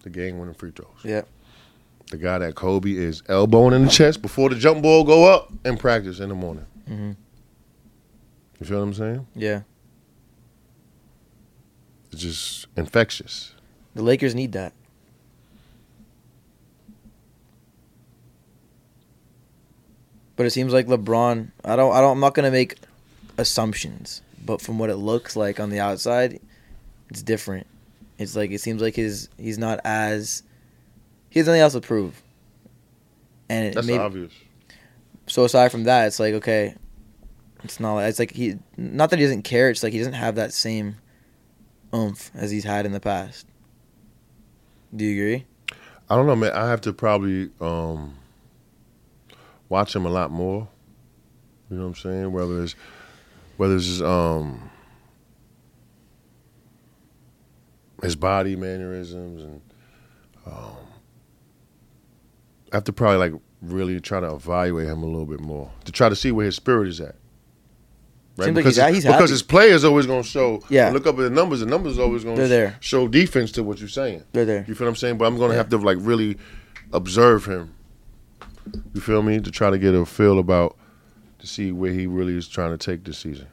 the 0.02 0.10
game 0.10 0.38
winning 0.38 0.54
free 0.54 0.70
throws? 0.70 0.88
Yep. 1.02 1.28
The 2.10 2.18
guy 2.18 2.38
that 2.38 2.54
Kobe 2.54 2.92
is 2.92 3.22
elbowing 3.28 3.74
in 3.74 3.84
the 3.84 3.90
chest 3.90 4.22
before 4.22 4.48
the 4.48 4.54
jump 4.54 4.82
ball 4.82 5.02
go 5.02 5.24
up 5.24 5.52
in 5.64 5.76
practice 5.76 6.20
in 6.20 6.28
the 6.28 6.34
morning. 6.36 6.66
Mm-hmm. 6.88 7.12
You 8.60 8.66
feel 8.66 8.79
what 8.79 8.85
I'm 8.85 8.94
saying? 8.94 9.27
Yeah. 9.35 9.62
It's 12.12 12.22
just 12.22 12.66
infectious. 12.77 13.54
The 13.94 14.02
Lakers 14.02 14.35
need 14.35 14.52
that. 14.52 14.72
But 20.37 20.46
it 20.46 20.50
seems 20.50 20.72
like 20.72 20.87
LeBron. 20.87 21.50
I 21.64 21.76
don't. 21.76 21.92
I 21.94 22.00
don't. 22.00 22.12
I'm 22.12 22.20
not 22.20 22.34
gonna 22.34 22.50
make 22.50 22.76
assumptions, 23.38 24.22
but 24.44 24.60
from 24.60 24.78
what 24.78 24.90
it 24.90 24.96
looks 24.96 25.34
like 25.37 25.58
on 25.60 25.70
the 25.70 25.80
outside, 25.80 26.40
it's 27.10 27.22
different. 27.22 27.66
It's 28.18 28.37
like 28.37 28.50
it 28.50 28.60
seems 28.60 28.80
like 28.82 28.94
his 28.94 29.28
he's 29.38 29.58
not 29.58 29.80
as 29.84 30.42
he 31.30 31.38
has 31.38 31.46
nothing 31.46 31.60
else 31.60 31.72
to 31.74 31.80
prove. 31.80 32.22
And 33.48 33.66
it 33.68 33.74
That's 33.74 33.87
maybe, 33.87 33.98
obvious. 33.98 34.32
so 35.26 35.44
aside 35.44 35.70
from 35.70 35.84
that, 35.84 36.06
it's 36.06 36.18
like 36.20 36.34
okay, 36.34 36.74
it's 37.64 37.80
not. 37.80 37.98
It's 38.00 38.18
like 38.18 38.32
he 38.32 38.58
not 38.76 39.10
that 39.10 39.18
he 39.18 39.24
doesn't 39.24 39.42
care. 39.42 39.70
It's 39.70 39.82
like 39.82 39.92
he 39.92 39.98
doesn't 39.98 40.14
have 40.14 40.34
that 40.37 40.52
same 40.52 40.96
oomph 41.94 42.30
as 42.34 42.50
he's 42.50 42.64
had 42.64 42.87
in 42.87 42.92
the 42.92 43.00
past. 43.00 43.46
Do 44.94 45.04
you 45.04 45.22
agree? 45.22 45.46
I 46.08 46.16
don't 46.16 46.26
know, 46.26 46.37
man. 46.37 46.52
I 46.52 46.68
have 46.68 46.80
to 46.82 46.92
probably 46.92 47.50
um, 47.60 48.14
watch 49.69 49.94
him 49.94 50.06
a 50.06 50.10
lot 50.10 50.31
more. 50.31 50.69
You 51.71 51.77
know 51.77 51.83
what 51.85 51.88
I'm 51.88 51.94
saying? 51.96 52.33
Whether 52.33 52.62
it's 52.62 52.75
whether 53.56 53.77
it's 53.77 54.00
um, 54.00 54.71
his 58.02 58.17
body 58.17 58.56
mannerisms 58.56 59.42
and 59.42 59.60
um, 60.46 60.77
I 62.73 62.77
have 62.77 62.85
to 62.85 62.92
probably 62.92 63.17
like 63.31 63.40
really 63.62 64.00
try 64.00 64.21
to 64.21 64.35
evaluate 64.35 64.87
him 64.87 65.02
a 65.02 65.06
little 65.06 65.27
bit 65.27 65.40
more 65.40 65.71
to 65.85 65.92
try 65.92 66.08
to 66.08 66.17
see 66.17 66.31
where 66.31 66.46
his 66.46 66.56
spirit 66.56 66.88
is 66.88 67.00
at. 67.00 67.14
Seems 68.38 68.48
like 68.48 68.54
because 68.56 68.77
he's- 68.77 68.94
he's 68.94 69.04
because 69.06 69.31
his 69.31 69.42
players 69.42 69.83
always 69.83 70.04
gonna 70.06 70.23
show. 70.23 70.62
Yeah. 70.69 70.90
Look 70.90 71.06
up 71.06 71.14
at 71.19 71.23
the 71.23 71.31
numbers. 71.31 71.60
The 71.60 71.67
numbers 71.67 71.98
always 71.98 72.23
gonna 72.23 72.37
They're 72.37 72.48
there. 72.48 72.77
show 72.81 73.08
defense 73.08 73.50
to 73.52 73.62
what 73.62 73.79
you're 73.81 73.88
saying. 73.88 74.25
They're 74.33 74.44
there. 74.44 74.64
You 74.69 74.75
feel 74.75 74.87
what 74.87 74.90
I'm 74.90 74.96
saying? 74.96 75.17
But 75.17 75.25
I'm 75.25 75.38
gonna 75.38 75.54
Yeah. 75.54 75.58
have 75.58 75.71
to 75.71 75.79
like 75.79 75.96
really 76.00 76.37
observe 76.92 77.46
him. 77.46 77.73
You 78.94 79.00
feel 79.00 79.23
me? 79.23 79.40
To 79.40 79.50
try 79.50 79.71
to 79.71 79.79
get 79.79 79.94
a 79.94 80.04
feel 80.06 80.38
about 80.38 80.77
to 81.38 81.46
see 81.46 81.73
where 81.73 81.92
he 81.92 82.06
really 82.06 82.37
is 82.37 82.48
trying 82.48 82.77
to 82.77 82.79
take 82.79 83.04
this 83.04 83.19
season. 83.19 83.46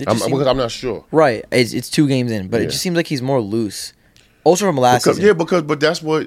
I'm, 0.00 0.04
just 0.04 0.18
seems- 0.20 0.30
because 0.32 0.46
I'm 0.46 0.56
not 0.56 0.70
sure. 0.70 1.04
right. 1.10 1.44
It's, 1.50 1.72
it's 1.72 1.90
two 1.90 2.06
games 2.06 2.30
in, 2.30 2.48
but 2.48 2.60
it 2.60 2.66
just 2.66 2.82
seems 2.82 2.96
like 2.96 3.06
he's 3.08 3.22
more 3.22 3.40
loose. 3.40 3.92
Also 4.44 4.64
from 4.66 4.76
last 4.76 5.02
Because, 5.02 5.16
season. 5.16 5.26
yeah, 5.28 5.32
because 5.34 5.62
but 5.62 5.80
that's 5.80 6.00
what 6.00 6.24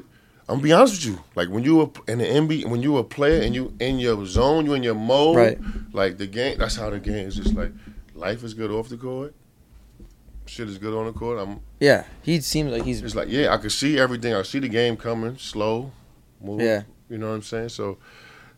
I'm 0.50 0.56
gonna 0.56 0.62
be 0.64 0.74
honest 0.74 0.94
with 1.06 1.16
you. 1.16 1.24
Like 1.36 1.50
when 1.50 1.64
you 1.64 1.78
were 1.78 1.90
in 2.08 2.18
the 2.20 2.26
NBA, 2.26 2.66
when 2.68 2.82
you 2.84 2.94
were 2.94 3.00
a 3.00 3.04
player 3.06 3.42
and 3.42 3.56
you 3.56 3.74
in 3.80 4.00
your 4.00 4.26
zone, 4.26 4.66
you 4.66 4.74
in 4.74 4.84
your 4.84 4.96
mode. 4.96 5.38
Right. 5.38 5.58
Like 5.94 6.18
the 6.18 6.28
game. 6.28 6.58
That's 6.58 6.76
how 6.76 6.90
the 6.90 7.00
game 7.00 7.28
is. 7.30 7.36
Just 7.38 7.56
like 7.56 7.72
life 8.14 8.44
is 8.44 8.54
good 8.54 8.70
off 8.72 8.90
the 8.90 8.98
court. 8.98 9.34
Shit 10.46 10.68
is 10.68 10.78
good 10.78 10.94
on 10.94 11.06
the 11.06 11.14
court. 11.14 11.40
I'm 11.40 11.62
Yeah, 11.80 12.04
he 12.24 12.42
seems 12.42 12.72
like 12.72 12.84
he's 12.84 13.00
just 13.00 13.16
like 13.16 13.30
yeah, 13.30 13.54
I 13.54 13.58
can 13.58 13.70
see 13.70 13.98
everything. 13.98 14.34
I 14.34 14.42
see 14.42 14.60
the 14.60 14.68
game 14.68 14.98
coming, 14.98 15.38
slow, 15.38 15.92
move. 16.42 16.60
Yeah. 16.62 16.84
You 17.12 17.18
know 17.18 17.28
what 17.28 17.36
I'm 17.36 17.42
saying? 17.42 17.70
So 17.70 17.98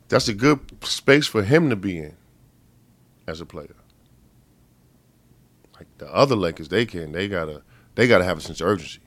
that's 0.10 0.28
a 0.28 0.34
good 0.34 0.60
space 0.84 1.26
for 1.26 1.41
him 1.41 1.72
to 1.72 1.76
be 1.76 1.97
in 1.97 2.16
as 3.28 3.41
a 3.41 3.47
player. 3.47 3.76
Like 5.76 5.88
the 5.97 6.08
other 6.14 6.36
Lakers, 6.36 6.70
they 6.70 6.86
can. 6.86 7.12
They 7.14 7.28
gotta. 7.28 7.64
They 7.95 8.08
gotta 8.08 8.24
have 8.24 8.38
a 8.38 8.41
sense 8.41 8.62
of 8.62 8.68
urgency. 8.68 8.99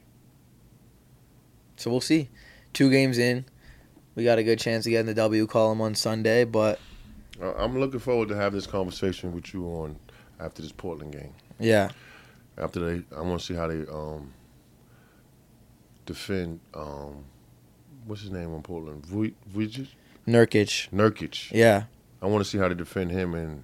So 1.77 1.93
we'll 1.93 2.01
see. 2.01 2.29
Two 2.73 2.91
games 2.91 3.19
in, 3.19 3.45
we 4.17 4.25
got 4.25 4.39
a 4.39 4.43
good 4.43 4.59
chance 4.59 4.85
to 4.85 4.91
get 4.91 5.01
in 5.01 5.07
the 5.07 5.15
W 5.15 5.47
column 5.47 5.81
on 5.81 5.95
Sunday. 5.95 6.45
But 6.45 6.81
I'm 7.41 7.79
looking 7.79 8.01
forward 8.01 8.29
to 8.31 8.37
have 8.37 8.53
this 8.53 8.67
conversation 8.67 9.33
with 9.33 9.55
you 9.55 9.65
on 9.67 9.97
after 10.41 10.61
this 10.61 10.73
Portland 10.73 11.13
game. 11.13 11.35
yeah, 11.61 11.91
After 12.59 12.81
they, 12.81 13.17
I 13.17 13.21
want 13.21 13.41
to 13.41 13.47
see 13.47 13.55
how 13.55 13.69
they 13.69 13.87
um, 13.91 14.33
defend. 16.05 16.61
Um, 16.75 17.25
what's 18.07 18.23
his 18.23 18.31
name 18.31 18.55
on 18.55 18.63
Portland? 18.63 19.03
Vuj- 19.05 19.35
Vujic? 19.55 19.89
Nurkic. 20.27 20.89
Nurkic. 20.91 21.51
Yeah, 21.53 21.85
I 22.23 22.27
want 22.27 22.45
to 22.45 22.51
see 22.51 22.59
how 22.59 22.69
they 22.69 22.75
defend 22.75 23.11
him 23.11 23.35
and 23.35 23.63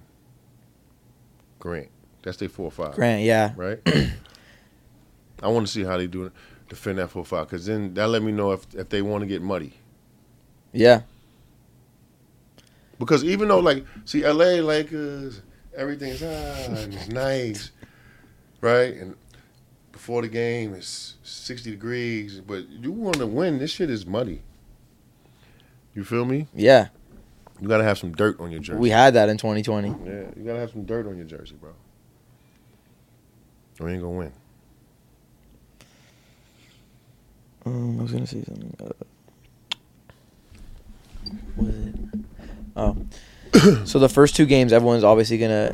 Grant. 1.59 1.89
That's 2.21 2.37
their 2.37 2.49
four 2.49 2.67
or 2.67 2.71
five, 2.71 2.93
Grant. 2.95 3.23
Yeah, 3.23 3.53
right? 3.55 3.79
I 5.43 5.47
want 5.47 5.65
to 5.67 5.71
see 5.73 5.83
how 5.83 5.97
they 5.97 6.07
do 6.07 6.25
it, 6.25 6.31
defend 6.69 6.99
that 6.99 7.09
four 7.09 7.23
or 7.23 7.25
five, 7.25 7.47
because 7.47 7.65
then 7.65 7.93
that 7.95 8.07
let 8.07 8.23
me 8.23 8.31
know 8.31 8.51
if 8.53 8.65
if 8.75 8.89
they 8.89 9.01
want 9.01 9.21
to 9.21 9.27
get 9.27 9.41
muddy. 9.41 9.73
yeah, 10.71 11.01
Because 12.99 13.23
even 13.25 13.49
though, 13.49 13.59
like, 13.59 13.85
see, 14.05 14.25
LA 14.25 14.61
Lakers, 14.61 15.41
everything's 15.75 16.23
ah, 16.23 16.27
and 16.73 16.93
it's 16.93 17.07
nice, 17.09 17.71
right? 18.61 18.93
And 18.95 19.15
before 20.03 20.21
the 20.21 20.27
game, 20.27 20.73
it's 20.73 21.15
60 21.23 21.71
degrees, 21.71 22.41
but 22.41 22.67
you 22.67 22.91
want 22.91 23.15
to 23.15 23.25
win, 23.25 23.57
this 23.57 23.71
shit 23.71 23.89
is 23.89 24.05
muddy. 24.05 24.41
You 25.95 26.03
feel 26.03 26.25
me? 26.25 26.47
yeah. 26.53 26.89
You 27.61 27.69
got 27.69 27.77
to 27.77 27.85
have 27.85 27.97
some 27.97 28.11
dirt 28.11 28.37
on 28.41 28.51
your 28.51 28.59
jersey. 28.59 28.79
We 28.79 28.89
had 28.89 29.13
that 29.13 29.29
in 29.29 29.37
2020. 29.37 29.87
yeah, 29.87 29.93
you 30.35 30.43
got 30.43 30.55
to 30.55 30.59
have 30.59 30.71
some 30.71 30.83
dirt 30.83 31.07
on 31.07 31.15
your 31.15 31.25
jersey, 31.25 31.55
bro. 31.55 31.69
Or 33.79 33.87
you 33.87 33.93
ain't 33.93 34.03
going 34.03 34.13
to 34.13 34.19
win. 34.19 34.33
Um, 37.65 37.99
I 37.99 38.03
was 38.03 38.11
gonna 38.11 38.27
say 38.27 38.43
something. 38.43 38.75
Uh, 38.83 38.89
what 41.55 41.69
is 41.69 41.85
it? 41.85 41.95
Oh, 42.75 43.85
so 43.85 43.99
the 43.99 44.09
first 44.09 44.35
two 44.35 44.45
games, 44.45 44.73
everyone's 44.73 45.05
obviously 45.05 45.37
gonna 45.37 45.73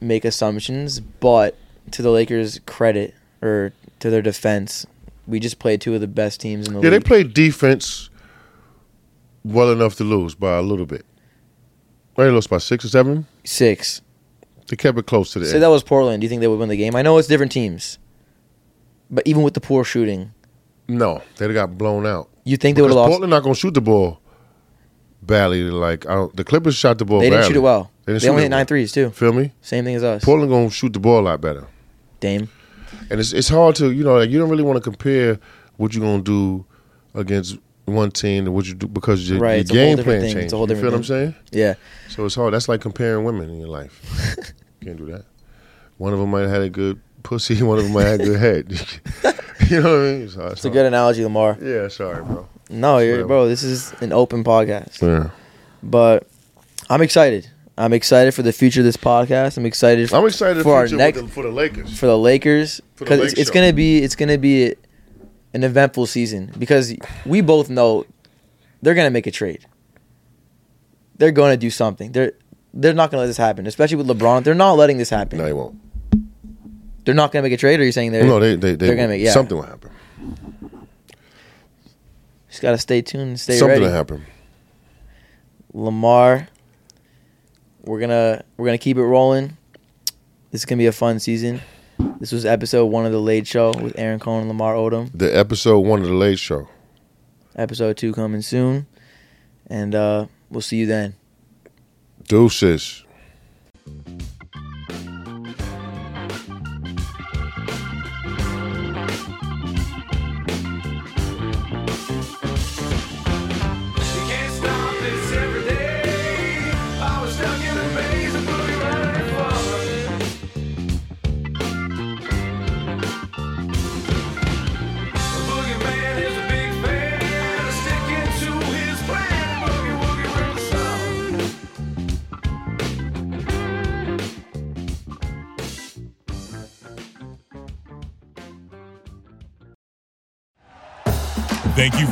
make 0.00 0.24
assumptions, 0.24 0.98
but 0.98 1.58
to 1.90 2.00
the 2.00 2.10
Lakers' 2.10 2.58
credit 2.64 3.14
or 3.42 3.72
to 4.00 4.10
their 4.10 4.22
defense, 4.22 4.86
we 5.26 5.40
just 5.40 5.58
played 5.58 5.80
two 5.80 5.94
of 5.94 6.00
the 6.00 6.06
best 6.06 6.40
teams 6.40 6.66
in 6.66 6.74
the 6.74 6.78
league. 6.80 6.84
Yeah, 6.84 6.90
they 6.90 7.00
played 7.00 7.34
defense 7.34 8.10
well 9.44 9.70
enough 9.70 9.96
to 9.96 10.04
lose 10.04 10.34
by 10.34 10.56
a 10.56 10.62
little 10.62 10.86
bit. 10.86 11.04
They 12.16 12.30
lost 12.30 12.48
by 12.50 12.58
six 12.58 12.84
or 12.84 12.88
seven. 12.88 13.26
Six. 13.44 14.00
They 14.68 14.76
kept 14.76 14.98
it 14.98 15.06
close 15.06 15.32
to 15.32 15.38
the 15.38 15.46
Say 15.46 15.54
end. 15.54 15.62
that 15.62 15.68
was 15.70 15.82
Portland. 15.84 16.20
Do 16.20 16.24
you 16.24 16.28
think 16.28 16.40
they 16.40 16.48
would 16.48 16.58
win 16.58 16.68
the 16.68 16.76
game? 16.76 16.96
I 16.96 17.02
know 17.02 17.18
it's 17.18 17.28
different 17.28 17.52
teams, 17.52 17.98
but 19.10 19.26
even 19.26 19.42
with 19.42 19.54
the 19.54 19.60
poor 19.60 19.84
shooting, 19.84 20.32
No, 20.88 21.22
they 21.36 21.52
got 21.52 21.76
blown 21.78 22.06
out. 22.06 22.28
you 22.44 22.56
think 22.56 22.76
they 22.76 22.82
would 22.82 22.88
have 22.90 22.96
lost? 22.96 23.10
Portland 23.10 23.30
not 23.30 23.42
gonna 23.42 23.54
shoot 23.54 23.74
the 23.74 23.80
ball 23.80 24.18
badly. 25.22 25.62
Like 25.64 26.06
I 26.06 26.14
don't, 26.14 26.34
the 26.36 26.42
Clippers 26.42 26.74
shot 26.74 26.98
the 26.98 27.04
ball. 27.04 27.20
they 27.20 27.30
didn't 27.30 27.46
shoot 27.46 27.56
it 27.56 27.60
well. 27.60 27.90
They 28.06 28.18
They, 28.18 28.28
only 28.28 28.42
hit 28.42 28.48
nine 28.48 28.58
well. 28.60 28.64
threes 28.66 28.92
too. 28.92 29.10
Feel 29.10 29.32
me? 29.32 29.52
Same 29.60 29.84
thing 29.84 29.94
as 29.94 30.02
us. 30.02 30.24
Portland 30.24 30.50
gonna 30.50 30.70
shoot 30.70 30.92
the 30.94 31.00
ball 31.00 31.20
a 31.20 31.26
lot 31.28 31.40
better. 31.40 31.66
Dame. 32.18 32.48
And 33.10 33.20
it's 33.20 33.32
it's 33.32 33.48
hard 33.48 33.74
to 33.76 33.90
you 33.90 34.04
know 34.04 34.18
like 34.18 34.30
you 34.30 34.38
don't 34.38 34.48
really 34.50 34.62
want 34.62 34.76
to 34.76 34.80
compare 34.82 35.38
what 35.76 35.94
you're 35.94 36.04
gonna 36.04 36.22
do 36.22 36.64
against 37.14 37.58
one 37.86 38.10
team 38.10 38.46
and 38.46 38.54
what 38.54 38.66
you 38.66 38.74
do 38.74 38.86
because 38.88 39.28
your, 39.28 39.38
Right, 39.38 39.52
your 39.54 39.60
it's 39.60 39.70
game 39.70 39.96
plan 39.98 40.20
thing. 40.20 40.32
changes. 40.34 40.44
It's 40.44 40.52
you 40.52 40.58
feel 40.58 40.66
different 40.66 40.92
what 40.92 40.98
I'm 40.98 41.04
saying? 41.04 41.34
Yeah. 41.52 41.74
So 42.08 42.24
it's 42.26 42.34
hard. 42.34 42.52
That's 42.54 42.68
like 42.68 42.80
comparing 42.80 43.24
women 43.24 43.48
in 43.48 43.58
your 43.60 43.68
life. 43.68 44.02
Can't 44.82 44.96
do 44.96 45.06
that. 45.06 45.24
One 45.98 46.12
of 46.12 46.18
them 46.18 46.30
might 46.30 46.42
have 46.42 46.50
had 46.50 46.62
a 46.62 46.68
good 46.70 47.00
pussy. 47.22 47.62
One 47.62 47.78
of 47.78 47.84
them 47.84 47.92
might 47.92 48.04
have 48.04 48.20
a 48.20 48.24
good 48.24 48.40
head. 48.40 48.70
you 49.70 49.80
know 49.80 49.98
what 49.98 50.00
I 50.00 50.12
mean? 50.12 50.22
It's, 50.22 50.34
hard. 50.34 50.52
It's 50.52 50.64
a 50.64 50.70
good 50.70 50.84
analogy, 50.86 51.22
Lamar. 51.24 51.56
Yeah, 51.62 51.88
sorry, 51.88 52.22
bro. 52.24 52.48
No, 52.70 52.98
you're, 52.98 53.24
bro. 53.26 53.46
This 53.48 53.62
is 53.62 53.92
an 54.00 54.12
open 54.12 54.42
podcast, 54.44 55.00
Yeah. 55.00 55.30
but 55.82 56.26
I'm 56.90 57.02
excited. 57.02 57.48
I'm 57.78 57.92
excited 57.92 58.32
for 58.34 58.42
the 58.42 58.52
future 58.52 58.80
of 58.80 58.84
this 58.86 58.96
podcast. 58.96 59.56
I'm 59.58 59.66
excited 59.66 60.12
I'm 60.12 60.24
excited 60.26 60.62
For 60.62 60.74
our 60.76 60.88
next- 60.88 61.20
the, 61.20 61.28
for 61.28 61.42
the 61.42 61.50
Lakers. 61.50 61.98
for 61.98 62.06
the 62.06 62.16
Lakers 62.18 62.80
because 62.96 63.20
Lake 63.20 63.30
it's, 63.32 63.40
it's 63.40 63.50
gonna 63.50 63.72
be 63.72 63.98
it's 63.98 64.16
gonna 64.16 64.38
be 64.38 64.74
an 65.52 65.62
eventful 65.64 66.06
season 66.06 66.52
because 66.58 66.94
we 67.26 67.40
both 67.42 67.68
know 67.70 68.06
they're 68.82 68.94
gonna 68.94 69.10
make 69.10 69.26
a 69.26 69.30
trade. 69.30 69.66
They're 71.18 71.32
going 71.32 71.52
to 71.52 71.56
do 71.56 71.70
something. 71.70 72.12
They're 72.12 72.32
they're 72.74 72.92
not 72.92 73.10
gonna 73.10 73.22
let 73.22 73.26
this 73.28 73.38
happen, 73.38 73.66
especially 73.66 73.96
with 73.96 74.06
LeBron. 74.06 74.44
They're 74.44 74.54
not 74.54 74.72
letting 74.74 74.98
this 74.98 75.08
happen. 75.08 75.38
No, 75.38 75.44
they 75.44 75.52
won't. 75.54 75.78
They're 77.04 77.14
not 77.14 77.32
gonna 77.32 77.42
make 77.44 77.52
a 77.54 77.56
trade. 77.56 77.78
Or 77.80 77.82
are 77.82 77.86
you 77.86 77.92
saying 77.92 78.12
they're 78.12 78.24
No, 78.24 78.38
they 78.38 78.56
they, 78.56 78.74
they 78.74 78.86
they're 78.86 78.96
gonna 78.96 79.08
make- 79.08 79.22
yeah. 79.22 79.30
something 79.32 79.56
will 79.56 79.64
happen. 79.64 79.90
just 82.50 82.60
gotta 82.62 82.78
stay 82.78 83.00
tuned 83.02 83.22
and 83.28 83.40
stay 83.40 83.56
something 83.58 83.80
ready. 83.82 83.84
Something 83.84 83.92
will 83.92 83.96
happen. 83.96 84.26
Lamar. 85.72 86.48
We're 87.86 88.00
gonna 88.00 88.42
we're 88.56 88.66
gonna 88.66 88.78
keep 88.78 88.96
it 88.96 89.04
rolling. 89.04 89.56
This 90.50 90.62
is 90.62 90.64
gonna 90.64 90.78
be 90.78 90.86
a 90.86 90.92
fun 90.92 91.20
season. 91.20 91.60
This 92.18 92.32
was 92.32 92.44
episode 92.44 92.86
one 92.86 93.06
of 93.06 93.12
the 93.12 93.20
LADE 93.20 93.46
Show 93.46 93.72
with 93.80 93.96
Aron 93.96 94.18
Cohen 94.18 94.40
and 94.40 94.48
Lamar 94.48 94.74
Odom. 94.74 95.08
The 95.14 95.34
episode 95.36 95.78
one 95.80 96.02
of 96.02 96.08
the 96.08 96.14
LADE 96.14 96.40
Show. 96.40 96.68
Episode 97.54 97.96
two 97.96 98.12
coming 98.12 98.42
soon, 98.42 98.86
and 99.68 99.94
uh, 99.94 100.26
we'll 100.50 100.62
see 100.62 100.78
you 100.78 100.86
then. 100.86 101.14
Deuces. 102.26 103.04